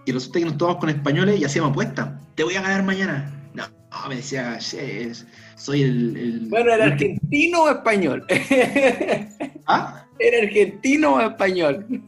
[0.06, 2.22] y resulta que nos tomamos con españoles y hacíamos apuestas.
[2.36, 3.35] Te voy a ganar mañana.
[4.04, 5.12] No, me decía, "Che,
[5.56, 6.18] soy el...
[6.18, 8.26] el- Bueno, ¿era argentino o español?
[9.68, 10.06] ¿Ah?
[10.20, 11.86] ¿Era argentino o español?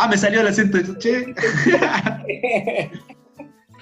[0.00, 1.34] Ah, me salió el acento, che.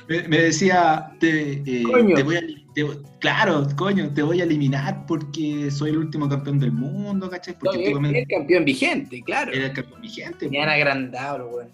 [0.09, 2.15] me, me decía, te, eh, Coño.
[2.17, 2.41] te voy a,
[2.75, 2.87] te
[3.19, 7.55] claro, coño, te voy a eliminar porque soy el último campeón del mundo, ¿cachai?
[7.59, 9.53] Porque No, tú es el campeón vigente, claro.
[9.53, 10.49] era el campeón vigente.
[10.49, 11.71] Me han agrandado, weón.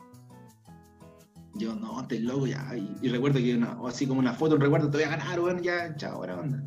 [1.54, 2.74] Yo, no, estás loco ya.
[2.76, 5.10] Y, y recuerdo que una, o así como una foto, un recuerdo, te voy a
[5.10, 6.62] ganar, bueno, ya, chao, buena onda.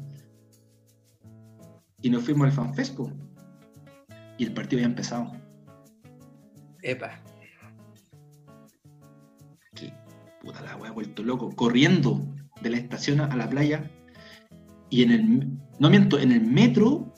[2.01, 3.11] Y nos fuimos al FanFest, po.
[4.37, 5.31] Y el partido ya empezado.
[6.83, 7.19] Epa.
[9.73, 9.91] que
[10.41, 12.21] puta la wea, vuelto loco, corriendo
[12.61, 13.89] de la estación a la playa.
[14.91, 15.49] Y en el,
[15.79, 17.11] no miento, en el metro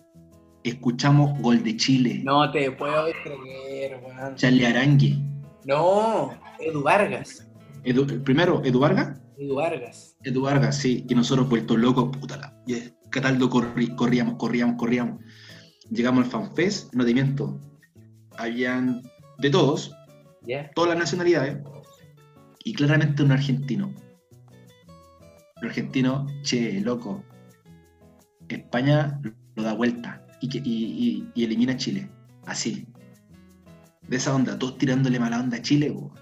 [0.63, 4.35] escuchamos Gol de Chile, No te puedo creer, weón.
[4.35, 5.17] Charlie Arangue.
[5.65, 7.46] No, Edu Vargas.
[7.83, 9.19] Edu- primero, Edu Vargas.
[9.37, 10.17] Edu Vargas.
[10.23, 11.05] Edu Vargas, sí.
[11.09, 12.61] Y nosotros vuelto locos, puta la.
[12.65, 15.21] y es- Cataldo corri- corríamos, corríamos, corríamos.
[15.89, 17.57] Llegamos al FanFest, no te miento.
[18.37, 19.01] Habían
[19.39, 19.91] de todos,
[20.75, 21.57] todas las nacionalidades,
[22.65, 23.93] y claramente un argentino.
[25.61, 27.23] Un argentino, che, loco.
[28.49, 29.19] España
[29.55, 32.09] lo da vuelta y, que- y- y- y elimina a Chile.
[32.45, 32.85] Así.
[34.07, 36.13] De esa onda, todos tirándole mala onda a Chile, po.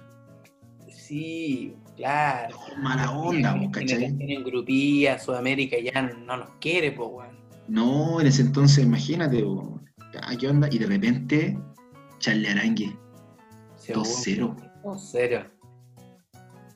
[1.08, 2.58] Sí, claro.
[2.82, 4.18] Mala onda, po, Tienen, ¿cachai?
[4.18, 7.36] tienen grupía, Sudamérica ya no nos quiere, pues, weón.
[7.68, 9.80] No, en ese entonces, imagínate, po.
[10.22, 10.68] Ah, ¿qué onda?
[10.72, 11.60] Y de repente,
[12.20, 12.98] Charlie Arangue,
[13.76, 14.56] Según- 2-0.
[14.84, 15.46] 2-0.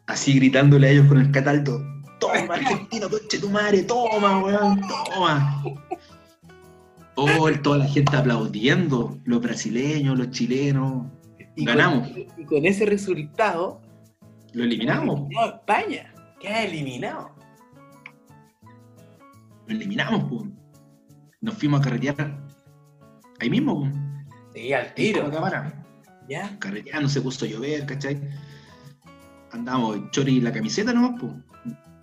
[0.07, 1.80] así gritándole a ellos con el cataldo.
[2.19, 4.81] Toma, argentino, coche tu madre, toma, weón,
[5.14, 5.64] toma.
[7.15, 11.06] Oh, toda la gente aplaudiendo, los brasileños, los chilenos.
[11.56, 12.10] Y Ganamos.
[12.10, 13.81] Con, y con ese resultado,
[14.54, 16.14] Lo eliminamos, a España.
[16.40, 17.32] Queda eliminado.
[19.68, 20.48] lo eliminamos, po.
[21.42, 22.40] Nos fuimos a carretear
[23.40, 23.88] ahí mismo, po.
[24.54, 25.30] Sí, al tiro.
[25.30, 25.86] cámara.
[26.28, 26.58] ¿Ya?
[26.60, 28.20] Carreteando, se puso a llover, ¿cachai?
[29.52, 31.34] Andamos chori y la camiseta nomás, po.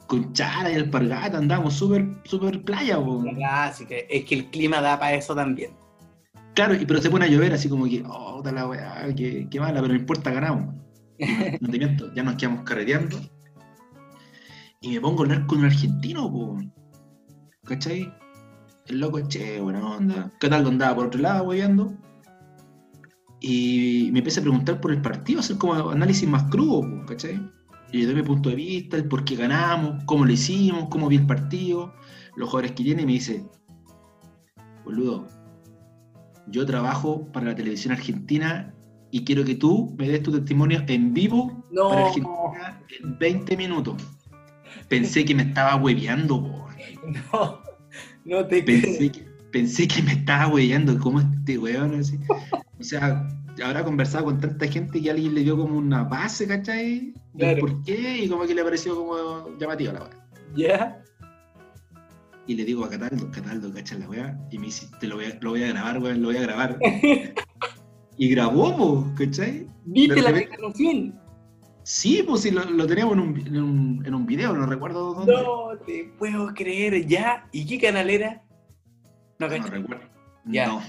[0.06, 3.24] Con chara y alpargata, andamos súper, súper playa, po.
[3.35, 3.97] Clásica.
[4.09, 5.73] Es que el clima da para eso también.
[6.55, 9.60] Claro, y, pero se pone a llover así como que, oh, la weá, qué, qué
[9.60, 10.85] mala, pero no importa, ganamos.
[11.60, 13.18] No, te miento, ya nos quedamos carreteando.
[14.80, 16.59] Y me pongo a hablar con un argentino, po.
[17.64, 18.12] ¿Cachai?
[18.86, 20.32] El loco, che, buena onda.
[20.38, 21.94] ¿Qué tal andaba por otro lado, weyando?
[23.40, 27.40] Y me empieza a preguntar por el partido, hacer como análisis más crudo, po, ¿cachai?
[27.93, 31.09] Y yo doy mi punto de vista, el por qué ganamos, cómo lo hicimos, cómo
[31.09, 31.94] vi el partido,
[32.36, 33.44] los jugadores que tiene, y me dice,
[34.84, 35.26] boludo,
[36.48, 38.75] yo trabajo para la televisión argentina
[39.16, 41.88] y quiero que tú me des tu testimonio en vivo No.
[41.88, 43.94] para Argentina en 20 minutos.
[44.90, 46.66] Pensé que me estaba hueveando.
[47.32, 47.60] No,
[48.24, 52.18] no te pensé que, pensé que me estaba hueveando, como este weón así.
[52.78, 53.26] O sea,
[53.64, 57.14] habrá conversado con tanta gente que alguien le dio como una base, ¿cachai?
[57.38, 57.60] Claro.
[57.60, 60.28] por qué y como que le pareció como llamativa la weá.
[60.56, 61.02] ¿Ya?
[62.47, 64.38] Y le digo a Cataldo, Cataldo, cacha la weá.
[64.51, 66.43] Y me dice, te lo voy a, lo voy a grabar, weón, lo voy a
[66.43, 66.78] grabar.
[68.16, 69.66] y grabó, po, ¿cachai?
[69.84, 71.20] ¿Viste la declaración?
[71.82, 75.14] Sí, pues sí, lo, lo teníamos en un, en, un, en un video, no recuerdo
[75.14, 75.32] dónde.
[75.32, 77.06] No te puedo creer.
[77.06, 77.48] ¿Ya?
[77.52, 78.43] ¿Y qué canal era?
[79.38, 80.05] No, No, recuerdo.
[80.47, 80.66] Ya.
[80.66, 80.82] No,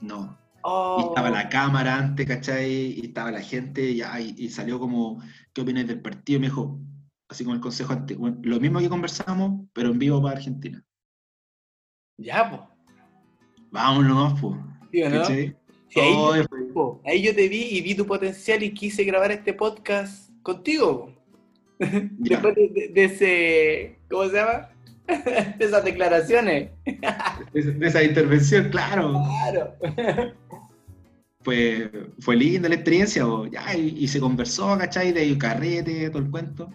[0.00, 0.38] no.
[0.38, 2.98] Y Oh, estaba la cámara antes, ¿cachai?
[2.98, 6.38] Y estaba la gente, ya, y, y salió como, ¿qué opinas del partido?
[6.38, 6.80] Y me dijo,
[7.28, 10.82] así como el consejo antes, bueno, lo mismo que conversamos, pero en vivo para Argentina.
[12.18, 12.68] Ya, po.
[13.70, 14.56] Vámonos pues.
[14.90, 15.65] ¿Sí no?
[16.02, 16.44] Ahí, Oh, yo,
[16.74, 21.12] po, ahí yo te vi y vi tu potencial y quise grabar este podcast contigo.
[21.78, 23.98] Después de, de- de ese.
[24.10, 24.68] ¿Cómo se llama?
[25.58, 26.70] de esas declaraciones.
[27.54, 29.12] de, de esa intervención, claro.
[29.12, 29.74] Claro.
[31.42, 35.12] Fue, fue linda la experiencia, po, ya, y, y se conversó, ¿cachai?
[35.12, 36.68] De ahí carrete, todo el cuento.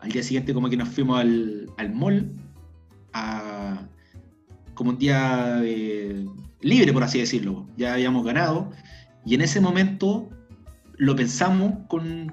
[0.00, 2.30] Al día siguiente como que nos fuimos al, al mall,
[3.12, 3.88] a,
[4.74, 6.24] como un día eh,
[6.66, 7.66] libre, por así decirlo.
[7.76, 8.70] Ya habíamos ganado.
[9.24, 10.28] Y en ese momento
[10.96, 12.32] lo pensamos con,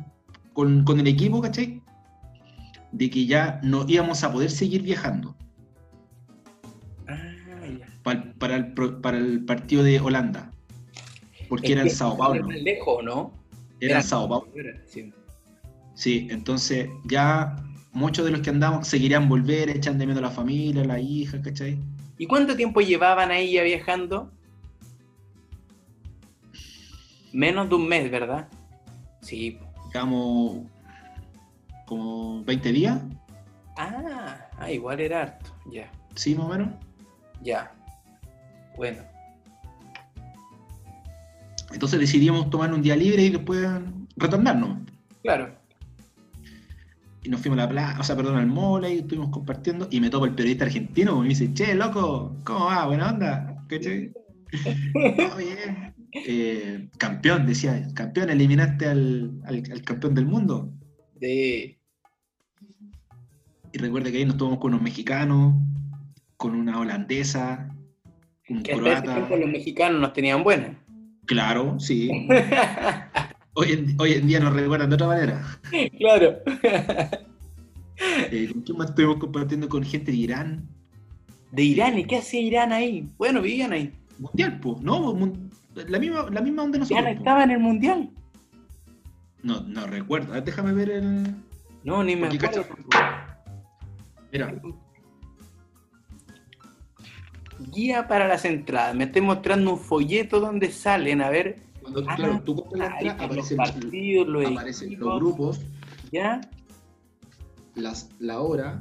[0.53, 1.81] con, con el equipo, ¿cachai?
[2.91, 5.35] De que ya no íbamos a poder seguir viajando.
[7.07, 7.17] Ah.
[8.03, 10.51] Para, para el, para el partido de Holanda.
[11.49, 12.49] Porque era en Sao Paulo.
[12.49, 13.33] Era lejos, ¿no?
[13.79, 14.51] Era en Sao Paulo.
[14.85, 15.13] Sí.
[15.95, 17.55] Sí, entonces ya
[17.91, 20.99] muchos de los que andamos seguirían volver, echan de menos a la familia, a la
[20.99, 21.77] hija, ¿cachai?
[22.23, 24.31] ¿Y cuánto tiempo llevaban ahí ya viajando?
[27.33, 28.47] Menos de un mes, ¿verdad?
[29.19, 29.59] Sí.
[29.93, 30.59] Llevamos
[31.85, 33.01] como 20 días,
[33.75, 35.51] Ah, ah, igual era harto.
[35.69, 36.69] Ya, sí, más o menos.
[37.41, 37.73] ya.
[38.77, 39.03] Bueno.
[41.73, 43.67] Entonces decidimos tomar un día libre y después
[44.15, 44.77] retornarnos.
[45.23, 45.53] Claro.
[47.23, 49.87] Y nos fuimos a la plaza, o sea, perdón, al mall y estuvimos compartiendo.
[49.89, 52.85] Y me topo el periodista argentino y me dice, che, loco, ¿cómo va?
[52.85, 53.63] Buena onda.
[53.69, 54.11] ¿Cachai?
[54.95, 55.93] "Oh, bien".
[56.13, 60.69] Eh, campeón, decía, campeón, eliminaste al, al- al campeón del mundo.
[61.19, 61.79] De...
[63.71, 65.55] Y recuerda que ahí nos tomamos con unos mexicanos,
[66.37, 67.73] con una holandesa,
[68.49, 69.27] un Que croata.
[69.29, 70.75] los mexicanos nos tenían buenas.
[71.25, 72.11] Claro, sí.
[73.55, 75.59] Hoy en, hoy en día nos recuerdan de otra manera.
[75.97, 76.39] claro.
[78.31, 80.67] Eh, ¿Con quién más estuvimos compartiendo con gente de Irán?
[81.51, 83.07] De Irán, ¿y qué hacía Irán ahí?
[83.17, 83.93] Bueno, vivían ahí.
[84.17, 85.15] Mundial, pues, ¿no?
[85.75, 87.01] La misma, la misma onda de nosotros.
[87.01, 87.19] Irán po.
[87.19, 88.09] estaba en el mundial.
[89.43, 90.31] No, no recuerdo.
[90.31, 91.35] A ver, déjame ver el.
[91.83, 92.65] No, ni me acuerdo.
[94.31, 94.55] Mira,
[97.71, 98.95] Guía para las entradas.
[98.95, 101.61] Me estoy mostrando un folleto donde salen, a ver.
[101.83, 105.19] Cuando Ah, claro, tú compras la entrada, están los aparecen, partidos, los aparecen equipos, los
[105.19, 105.59] grupos,
[106.11, 106.41] ¿Ya?
[107.75, 108.79] las, la hora,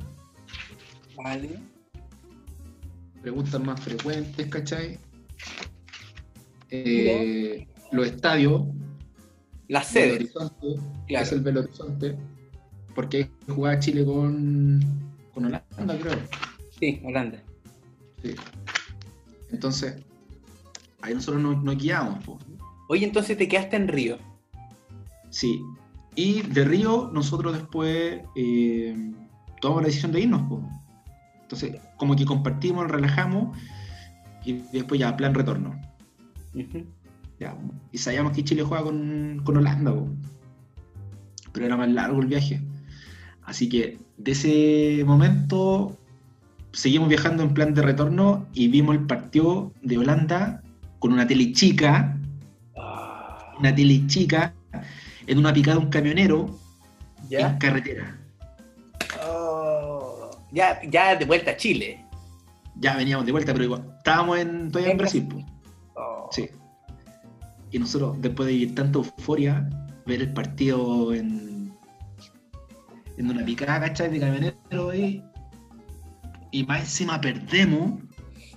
[1.17, 1.59] Vale.
[3.21, 4.99] preguntas más frecuentes, ¿cachai?
[6.71, 8.63] Eh, los estadios,
[9.85, 10.15] sedes.
[10.35, 10.67] Horizonte,
[11.09, 11.25] Claro.
[11.27, 12.17] es el Belo Horizonte,
[12.95, 14.81] porque jugaba Chile con,
[15.35, 16.19] con Holanda, creo.
[16.79, 17.43] Sí, Holanda.
[18.23, 18.35] Sí.
[19.51, 19.97] Entonces,
[21.03, 22.39] ahí nosotros nos, nos guiamos, po.
[22.93, 24.19] Oye, entonces te quedaste en Río.
[25.31, 25.63] Sí.
[26.15, 29.13] Y de Río, nosotros después eh,
[29.63, 30.43] tomamos la decisión de irnos.
[31.41, 33.57] Entonces, como que compartimos, relajamos,
[34.45, 35.75] y después ya, plan retorno.
[37.41, 37.57] Ya,
[37.93, 39.95] y sabíamos que Chile juega con, con Holanda,
[41.51, 42.61] pero era más largo el viaje.
[43.45, 45.97] Así que de ese momento
[46.73, 50.63] seguimos viajando en plan de retorno y vimos el partido de Holanda
[50.99, 52.19] con una tele chica,
[53.59, 54.55] una tele chica,
[55.27, 56.59] en una picada de un camionero
[57.31, 58.19] en carretera.
[59.25, 62.05] Oh, ya, ya de vuelta a Chile.
[62.77, 65.47] Ya veníamos de vuelta, pero igual, estábamos en, todavía en Brasil.
[65.95, 66.29] Oh.
[66.33, 66.49] Sí.
[67.71, 69.69] Y nosotros, después de vivir tanta euforia,
[70.07, 71.73] ver el partido en,
[73.17, 74.11] en una picada, ¿cachai?
[74.11, 75.23] De camionero ahí.
[76.51, 78.03] Y más encima perdemos.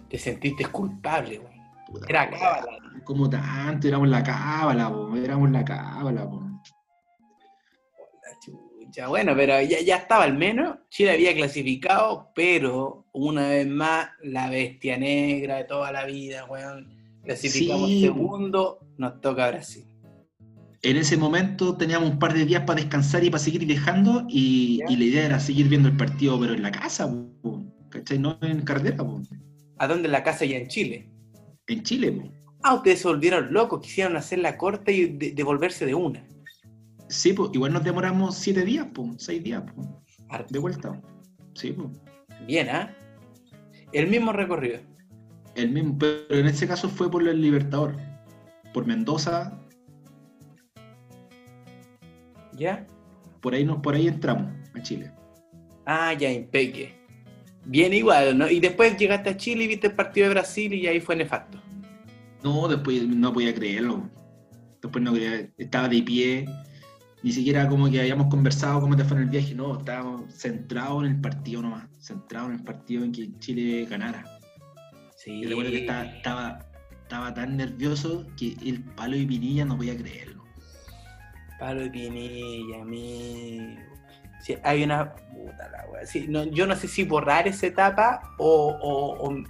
[0.10, 1.55] Te sentiste culpable, güey.
[1.96, 2.78] Puta, Era cábala.
[3.04, 6.42] Como tanto, éramos la cábala, po, éramos la cábala, po.
[8.24, 9.08] La chucha.
[9.08, 10.78] Bueno, pero ya, ya estaba al menos.
[10.90, 16.94] Chile había clasificado, pero una vez más, la bestia negra de toda la vida, weón.
[17.24, 18.02] Clasificamos Sí.
[18.02, 19.86] segundo, nos toca Brasil.
[20.82, 24.84] En ese momento teníamos un par de días para descansar y para seguir viajando, y,
[24.88, 27.12] la idea era seguir viendo el partido, pero en la casa,
[27.42, 28.20] po, ¿cachai?
[28.20, 29.22] No en carretera, po.
[29.78, 31.10] ¿A dónde la casa ya en Chile?
[31.68, 32.32] En Chile.
[32.64, 36.26] Ah, ustedes se volvieron locos, quisieron hacer la corta y de- devolverse de una.
[37.08, 39.88] Sí, pues igual nos demoramos siete días, pues, seis días, pues,
[40.50, 41.00] de vuelta.
[41.54, 41.90] Sí, pues.
[42.48, 42.96] Bien, ¿ah?
[43.92, 44.80] El mismo recorrido.
[45.56, 47.96] El mismo, pero en este caso fue por el Libertador.
[48.74, 49.58] Por Mendoza,
[52.54, 52.86] ¿Ya?
[53.42, 55.12] por ahí nos, por ahí entramos a Chile.
[55.86, 56.94] Ah, ya, impeque.
[57.66, 58.50] Bien igual, ¿no?
[58.50, 61.60] Y después llegaste a Chile y viste el partido de Brasil y ahí fue nefasto.
[62.44, 64.08] No, después no podía creerlo.
[64.82, 66.46] Después no quería, estaba de pie.
[67.24, 69.56] Ni siquiera como que habíamos conversado cómo te fue en el viaje.
[69.56, 71.88] No, estábamos centrados en el partido nomás.
[71.98, 74.24] Centrados en el partido en que Chile ganara.
[75.18, 75.32] Sí.
[75.32, 76.60] Y recuerdo que estaba, estaba,
[77.02, 80.44] estaba tan nervioso que el palo y Pinilla no podía creerlo.
[81.60, 83.85] Palo de Pinilla, amigo.
[84.46, 85.12] Sí, hay una.
[85.16, 86.06] Puta la wea.
[86.06, 89.44] Sí, no, yo no sé si borrar esa etapa o, o, o-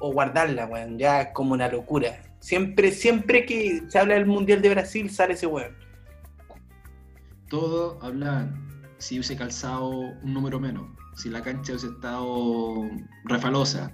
[0.00, 0.98] o guardarla, weón.
[0.98, 2.20] Ya es como una locura.
[2.40, 5.76] Siempre, siempre que se habla del Mundial de Brasil sale ese weón.
[7.48, 8.68] Todos hablaban
[8.98, 10.86] si hubiese calzado un número menos,
[11.16, 12.88] si la cancha hubiese estado
[13.24, 13.92] refalosa,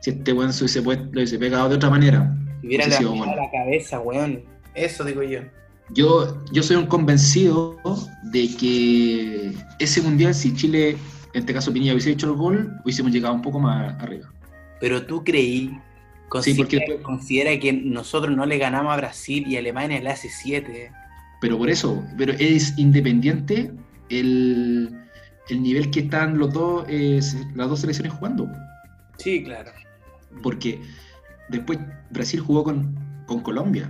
[0.00, 2.32] si este weón se hubiese, puesto- lo hubiese pegado de otra manera.
[2.60, 3.34] Si hubiera sido bueno.
[3.34, 4.44] la cabeza, weón.
[4.74, 5.40] Eso digo yo.
[5.90, 7.76] Yo, yo soy un convencido
[8.24, 13.12] de que ese mundial, si Chile, en este caso Pinilla, hubiese hecho el gol, hubiésemos
[13.12, 14.28] llegado un poco más arriba.
[14.80, 19.56] Pero tú creí, Sí, considera, porque- considera que nosotros no le ganamos a Brasil y
[19.56, 20.90] Alemania le hace 7.
[21.40, 23.70] Pero por eso, pero es independiente
[24.08, 24.90] el,
[25.48, 27.20] el nivel que están los dos, eh,
[27.54, 28.50] las dos selecciones jugando.
[29.18, 29.70] Sí, claro.
[30.42, 30.80] Porque
[31.48, 31.78] después
[32.10, 33.88] Brasil jugó con, con Colombia.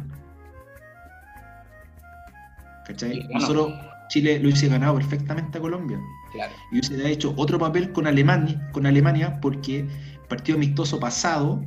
[2.87, 3.27] ¿Cachai?
[3.33, 3.73] Nosotros,
[4.09, 5.99] Chile lo hubiese ganado perfectamente a Colombia.
[6.33, 6.53] Claro.
[6.71, 9.87] y hubiese hecho otro papel con Alemania, con Alemania porque
[10.29, 11.63] partido amistoso pasado,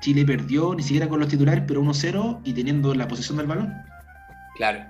[0.00, 3.74] Chile perdió ni siquiera con los titulares, pero 1-0 y teniendo la posesión del balón.
[4.56, 4.80] Claro.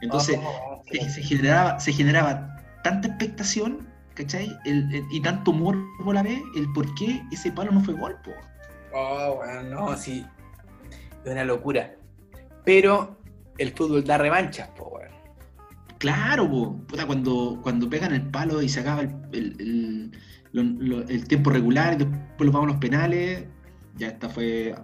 [0.00, 4.56] Entonces Oh, se, se generaba, se generaba tanta expectación, ¿cachai?
[4.64, 7.94] El- el- y tanto morbo a la vez, el por qué ese palo no fue
[7.94, 8.30] gol, po.
[8.94, 10.24] Oh, bueno, no, sí.
[11.24, 11.94] Es una locura.
[12.64, 13.17] Pero
[13.58, 15.08] el fútbol da revanchas, po, weón.
[15.98, 16.76] Claro, po.
[16.86, 20.12] Puta, cuando, cuando pegan el palo y se acaba el, el- el-
[20.52, 23.44] lo- lo- el tiempo regular y después los vamos a los penales,
[23.96, 24.74] ya esta fue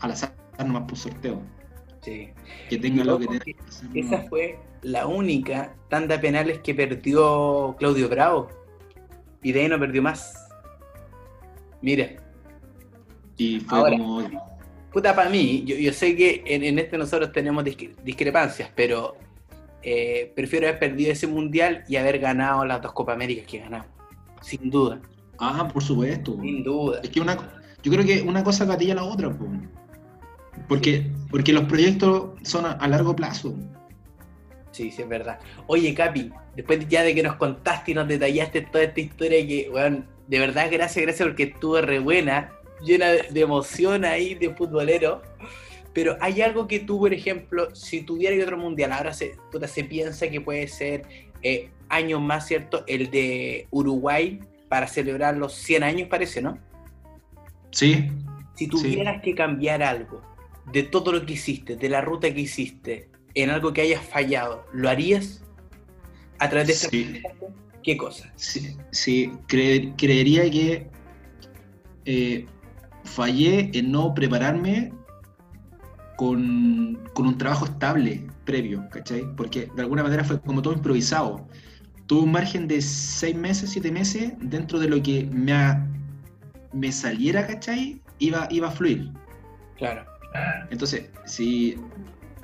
[0.00, 1.40] al azar nomás por sorteo.
[2.02, 2.28] Sí.
[2.68, 3.44] Que tenga lo que tenga
[3.94, 8.48] Esa fue la única tanda de penales que perdió Claudio Bravo.
[9.42, 10.34] Y de ahí no perdió más.
[11.82, 12.06] Mira,
[13.36, 13.96] Y fue Ahora.
[13.96, 14.49] como.
[14.92, 19.16] Puta para mí, yo, yo sé que en, en este nosotros tenemos discre- discrepancias, pero
[19.82, 23.86] eh, prefiero haber perdido ese mundial y haber ganado las dos Copa Américas que ganamos.
[24.42, 25.00] Sin duda,
[25.38, 26.36] Ah, por supuesto.
[26.40, 27.00] sin duda.
[27.02, 27.36] Es que una,
[27.82, 29.46] yo creo que una cosa gatilla la otra, po.
[30.68, 33.54] Porque, porque los proyectos son a, a largo plazo.
[34.72, 35.38] Sí, sí, es verdad.
[35.66, 39.68] Oye, Capi, después ya de que nos contaste y nos detallaste toda esta historia que,
[39.72, 42.52] weón, de verdad, gracias, gracias porque estuvo re buena,
[42.82, 45.22] llena de, de emoción ahí, de futbolero.
[45.92, 49.34] Pero hay algo que tú, por ejemplo, si tuviera otro mundial, ahora se,
[49.66, 51.02] se piensa que puede ser
[51.42, 52.84] eh, años más, ¿cierto?
[52.86, 54.38] El de Uruguay
[54.68, 56.58] para celebrar los 100 años, parece, ¿no?
[57.72, 58.08] Sí.
[58.54, 60.22] Si tuvieras que cambiar algo
[60.72, 64.64] de todo lo que hiciste, de la ruta que hiciste, en algo que hayas fallado,
[64.72, 65.42] ¿lo harías?
[66.38, 67.22] A través de este Sí.
[67.82, 68.30] ¿Qué cosa?
[68.36, 70.86] Sí, sí, cre- creería que
[72.04, 72.46] eh,
[73.10, 74.92] fallé en no prepararme
[76.16, 79.24] con, con un trabajo estable previo, ¿cachai?
[79.36, 81.46] Porque de alguna manera fue como todo improvisado.
[82.06, 85.86] Tuve un margen de seis meses, siete meses, dentro de lo que me, a-
[86.72, 88.00] me saliera, ¿cachai?
[88.18, 89.10] Iba, iba a fluir.
[89.78, 90.04] Claro.
[90.70, 91.76] Entonces, si,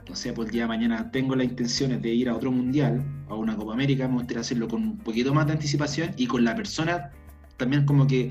[0.09, 3.05] no sé, por el día de mañana tengo las intenciones de ir a otro mundial,
[3.29, 6.45] a una Copa América, me gustaría hacerlo con un poquito más de anticipación y con
[6.45, 7.11] la persona
[7.57, 8.31] también como que,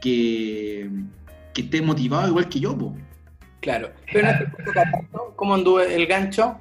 [0.00, 0.88] que,
[1.54, 2.96] que esté motivado igual que yo, po.
[3.60, 3.90] Claro.
[4.12, 4.28] Pero
[4.72, 6.58] Capato, ¿cómo anduvo el gancho?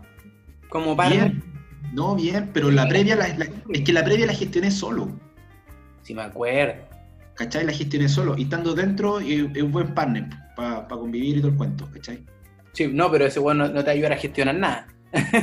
[0.70, 1.32] ¿Como partner?
[1.32, 1.44] Bien,
[1.94, 5.10] no, bien, pero la previa, la- la- es que la previa la gestioné solo,
[6.03, 6.74] Si me acuerdo.
[7.36, 7.66] ¿cachai?
[7.66, 10.26] La gestioné solo y estando dentro es es un buen partner
[10.57, 12.22] para convivir y todo el cuento, ¿cachai?
[12.74, 14.88] Sí, no, pero ese bueno no, no te ayudará a gestionar nada.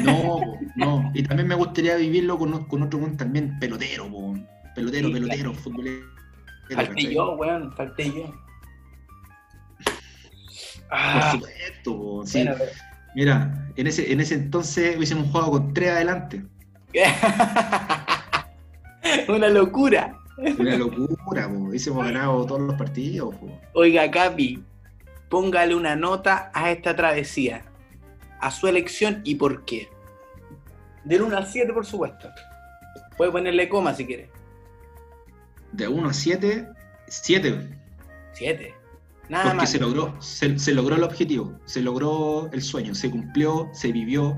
[0.04, 0.40] No,
[0.76, 1.10] no.
[1.14, 4.34] Y también me gustaría vivirlo con, con otro weón también pelotero, po.
[4.74, 6.06] pelotero, Sí, pelotero, futbolero.
[6.70, 8.34] Falté yo, weón, falté yo.
[10.88, 12.26] Por Ah, supuesto, po.
[12.26, 12.38] Sí.
[12.42, 12.70] bueno, pero-
[13.14, 16.42] Mira, en ese, en ese entonces hubiésemos jugado con tres adelante.
[19.28, 20.16] Una locura.
[20.58, 21.54] Una locura, po.
[21.54, 23.34] hubiésemos ganado todos los partidos.
[23.36, 23.60] po.
[23.74, 24.62] Oiga, Capi,
[25.28, 27.62] póngale una nota a esta travesía,
[28.40, 29.88] a su elección y por qué.
[31.04, 32.28] Del 1 al 7, por supuesto.
[33.16, 34.28] Puede ponerle coma si quiere.
[35.72, 36.68] De 1 a 7,
[37.06, 37.68] 7.
[38.34, 38.74] 7.
[39.28, 39.70] Nada Porque más.
[39.70, 44.36] se logró, se, se logró el objetivo, se logró el sueño, se cumplió, se vivió.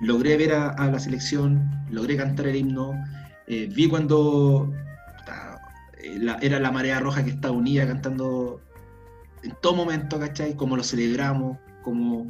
[0.00, 2.92] Logré ver a, a la selección, logré cantar el himno.
[3.46, 4.70] eh, vi cuando
[6.02, 8.60] eh, la- era la marea roja que estaba unida cantando
[9.42, 10.54] en todo momento, ¿cachai?
[10.56, 12.28] Cómo lo celebramos, cómo,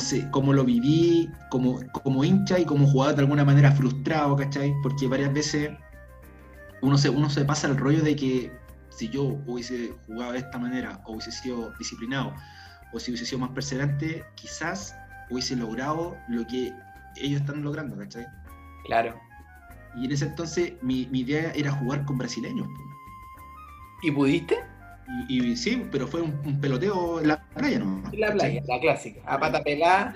[0.00, 4.72] se, lo viví, como, como hincha y como jugador de alguna manera frustrado, ¿cachai?
[4.82, 5.70] Porque varias veces
[6.82, 8.52] uno se, uno se pasa el rollo de que
[8.96, 12.34] si yo hubiese jugado de esta manera o hubiese sido disciplinado
[12.92, 14.96] o si hubiese sido más perseverante, quizás
[15.30, 16.72] hubiese logrado lo que
[17.16, 18.26] ellos están logrando, ¿cachai?
[18.84, 19.18] Claro.
[19.96, 22.68] Y en ese entonces mi, mi idea era jugar con brasileños.
[24.02, 24.58] ¿Y pudiste?
[25.28, 28.02] Y, y sí, pero fue un, un peloteo en la playa, ¿no?
[28.12, 29.20] En la playa, la clásica.
[29.26, 30.14] A pata pelada.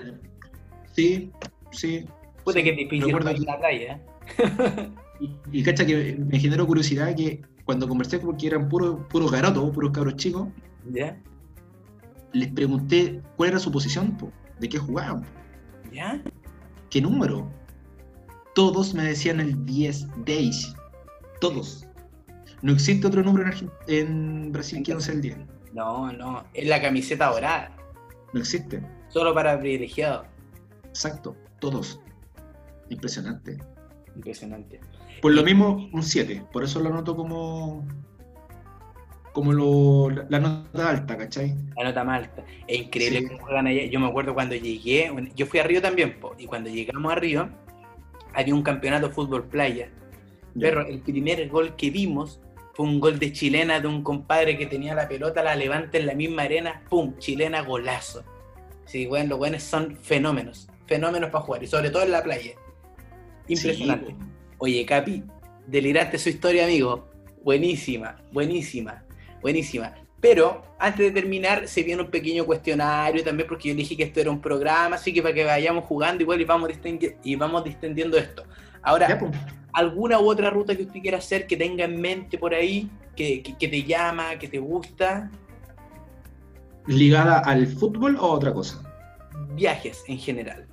[0.93, 1.31] Sí,
[1.71, 2.05] sí.
[2.43, 2.63] Puta sí.
[2.63, 3.99] que difícil en la playa.
[4.37, 4.89] ¿eh?
[5.21, 9.69] Y, y cacha que me generó curiosidad que cuando conversé, porque eran puros puros garotos,
[9.69, 10.47] puros cabros chicos,
[10.91, 11.15] ¿Ya?
[12.33, 15.27] les pregunté cuál era su posición, po, de qué jugaban, po,
[15.93, 16.19] ¿Ya?
[16.89, 17.47] qué número.
[18.55, 20.75] Todos me decían el 10, 10.
[21.39, 21.85] Todos.
[22.63, 25.37] No existe otro número en, Argen- en Brasil que no sea el 10.
[25.71, 26.45] No, no.
[26.55, 27.77] Es la camiseta dorada.
[28.33, 28.81] No existe.
[29.09, 30.25] Solo para privilegiados.
[30.85, 31.35] Exacto.
[31.59, 31.99] Todos.
[32.89, 33.59] Impresionante.
[34.15, 34.79] Impresionante.
[35.21, 36.43] Por lo mismo, un 7.
[36.51, 37.85] Por eso lo anoto como.
[39.33, 41.55] Como lo, la, la nota alta, ¿cachai?
[41.77, 42.43] La nota más alta.
[42.67, 43.27] Es increíble Sí.
[43.27, 43.85] cómo juegan allá.
[43.85, 47.15] Yo me acuerdo cuando llegué, yo fui a Río también, po, y cuando llegamos a
[47.15, 47.49] Río,
[48.33, 49.89] había un campeonato de fútbol playa.
[50.59, 52.41] Pero el primer gol que vimos
[52.73, 56.07] fue un gol de chilena de un compadre que tenía la pelota, la levanta en
[56.07, 57.15] la misma arena, ¡pum!
[57.19, 58.23] Chilena golazo.
[58.85, 62.53] Sí, bueno, los buenos son fenómenos, fenómenos para jugar, y sobre todo en la playa.
[63.47, 64.07] Impresionante.
[64.07, 64.15] Sí.
[64.59, 65.23] Oye, Capi,
[65.67, 67.07] delirante su historia, amigo.
[67.43, 69.03] Buenísima, buenísima,
[69.41, 69.93] buenísima.
[70.21, 74.19] Pero antes de terminar, se viene un pequeño cuestionario también, porque yo dije que esto
[74.19, 76.69] era un programa, así que para que vayamos jugando igual y vamos,
[77.23, 78.43] y vamos distendiendo esto.
[78.81, 79.31] Ahora, Ya, po.
[79.71, 83.41] ¿alguna u otra ruta que usted quiera hacer que tenga en mente por ahí, que,
[83.41, 85.31] que- que te llama, que te gusta?
[86.87, 88.81] ¿Ligada al fútbol o a otra cosa?
[89.55, 90.65] Viajes en general.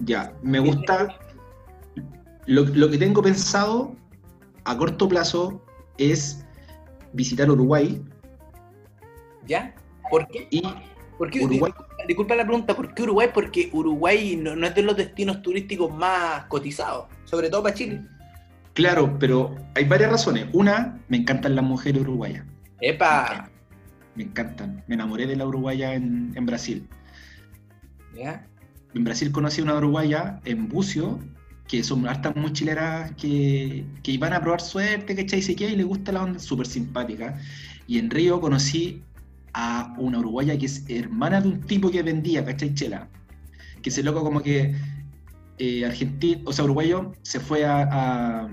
[0.00, 1.08] Ya, me gusta.
[2.46, 3.94] Lo, lo que tengo pensado
[4.64, 5.64] a corto plazo
[5.98, 6.44] es
[7.12, 8.02] visitar Uruguay
[9.46, 9.74] ¿Ya?
[10.10, 10.46] ¿Por qué?
[10.50, 10.62] y
[11.18, 11.44] ¿Por qué?
[11.44, 11.72] Uruguay.
[12.06, 13.28] Disculpa la pregunta, ¿por qué Uruguay?
[13.32, 18.02] Porque Uruguay no, no es de los destinos turísticos más cotizados, sobre todo para Chile.
[18.74, 20.46] Claro, pero hay varias razones.
[20.52, 22.44] Una, me encantan las mujeres uruguayas.
[22.80, 23.48] ¡Epa!
[24.16, 24.82] Me encantan.
[24.86, 26.88] Me enamoré de la uruguaya en, en Brasil.
[28.14, 28.46] ¿Ya?
[28.94, 31.18] En Brasil conocí a una uruguaya en Bucio,
[31.68, 35.38] que son hartas mochileras que, que iban a probar suerte, ¿cachai?
[35.38, 37.38] Y se queda y le gusta la onda, súper simpática.
[37.86, 39.02] Y en Río conocí
[39.54, 42.74] a una uruguaya que es hermana de un tipo que vendía, ¿cachai?
[42.74, 43.08] Chela.
[43.82, 44.74] Que ese loco como que
[45.58, 48.50] eh, argentino, o sea, uruguayo, se fue a, a,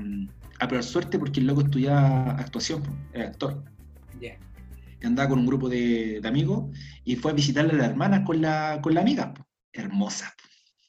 [0.59, 2.83] a probar suerte porque el loco estudiaba actuación,
[3.13, 3.63] era actor.
[4.21, 4.37] Ya.
[5.01, 6.65] Y andaba con un grupo de, de amigos
[7.05, 9.33] y fue a visitarle a la hermana con la, con la amiga.
[9.73, 10.33] Hermosa.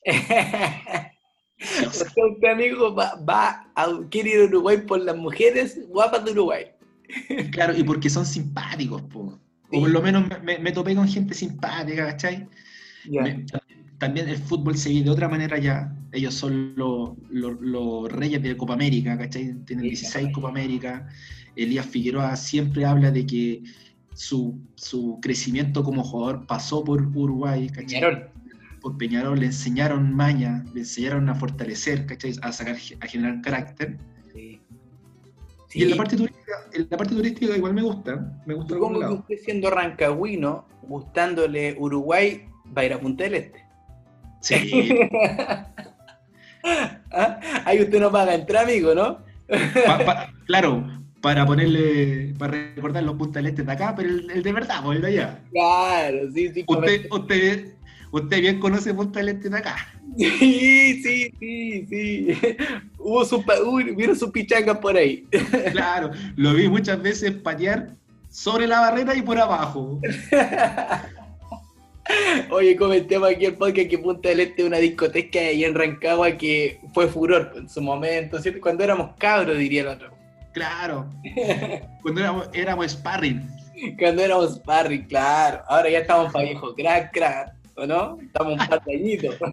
[1.60, 1.66] po.
[1.66, 2.04] Preciosa.
[2.06, 6.64] Usted, usted, amigo, va, va a, a Uruguay por las mujeres guapas de Uruguay.
[7.52, 9.38] Claro, y porque son simpáticos, po.
[9.70, 9.76] Sí.
[9.76, 12.48] O por lo menos me, me- topé con gente simpática, ¿cachai?
[13.08, 13.22] Ya.
[13.22, 13.46] Me-
[13.98, 15.94] también el fútbol se vive de otra manera ya.
[16.12, 19.54] Ellos son los los- los reyes de Copa América, ¿cachai?
[19.66, 21.06] Tienen Sí, 16 Copa América.
[21.56, 23.62] Elías Figueroa siempre habla de que
[24.14, 28.00] su, su crecimiento como jugador pasó por Uruguay, ¿cachai?
[28.81, 32.32] Por Peñarol le enseñaron maña, le enseñaron a fortalecer, ¿cachai?
[32.43, 33.98] A sacar, a generar carácter.
[34.32, 34.61] Sí.
[35.74, 39.01] Y en la parte turística, en la parte turística igual me gusta, me gusta Supongo
[39.01, 42.47] que usted siendo rancagüino, gustándole Uruguay,
[42.77, 43.65] va a ir a Punta del Este.
[44.40, 44.98] Sí,
[47.12, 47.40] ¿Ah?
[47.65, 49.19] Ahí usted no paga entrar, amigo, ¿no?
[49.86, 50.86] pa- pa- claro,
[51.20, 54.81] para ponerle, para recordar los puntos del este de acá, pero el, el de verdad,
[54.85, 55.39] pues el de allá.
[55.51, 56.65] Claro, sí, sí.
[56.66, 57.74] Usted, usted,
[58.10, 59.76] usted bien conoce Punta del Este de acá.
[60.16, 62.56] Sí, sí, sí, sí.
[62.98, 63.44] Hubo su,
[63.96, 65.26] vieron sus pichangas por ahí.
[65.72, 67.90] Claro, lo vi muchas veces patear
[68.28, 70.00] sobre la barrera y por abajo.
[72.50, 76.32] Oye, comentemos aquí el podcast que Punta del Este es una discoteca ahí en Rancagua
[76.32, 78.60] que fue furor en su momento, ¿cierto?
[78.60, 80.10] Cuando éramos cabros, diría el otro.
[80.52, 81.08] Claro.
[82.02, 83.48] Cuando éramos, éramos sparring.
[83.98, 85.62] Cuando éramos sparring, claro.
[85.68, 88.19] Ahora ya estamos para viejo crack, crack, ¿o no?
[88.20, 89.36] Estamos un par de añitos.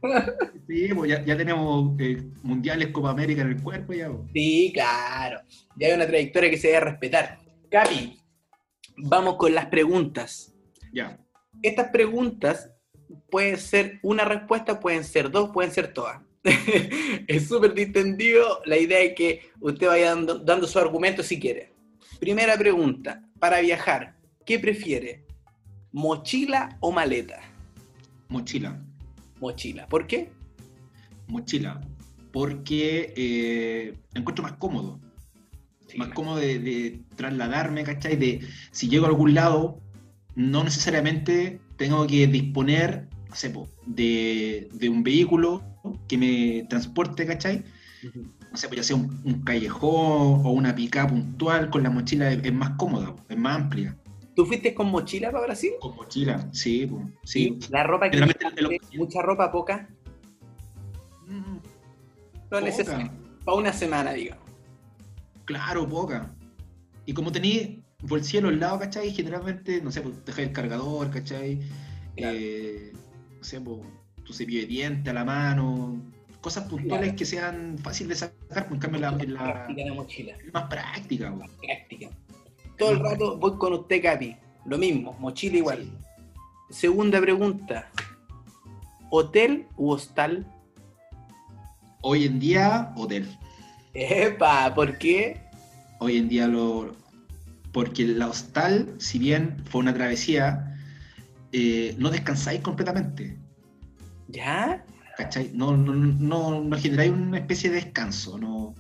[0.68, 4.10] Sí, pues ya, ya tenemos eh, mundiales Copa América en el cuerpo ya.
[4.10, 4.30] pues.
[4.34, 5.40] Sí, claro.
[5.78, 7.40] Ya hay una trayectoria que se debe respetar.
[7.72, 8.20] Capi,
[8.98, 10.54] vamos con las preguntas.
[10.92, 11.18] Ya.
[11.64, 12.70] Estas preguntas
[13.30, 16.22] pueden ser una respuesta, pueden ser dos, pueden ser todas.
[17.28, 18.62] es súper distendido.
[18.66, 21.72] La idea es que usted vaya dando, dando su argumento si quiere.
[22.20, 23.24] Primera pregunta.
[23.40, 25.24] Para viajar, ¿qué prefiere?
[25.94, 27.40] ¿Mochila o maleta?
[28.30, 28.82] Mochila.
[29.40, 29.88] Mochila.
[29.88, 30.32] ¿Por qué?
[31.28, 31.82] Mochila.
[32.32, 35.00] Porque eh, me encuentro más cómodo.
[35.98, 38.16] más cómodo de, de trasladarme, ¿cachai?
[38.16, 38.42] De
[38.72, 39.80] si llego a algún lado,
[40.36, 45.64] no necesariamente tengo que disponer, no sé, po, de, de un vehículo
[46.08, 47.64] que me transporte, ¿cachai?
[48.08, 48.28] Ujú.
[48.52, 52.32] No sé, pues ya sea un, un callejón o una pica puntual, con la mochila
[52.32, 53.98] es, es más cómoda, po, es más amplia.
[54.38, 55.72] ¿Tú fuiste con mochila para Brasil?
[55.82, 56.88] Con mochila, sí,
[57.24, 57.58] sí.
[57.60, 59.90] ¿Y La ropa que el- mucha ropa, poca.
[61.26, 61.62] Mm, No
[62.48, 62.62] poca.
[62.62, 63.12] necesario.
[63.44, 64.44] Para una semana, digamos.
[65.46, 66.36] Claro, poca.
[67.08, 67.68] Y como tenía
[68.04, 69.12] bolsillo a los lados, ¿cachai?
[69.12, 71.60] Generalmente, no sé, pues dejáis el cargador, ¿cachai?
[72.16, 72.38] Claro.
[72.40, 72.94] eh,
[73.40, 73.82] no sé, po,
[74.24, 76.00] tu cepillo de diente a la mano,
[76.42, 77.18] cosas puntuales Claro.
[77.18, 80.36] que sean fáciles de sacar, pues, en cambio la, en la- mochila.
[80.46, 81.32] es más práctica.
[81.34, 81.44] po.
[81.60, 82.10] Práctica.
[82.78, 84.36] Todo el rato voy con usted, Capi.
[84.66, 85.84] Lo mismo, mochila igual.
[85.84, 86.82] Sí.
[86.82, 87.90] Segunda pregunta.
[89.10, 90.46] ¿Hotel u hostal?
[92.02, 93.28] Hoy en día, hotel.
[93.94, 95.42] Epa, ¿por qué?
[96.00, 96.96] Hoy en día lo...
[97.72, 100.78] Porque la hostal, si bien fue una travesía,
[101.52, 103.38] eh, no descansáis completamente.
[104.28, 104.86] ¿Ya?
[105.18, 105.52] ¿Cachai?
[105.54, 108.38] No, no, no, no generáis una especie de descanso.
[108.38, 108.76] No...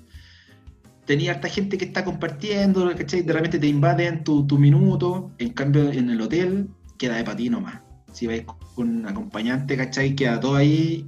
[1.08, 3.22] Tenía harta gente que está compartiendo, ¿cachai?
[3.22, 5.32] De repente te invaden tu, tu minuto.
[5.38, 6.68] En cambio, en el hotel
[6.98, 7.82] queda de para ti nomás.
[8.12, 8.44] Si vais
[8.76, 10.14] con un acompañante, ¿cachai?
[10.16, 11.06] Queda todo ahí.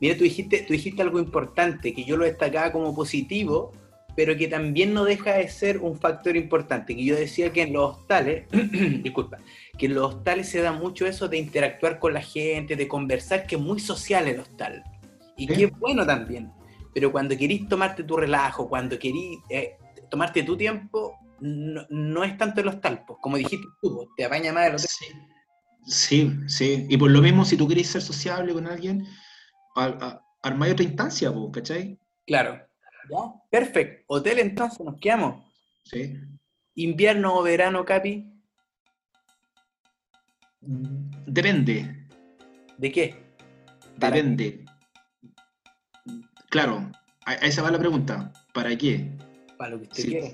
[0.00, 3.72] Mira, tú dijiste, tú dijiste algo importante que yo lo destacaba como positivo,
[4.16, 6.96] pero que también no deja de ser un factor importante.
[6.96, 8.46] Que yo decía que en los hostales,
[9.02, 9.36] disculpa,
[9.76, 13.46] que en los hostales se da mucho eso de interactuar con la gente, de conversar,
[13.46, 14.82] que es muy social el hostal.
[15.36, 16.50] Y que es bueno también.
[16.96, 19.76] Pero cuando querís tomarte tu relajo, cuando querís eh,
[20.08, 24.24] tomarte tu tiempo, no, no es tanto el hostal, pues, como dijiste tú, pues, te
[24.24, 24.88] apaña más el hotel.
[24.88, 25.06] Sí.
[25.84, 26.86] sí, sí.
[26.88, 29.06] Y por lo mismo, si tú querés ser sociable con alguien,
[30.42, 31.98] armáis otra instancia, po, ¿cachai?
[32.26, 32.66] Claro.
[33.10, 33.18] ¿Ya?
[33.50, 34.02] Perfecto.
[34.06, 35.44] Hotel entonces, nos quedamos.
[35.84, 36.18] Sí.
[36.76, 38.26] Invierno o verano, Capi.
[40.62, 42.08] Depende.
[42.78, 43.36] ¿De qué?
[44.00, 44.65] ¿Para Depende.
[46.50, 46.90] Claro,
[47.24, 48.32] a, a esa va la pregunta.
[48.52, 49.10] ¿Para qué?
[49.58, 50.08] Para lo que usted Sí.
[50.10, 50.28] quiera.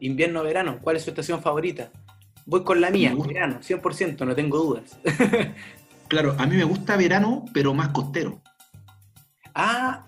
[0.00, 1.90] Invierno o verano, ¿cuál es su estación favorita?
[2.46, 4.98] Voy con la mía, verano, 100%, no tengo dudas.
[6.08, 8.40] Claro, a mí me gusta verano, pero más costero.
[9.54, 10.06] ah,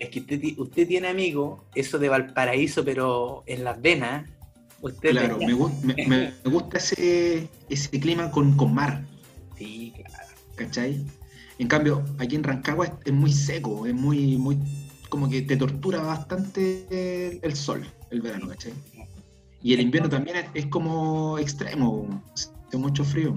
[0.00, 4.28] es que usted, usted tiene amigo, eso de Valparaíso, pero en las venas.
[4.80, 9.04] Usted Claro, me- me gusta ese, ese clima con, con mar,
[9.56, 10.26] Sí, claro.
[10.56, 11.04] ¿cachai?
[11.58, 14.58] En cambio, aquí en Rancagua es, muy seco, es muy, muy,
[15.08, 16.86] como que te tortura bastante
[17.30, 18.72] el, el sol, el verano, ¿cachai?
[19.62, 23.34] Y el invierno también es, es como extremo, hace mucho frío.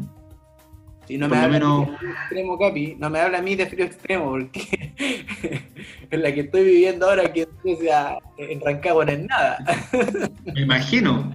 [1.08, 3.56] Si no Por me habla menos- de frío extremo, Capi, no me habla a mí
[3.56, 4.94] de frío extremo, porque
[6.12, 9.58] en la que estoy viviendo ahora, que o sea, en Rancagua no es nada.
[10.54, 11.34] Me imagino,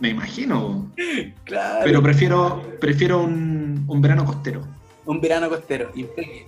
[0.00, 0.90] me imagino.
[1.44, 1.80] claro.
[1.84, 4.66] Pero prefiero, prefiero un, un verano costero.
[5.06, 5.90] Un verano costero.
[5.94, 6.46] impecable.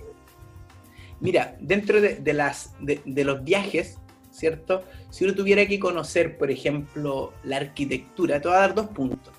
[1.19, 3.97] Mira, dentro de, de las, de, de los viajes,
[4.31, 4.83] ¿cierto?
[5.09, 9.33] Si uno tuviera que conocer, por ejemplo, la arquitectura, te voy a dar dos puntos.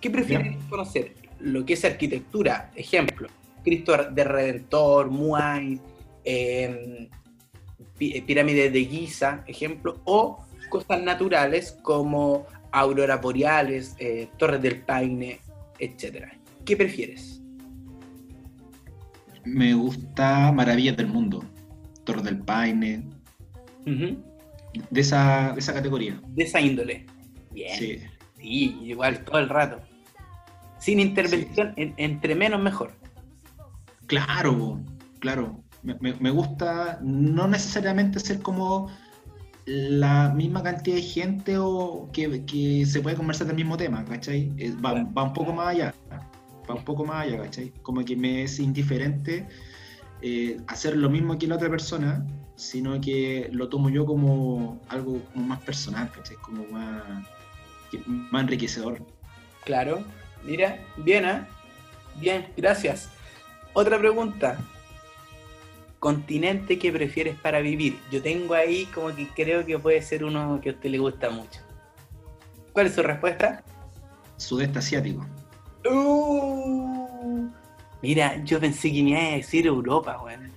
[0.00, 1.14] ¿Qué prefieres conocer?
[1.38, 3.28] Lo que es arquitectura, ejemplo,
[3.62, 5.80] Cristo de Redentor, Muay,
[6.24, 7.08] eh,
[7.96, 15.40] pi- pirámides de Giza, ejemplo, o cosas naturales como auroras boreales, eh, torres del Paine,
[15.78, 16.26] etc.
[16.64, 17.39] ¿Qué prefieres?
[19.44, 21.42] Me gusta Maravillas del Mundo,
[22.04, 23.04] Torre del Paine,
[23.84, 26.20] de esa, de esa categoría.
[26.28, 27.06] de esa índole.
[27.52, 27.78] Bien.
[27.78, 27.98] Sí.
[28.38, 29.80] Sí, igual todo el rato.
[30.78, 32.92] Sin intervención, en- entre menos mejor.
[34.06, 34.80] claro,
[35.20, 35.62] claro.
[35.82, 38.88] Me, me- me gusta no necesariamente ser como
[39.66, 44.50] la misma cantidad de gente o que, que se puede conversar del mismo tema, ¿cachai?
[44.84, 44.92] Va
[45.22, 45.94] un poco más allá,
[46.70, 47.72] va un poco más allá, ¿cachai?
[47.82, 49.46] Como que me es indiferente
[50.22, 52.26] eh, hacer lo mismo que la otra persona,
[52.56, 56.36] sino que lo tomo yo como algo como más personal, ¿cachai?
[56.36, 57.24] Como más,
[58.06, 59.02] más enriquecedor.
[59.64, 60.02] Claro.
[60.44, 61.48] Mira, bien, ¿ah?
[62.16, 63.10] Bien, gracias.
[63.72, 64.58] Otra pregunta.
[65.98, 67.98] Continente que prefieres para vivir.
[68.10, 71.30] Yo tengo ahí como que creo que puede ser uno que a usted le gusta
[71.30, 71.60] mucho.
[72.72, 73.62] ¿Cuál es su respuesta?
[74.36, 75.26] Sudeste asiático.
[75.88, 77.48] Uh,
[78.02, 80.50] mira, yo pensé que me iba a decir Europa, weón.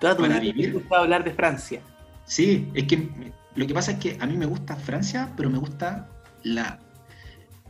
[0.00, 0.72] Toda tu ¿Para vida te vivir?
[0.74, 1.80] gustaba hablar de Francia.
[2.24, 5.50] Sí, es que me- lo que pasa es que a mí me gusta Francia, pero
[5.50, 6.08] me gusta
[6.44, 6.78] la.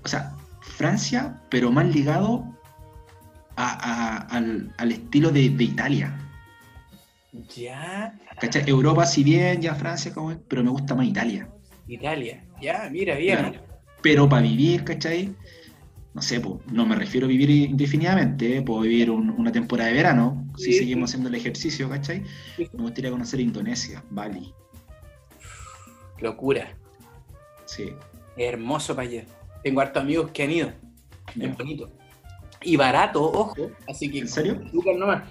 [0.05, 2.45] O sea, Francia, pero más ligado
[3.57, 6.15] a- a- al, al estilo de, de Italia.
[7.55, 8.69] Ya, ¿Cachai?
[8.69, 11.49] Europa, si bien, ya Francia, como es, pero me gusta más Italia.
[11.87, 12.45] Italia.
[12.61, 13.39] Ya, mira, bien.
[13.39, 13.61] Claro.
[14.03, 15.35] Pero para vivir, ¿cachai?
[16.19, 18.63] No sé, po, no me refiero a vivir indefinidamente, ¿eh?
[18.63, 22.25] puedo vivir un- una temporada de verano, si seguimos haciendo el ejercicio, ¿cachai?
[22.57, 22.69] Sí.
[22.73, 24.53] Me gustaría conocer Indonesia, Bali,
[26.19, 26.77] Locura.
[27.67, 27.93] sí.
[28.37, 29.25] Es hermoso para allá.
[29.63, 30.73] Tengo hartos amigos que han ido.
[31.37, 31.47] Ya.
[31.51, 31.89] Es bonito.
[32.63, 33.71] Y barato, ojo.
[33.89, 34.19] Así que.
[34.19, 34.61] ¿En serio?
[34.73, 35.23] Lucas nomás.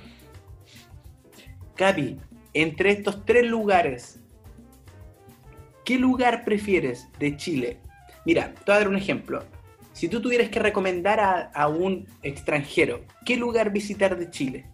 [1.75, 2.15] Capi,
[2.53, 4.21] entre estos tres lugares,
[5.83, 7.81] ¿qué lugar prefieres de Chile?
[8.25, 9.43] Mira, te voy a dar un ejemplo.
[9.97, 14.69] Si tú tuvieras que recomendar a, a un extranjero, ¿qué lugar visitar de Chile?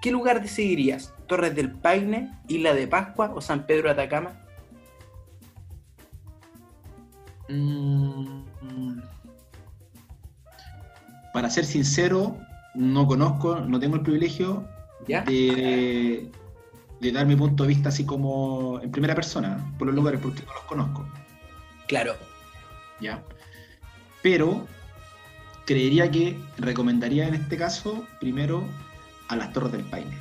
[0.00, 1.12] ¿Qué lugar decidirías?
[1.26, 4.40] ¿Torres del Paine, Isla de Pascua o San Pedro de Atacama?
[7.50, 9.02] Mm,
[11.34, 12.38] Para ser sincero,
[12.74, 14.66] no conozco, no tengo el privilegio
[15.06, 15.20] ¿Ya?
[15.24, 16.30] de,
[16.98, 20.40] de dar mi punto de vista así como en primera persona por los lugares porque
[20.46, 21.06] no los conozco.
[21.88, 22.14] Claro.
[23.00, 23.22] ¿ya?
[24.24, 24.66] Pero
[25.66, 28.64] creería que recomendaría en este caso primero
[29.28, 30.16] a las Torres del Paine.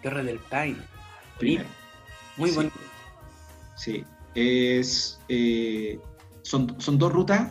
[0.00, 0.78] Torres del Paine.
[1.40, 1.68] Primero.
[2.36, 2.54] Muy Sí.
[2.56, 2.76] bonito.
[3.74, 4.04] Sí,
[4.36, 5.98] es, eh,
[6.42, 7.50] son, son dos rutas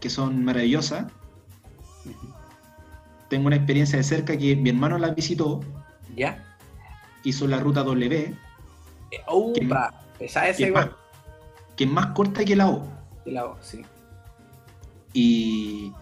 [0.00, 1.04] que son maravillosas.
[3.28, 5.60] Tengo una experiencia de cerca que mi hermano las visitó,
[6.16, 6.42] ¿Ya?
[7.24, 8.34] hizo la ruta W,
[9.10, 9.20] Eh,
[10.18, 10.96] que esa es, más, igual.
[11.76, 12.88] que es más corta que la O,
[13.26, 13.82] De la O, sí.
[15.12, 15.92] Y,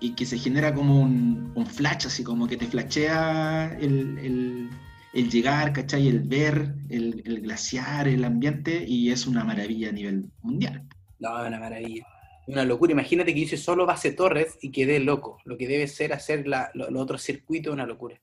[0.00, 4.70] y que se genera como un, un flash, así como que te flashea el, el-
[5.12, 6.08] el llegar, ¿cachai?
[6.08, 10.82] El ver, el, el glaciar, el ambiente, y es una maravilla a nivel mundial.
[11.20, 12.04] No, es una maravilla.
[12.48, 12.90] Una locura.
[12.92, 15.38] Imagínate que hice solo base Torres y quedé loco.
[15.44, 18.20] Lo que debe ser hacer la, lo- los otros circuitos es una locura.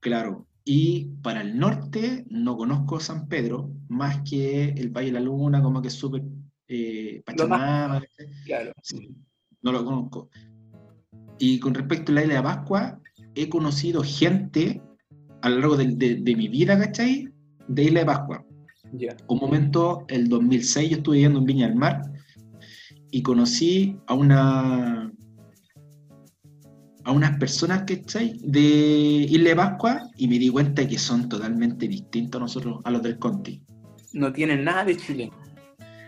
[0.00, 0.46] Claro.
[0.64, 5.62] Y para el norte no conozco San Pedro, más que el Valle de la Luna,
[5.62, 6.22] como que es súper
[6.68, 8.02] eh, más- Pachamama.
[8.46, 8.72] Claro.
[8.82, 9.14] Sí,
[9.64, 10.28] no lo conozco.
[11.38, 13.00] Y con respecto a la isla de Pascua,
[13.34, 14.80] he conocido gente
[15.42, 17.28] a lo largo de, de- de mi vida, ¿cachai?
[17.66, 18.44] De Isla de Pascua.
[18.92, 19.16] Ya.
[19.26, 22.02] Un momento, el 2006, yo estuve viviendo en Viña del Mar
[23.10, 25.10] y conocí a una
[27.06, 28.38] a unas personas, ¿cachai?
[28.42, 28.60] De
[29.28, 33.02] Isla de Pascua y me di cuenta que son totalmente distintos a nosotros, a los
[33.02, 33.62] del Conti.
[34.14, 35.32] No tienen nada de chileno.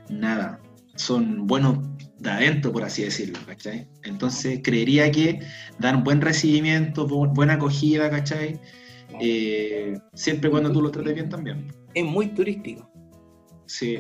[0.09, 0.61] nada,
[0.97, 1.79] son buenos
[2.19, 3.89] de adentro, por así decirlo, ¿cachai?
[4.05, 5.41] Entonces creería que
[5.79, 8.59] dan buen recibimiento, bu- buena acogida, ¿cachai?
[9.21, 11.73] Eh, siempre cuando tú lo trates bien también.
[11.95, 12.91] Es muy turístico.
[13.67, 13.99] Sí,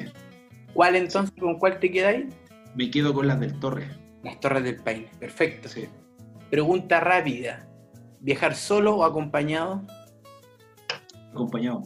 [0.74, 2.26] ¿Cuál entonces, con cuál te quedáis?
[2.74, 3.88] me quedo con las del Torre.
[4.22, 5.08] Las Torres del Paine.
[5.18, 5.68] Perfecto.
[5.68, 5.86] Sí.
[6.50, 7.66] Pregunta rápida.
[8.20, 9.82] ¿Viajar solo o acompañado?
[11.30, 11.82] Acompañado.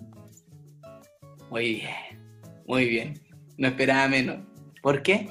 [1.50, 1.94] Muy bien.
[2.66, 3.14] Muy bien.
[3.58, 4.38] No esperaba menos.
[4.82, 5.28] ¿Por qué?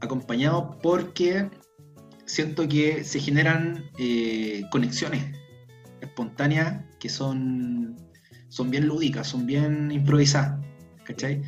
[0.00, 1.48] Acompañado porque
[2.26, 5.24] siento que se generan eh, conexiones
[6.00, 7.96] espontáneas que son,
[8.48, 10.60] son bien lúdicas, son bien improvisadas,
[11.04, 11.42] ¿cachai?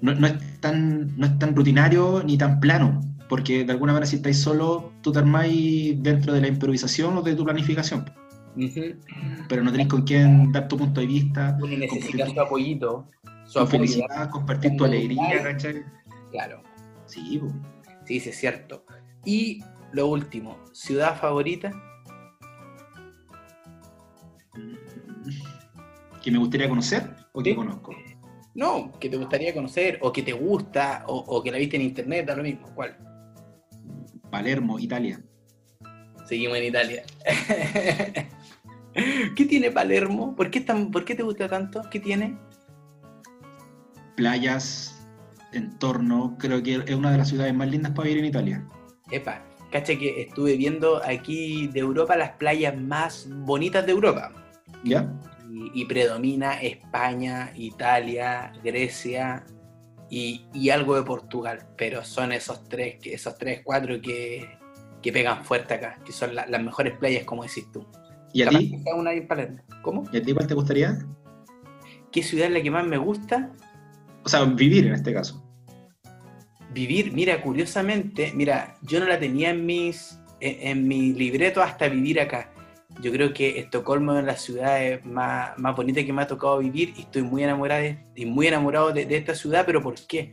[0.00, 4.06] No, no es tan, no es tan rutinario ni tan plano, porque de alguna manera
[4.06, 8.04] si estáis solo, tú te armáis dentro de la improvisación o de tu planificación,
[9.48, 13.08] pero no tenéis con quién dar tu punto de vista, Uno necesita compartir su apoyito.
[13.50, 13.70] Su apoyo.
[13.78, 15.84] felicidad, compartir tu alegría, ¿cachai?
[16.30, 16.62] Claro.
[17.06, 17.40] Sí.
[18.04, 18.84] Sí, sí, es cierto.
[19.24, 19.62] Y
[19.92, 21.72] lo último, ciudad favorita.
[26.22, 27.56] que me gustaría conocer o que Sí.
[27.56, 27.94] conozco.
[28.54, 31.82] No, que te gustaría conocer, o que te gusta, o, o que la viste en
[31.82, 32.68] internet, da lo mismo.
[32.74, 32.96] ¿Cuál?
[34.30, 35.20] Palermo, Italia.
[36.26, 37.04] Seguimos en Italia.
[39.36, 40.34] ¿Qué tiene Palermo?
[40.36, 41.82] ¿Por qué, tan, ¿Por qué te gusta tanto?
[41.90, 42.36] ¿Qué tiene?
[44.20, 44.94] Playas,
[45.54, 48.66] entorno, creo que es una de las ciudades más lindas para vivir en Italia.
[49.10, 49.42] Epa,
[49.72, 54.30] cacha que estuve viendo aquí de Europa las playas más bonitas de Europa.
[54.84, 55.10] ¿Ya?
[55.50, 59.46] Y, y predomina España, Italia, Grecia
[60.10, 61.66] y, y algo de Portugal.
[61.78, 64.46] Pero son esos tres, que- esos tres, cuatro que,
[65.00, 67.86] que pegan fuerte acá, que son la- las mejores playas, como decís tú.
[68.34, 68.76] ¿Y a ti?
[68.94, 69.12] una.
[69.80, 70.04] ¿Cómo?
[70.12, 70.98] ¿Y a ti cuál te gustaría?
[72.12, 73.50] ¿Qué ciudad es la que más me gusta?
[74.24, 75.44] O sea, vivir en este caso.
[76.72, 81.88] Vivir, mira, curiosamente, mira, yo no la tenía en mis en, en mi libreto hasta
[81.88, 82.52] vivir acá.
[83.00, 86.92] Yo creo que Estocolmo es la ciudad más, más bonita que me ha tocado vivir
[86.96, 90.32] y estoy muy enamorado de, y muy enamorado de, de esta ciudad, pero ¿por qué?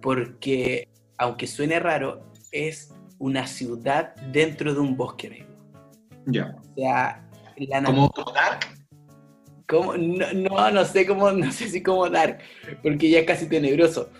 [0.00, 0.88] Porque,
[1.18, 5.46] aunque suene raro, es una ciudad dentro de un bosque, amigo.
[6.26, 6.56] Ya.
[6.58, 8.66] O sea, la Como como Dark.
[9.72, 9.96] ¿Cómo?
[9.96, 12.38] No, no, no sé cómo, no sé si cómo dar,
[12.82, 14.10] porque ya es casi tenebroso.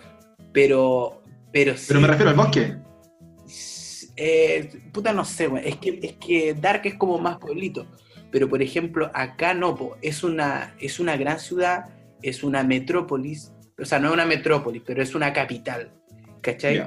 [0.51, 1.21] Pero,
[1.51, 1.85] pero sí.
[1.89, 2.75] Pero me refiero al bosque.
[4.15, 5.67] Eh, puta, no sé, güey.
[5.67, 7.85] Es que, es que Dark es como más pueblito.
[8.31, 9.95] Pero, por ejemplo, acá no, po.
[10.01, 11.85] es una, es una gran ciudad,
[12.23, 13.53] es una metrópolis.
[13.79, 15.91] O sea, no es una metrópolis, pero es una capital.
[16.41, 16.83] ¿Cachai?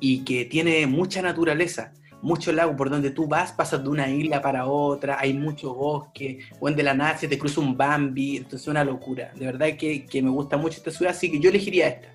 [0.00, 1.92] Y que tiene mucha naturaleza,
[2.26, 6.40] mucho lago por donde tú vas, pasas de una isla para otra, hay mucho bosque,
[6.58, 9.30] o en de la nada se te cruza un Bambi, entonces es una locura.
[9.36, 12.08] De verdad que, que me gusta mucho esta ciudad, así que yo elegiría esta.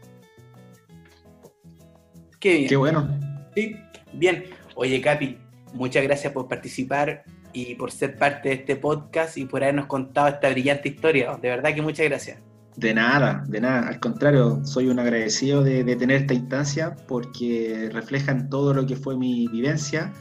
[2.42, 2.68] Qué bien.
[2.68, 3.20] Qué bueno.
[3.56, 3.78] Sí,
[4.12, 4.44] bien.
[4.76, 5.38] Oye, Capi,
[5.74, 7.24] muchas gracias por participar
[7.54, 11.38] y por ser parte de este podcast y por habernos contado esta brillante historia.
[11.42, 12.38] De verdad que muchas gracias.
[12.76, 13.88] De nada, de nada.
[13.88, 18.96] Al contrario, soy un agradecido de, de tener esta instancia porque reflejan todo lo que
[18.96, 20.12] fue mi vivencia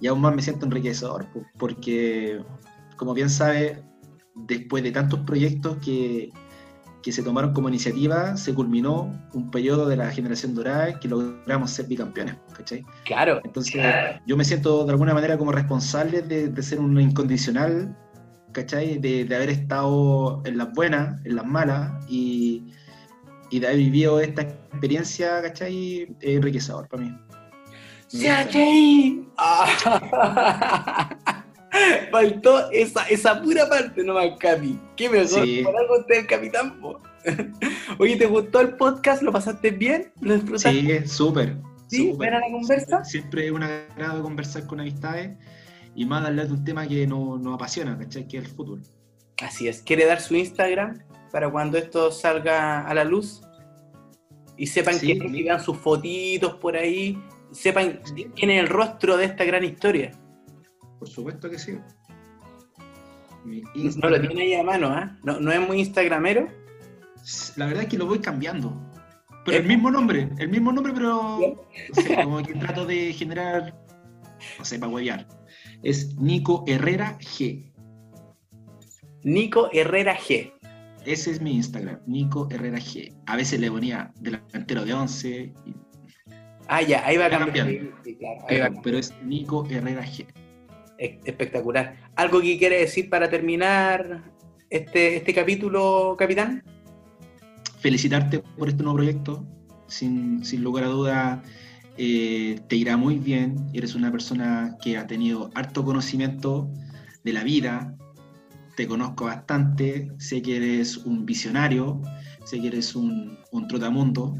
[0.00, 2.40] y aún más me siento enriquecedor po, porque,
[2.96, 3.82] como bien sabe,
[4.34, 6.30] después de tantos proyectos que,
[7.02, 11.70] que se tomaron como iniciativa, se culminó un periodo de la generación dorada que logramos
[11.70, 12.84] ser bicampeones, ¿cachai?
[13.04, 13.40] Claro.
[13.44, 13.82] Entonces,
[14.26, 17.96] yo me siento de alguna manera como responsable de, de ser un incondicional,
[18.52, 18.98] ¿cachai?
[18.98, 22.72] De, de, haber estado en las buenas, en las malas y,
[23.50, 26.02] y de haber vivido esta experiencia, ¿cachai?
[26.20, 27.16] Es enriquecedor para mí.
[28.10, 29.24] ¡Yachai!
[32.10, 34.78] Faltó esa, esa pura parte nomás, Capi.
[34.96, 35.64] Qué mejor Sí.
[35.64, 36.98] algo usted el capitán, po.
[37.98, 39.22] Oye, ¿te gustó el podcast?
[39.22, 40.10] ¿Lo pasaste bien?
[40.20, 41.02] ¿Lo disfrutaste?
[41.02, 41.56] Sí, súper.
[41.86, 42.12] ¿Sí?
[42.12, 43.04] ¿Buena la conversa?
[43.04, 45.36] Siempre es un agrado conversar con amistades
[46.00, 48.26] y más hablar de un tema que nos, nos apasiona, ¿cachai?
[48.26, 48.80] Que es el fútbol.
[49.42, 49.82] Así es.
[49.82, 50.98] ¿Quiere dar su Instagram
[51.30, 53.42] para cuando esto salga a la luz?
[54.56, 55.18] Y sepan Sí.
[55.18, 57.22] que y vean sus fotitos por ahí.
[57.52, 58.00] Sepan
[58.34, 60.12] quién es el rostro de esta gran historia.
[60.98, 61.76] Por supuesto que sí.
[63.44, 63.62] Mi
[63.96, 65.18] No lo tiene ahí a mano, ¿ah?
[65.22, 66.48] No, no es muy instagramero.
[67.56, 68.72] La verdad es que lo voy cambiando.
[69.44, 69.60] Pero ¿Eh?
[69.60, 73.74] el mismo nombre, el mismo nombre, pero no sé, como que trato de generar,
[74.58, 75.39] no sé, para huevear.
[75.82, 77.72] Es Nico Herrera G.
[79.22, 80.52] Nico Herrera G.
[81.06, 83.14] Ese es mi Instagram, Nico Herrera G.
[83.26, 85.74] A veces le ponía delantero de 11, y-
[86.68, 87.66] Ah, ya, ahí va a cambiar.
[88.04, 90.26] Sí, claro, pero es Nico Herrera G.
[90.98, 91.96] Es- Espectacular.
[92.16, 94.22] ¿Algo que quiere decir para terminar
[94.68, 96.62] este, este capítulo, capitán?
[97.80, 99.46] felicitarte por este nuevo proyecto.
[99.88, 101.42] Sin, sin lugar a duda,
[102.02, 103.56] eh, te irá muy bien.
[103.74, 106.70] Eres una persona que ha tenido harto conocimiento
[107.24, 107.94] de la vida.
[108.74, 110.10] Te conozco bastante.
[110.18, 112.00] Sé que eres un visionario.
[112.44, 114.34] Sé que eres un, un trotamundo.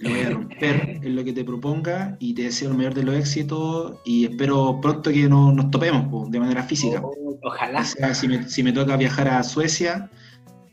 [0.00, 3.02] Lo voy a romper en lo que te proponga y te deseo el mayor de
[3.04, 7.02] los éxitos y espero pronto que no- nos topemos po, de manera física.
[7.04, 7.82] Oh, ojalá.
[7.82, 10.10] O sea, si me, si me toca viajar a Suecia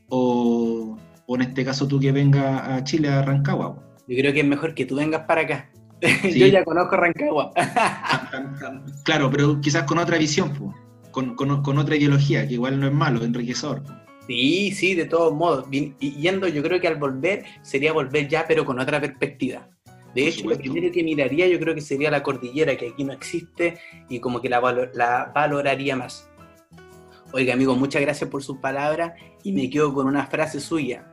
[0.07, 3.75] o, o en este caso tú que venga a Chile, a Rancagua.
[3.75, 3.88] po.
[4.09, 5.69] Yo creo que es mejor que tú vengas para acá.
[6.21, 6.39] Sí.
[6.39, 7.51] Yo ya conozco Rancagua.
[9.03, 10.53] Claro, pero quizás con otra visión,
[11.11, 13.83] con, con- con otra ideología, que igual no es malo, enriquecedor.
[14.27, 15.65] Sí, sí, de todos modos.
[15.71, 19.67] Y yendo, yo creo que al volver sería volver ya, pero con otra perspectiva.
[20.15, 23.03] De Por hecho, lo primero que miraría yo creo que sería la cordillera, que aquí
[23.03, 23.77] no existe,
[24.09, 24.59] y como que la,
[24.93, 26.29] la valoraría más.
[27.31, 29.13] Oiga, amigo, muchas gracias por sus palabras
[29.43, 31.05] y me quedo con una frase suya,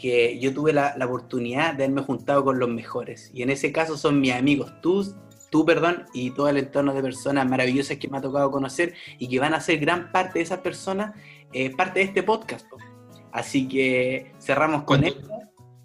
[0.00, 3.30] que yo tuve la, la oportunidad de haberme juntado con los mejores.
[3.34, 5.14] Y en ese caso son mis amigos, tú,
[5.50, 9.28] tú, perdón, y todo el entorno de personas maravillosas que me ha tocado conocer y
[9.28, 11.14] que van a ser gran parte de esas personas
[11.52, 12.66] eh, parte de este podcast.
[12.68, 12.78] po.
[13.32, 15.28] Así que cerramos con Cuando, esto.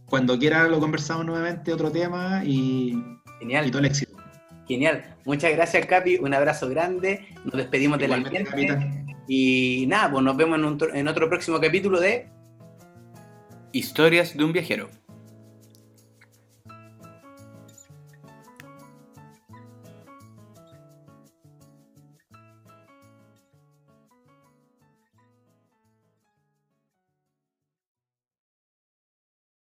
[0.05, 4.13] cuando quiera lo conversamos nuevamente, otro tema y, y Genial, todo el éxito.
[4.67, 5.15] genial.
[5.25, 6.17] Muchas gracias, Capi.
[6.17, 7.27] Un abrazo grande.
[7.43, 9.05] Nos despedimos de la Igualmente, gente.
[9.27, 12.29] Y nada, pues nos vemos en, un en otro próximo capítulo de
[13.75, 14.89] Historias de un viajero.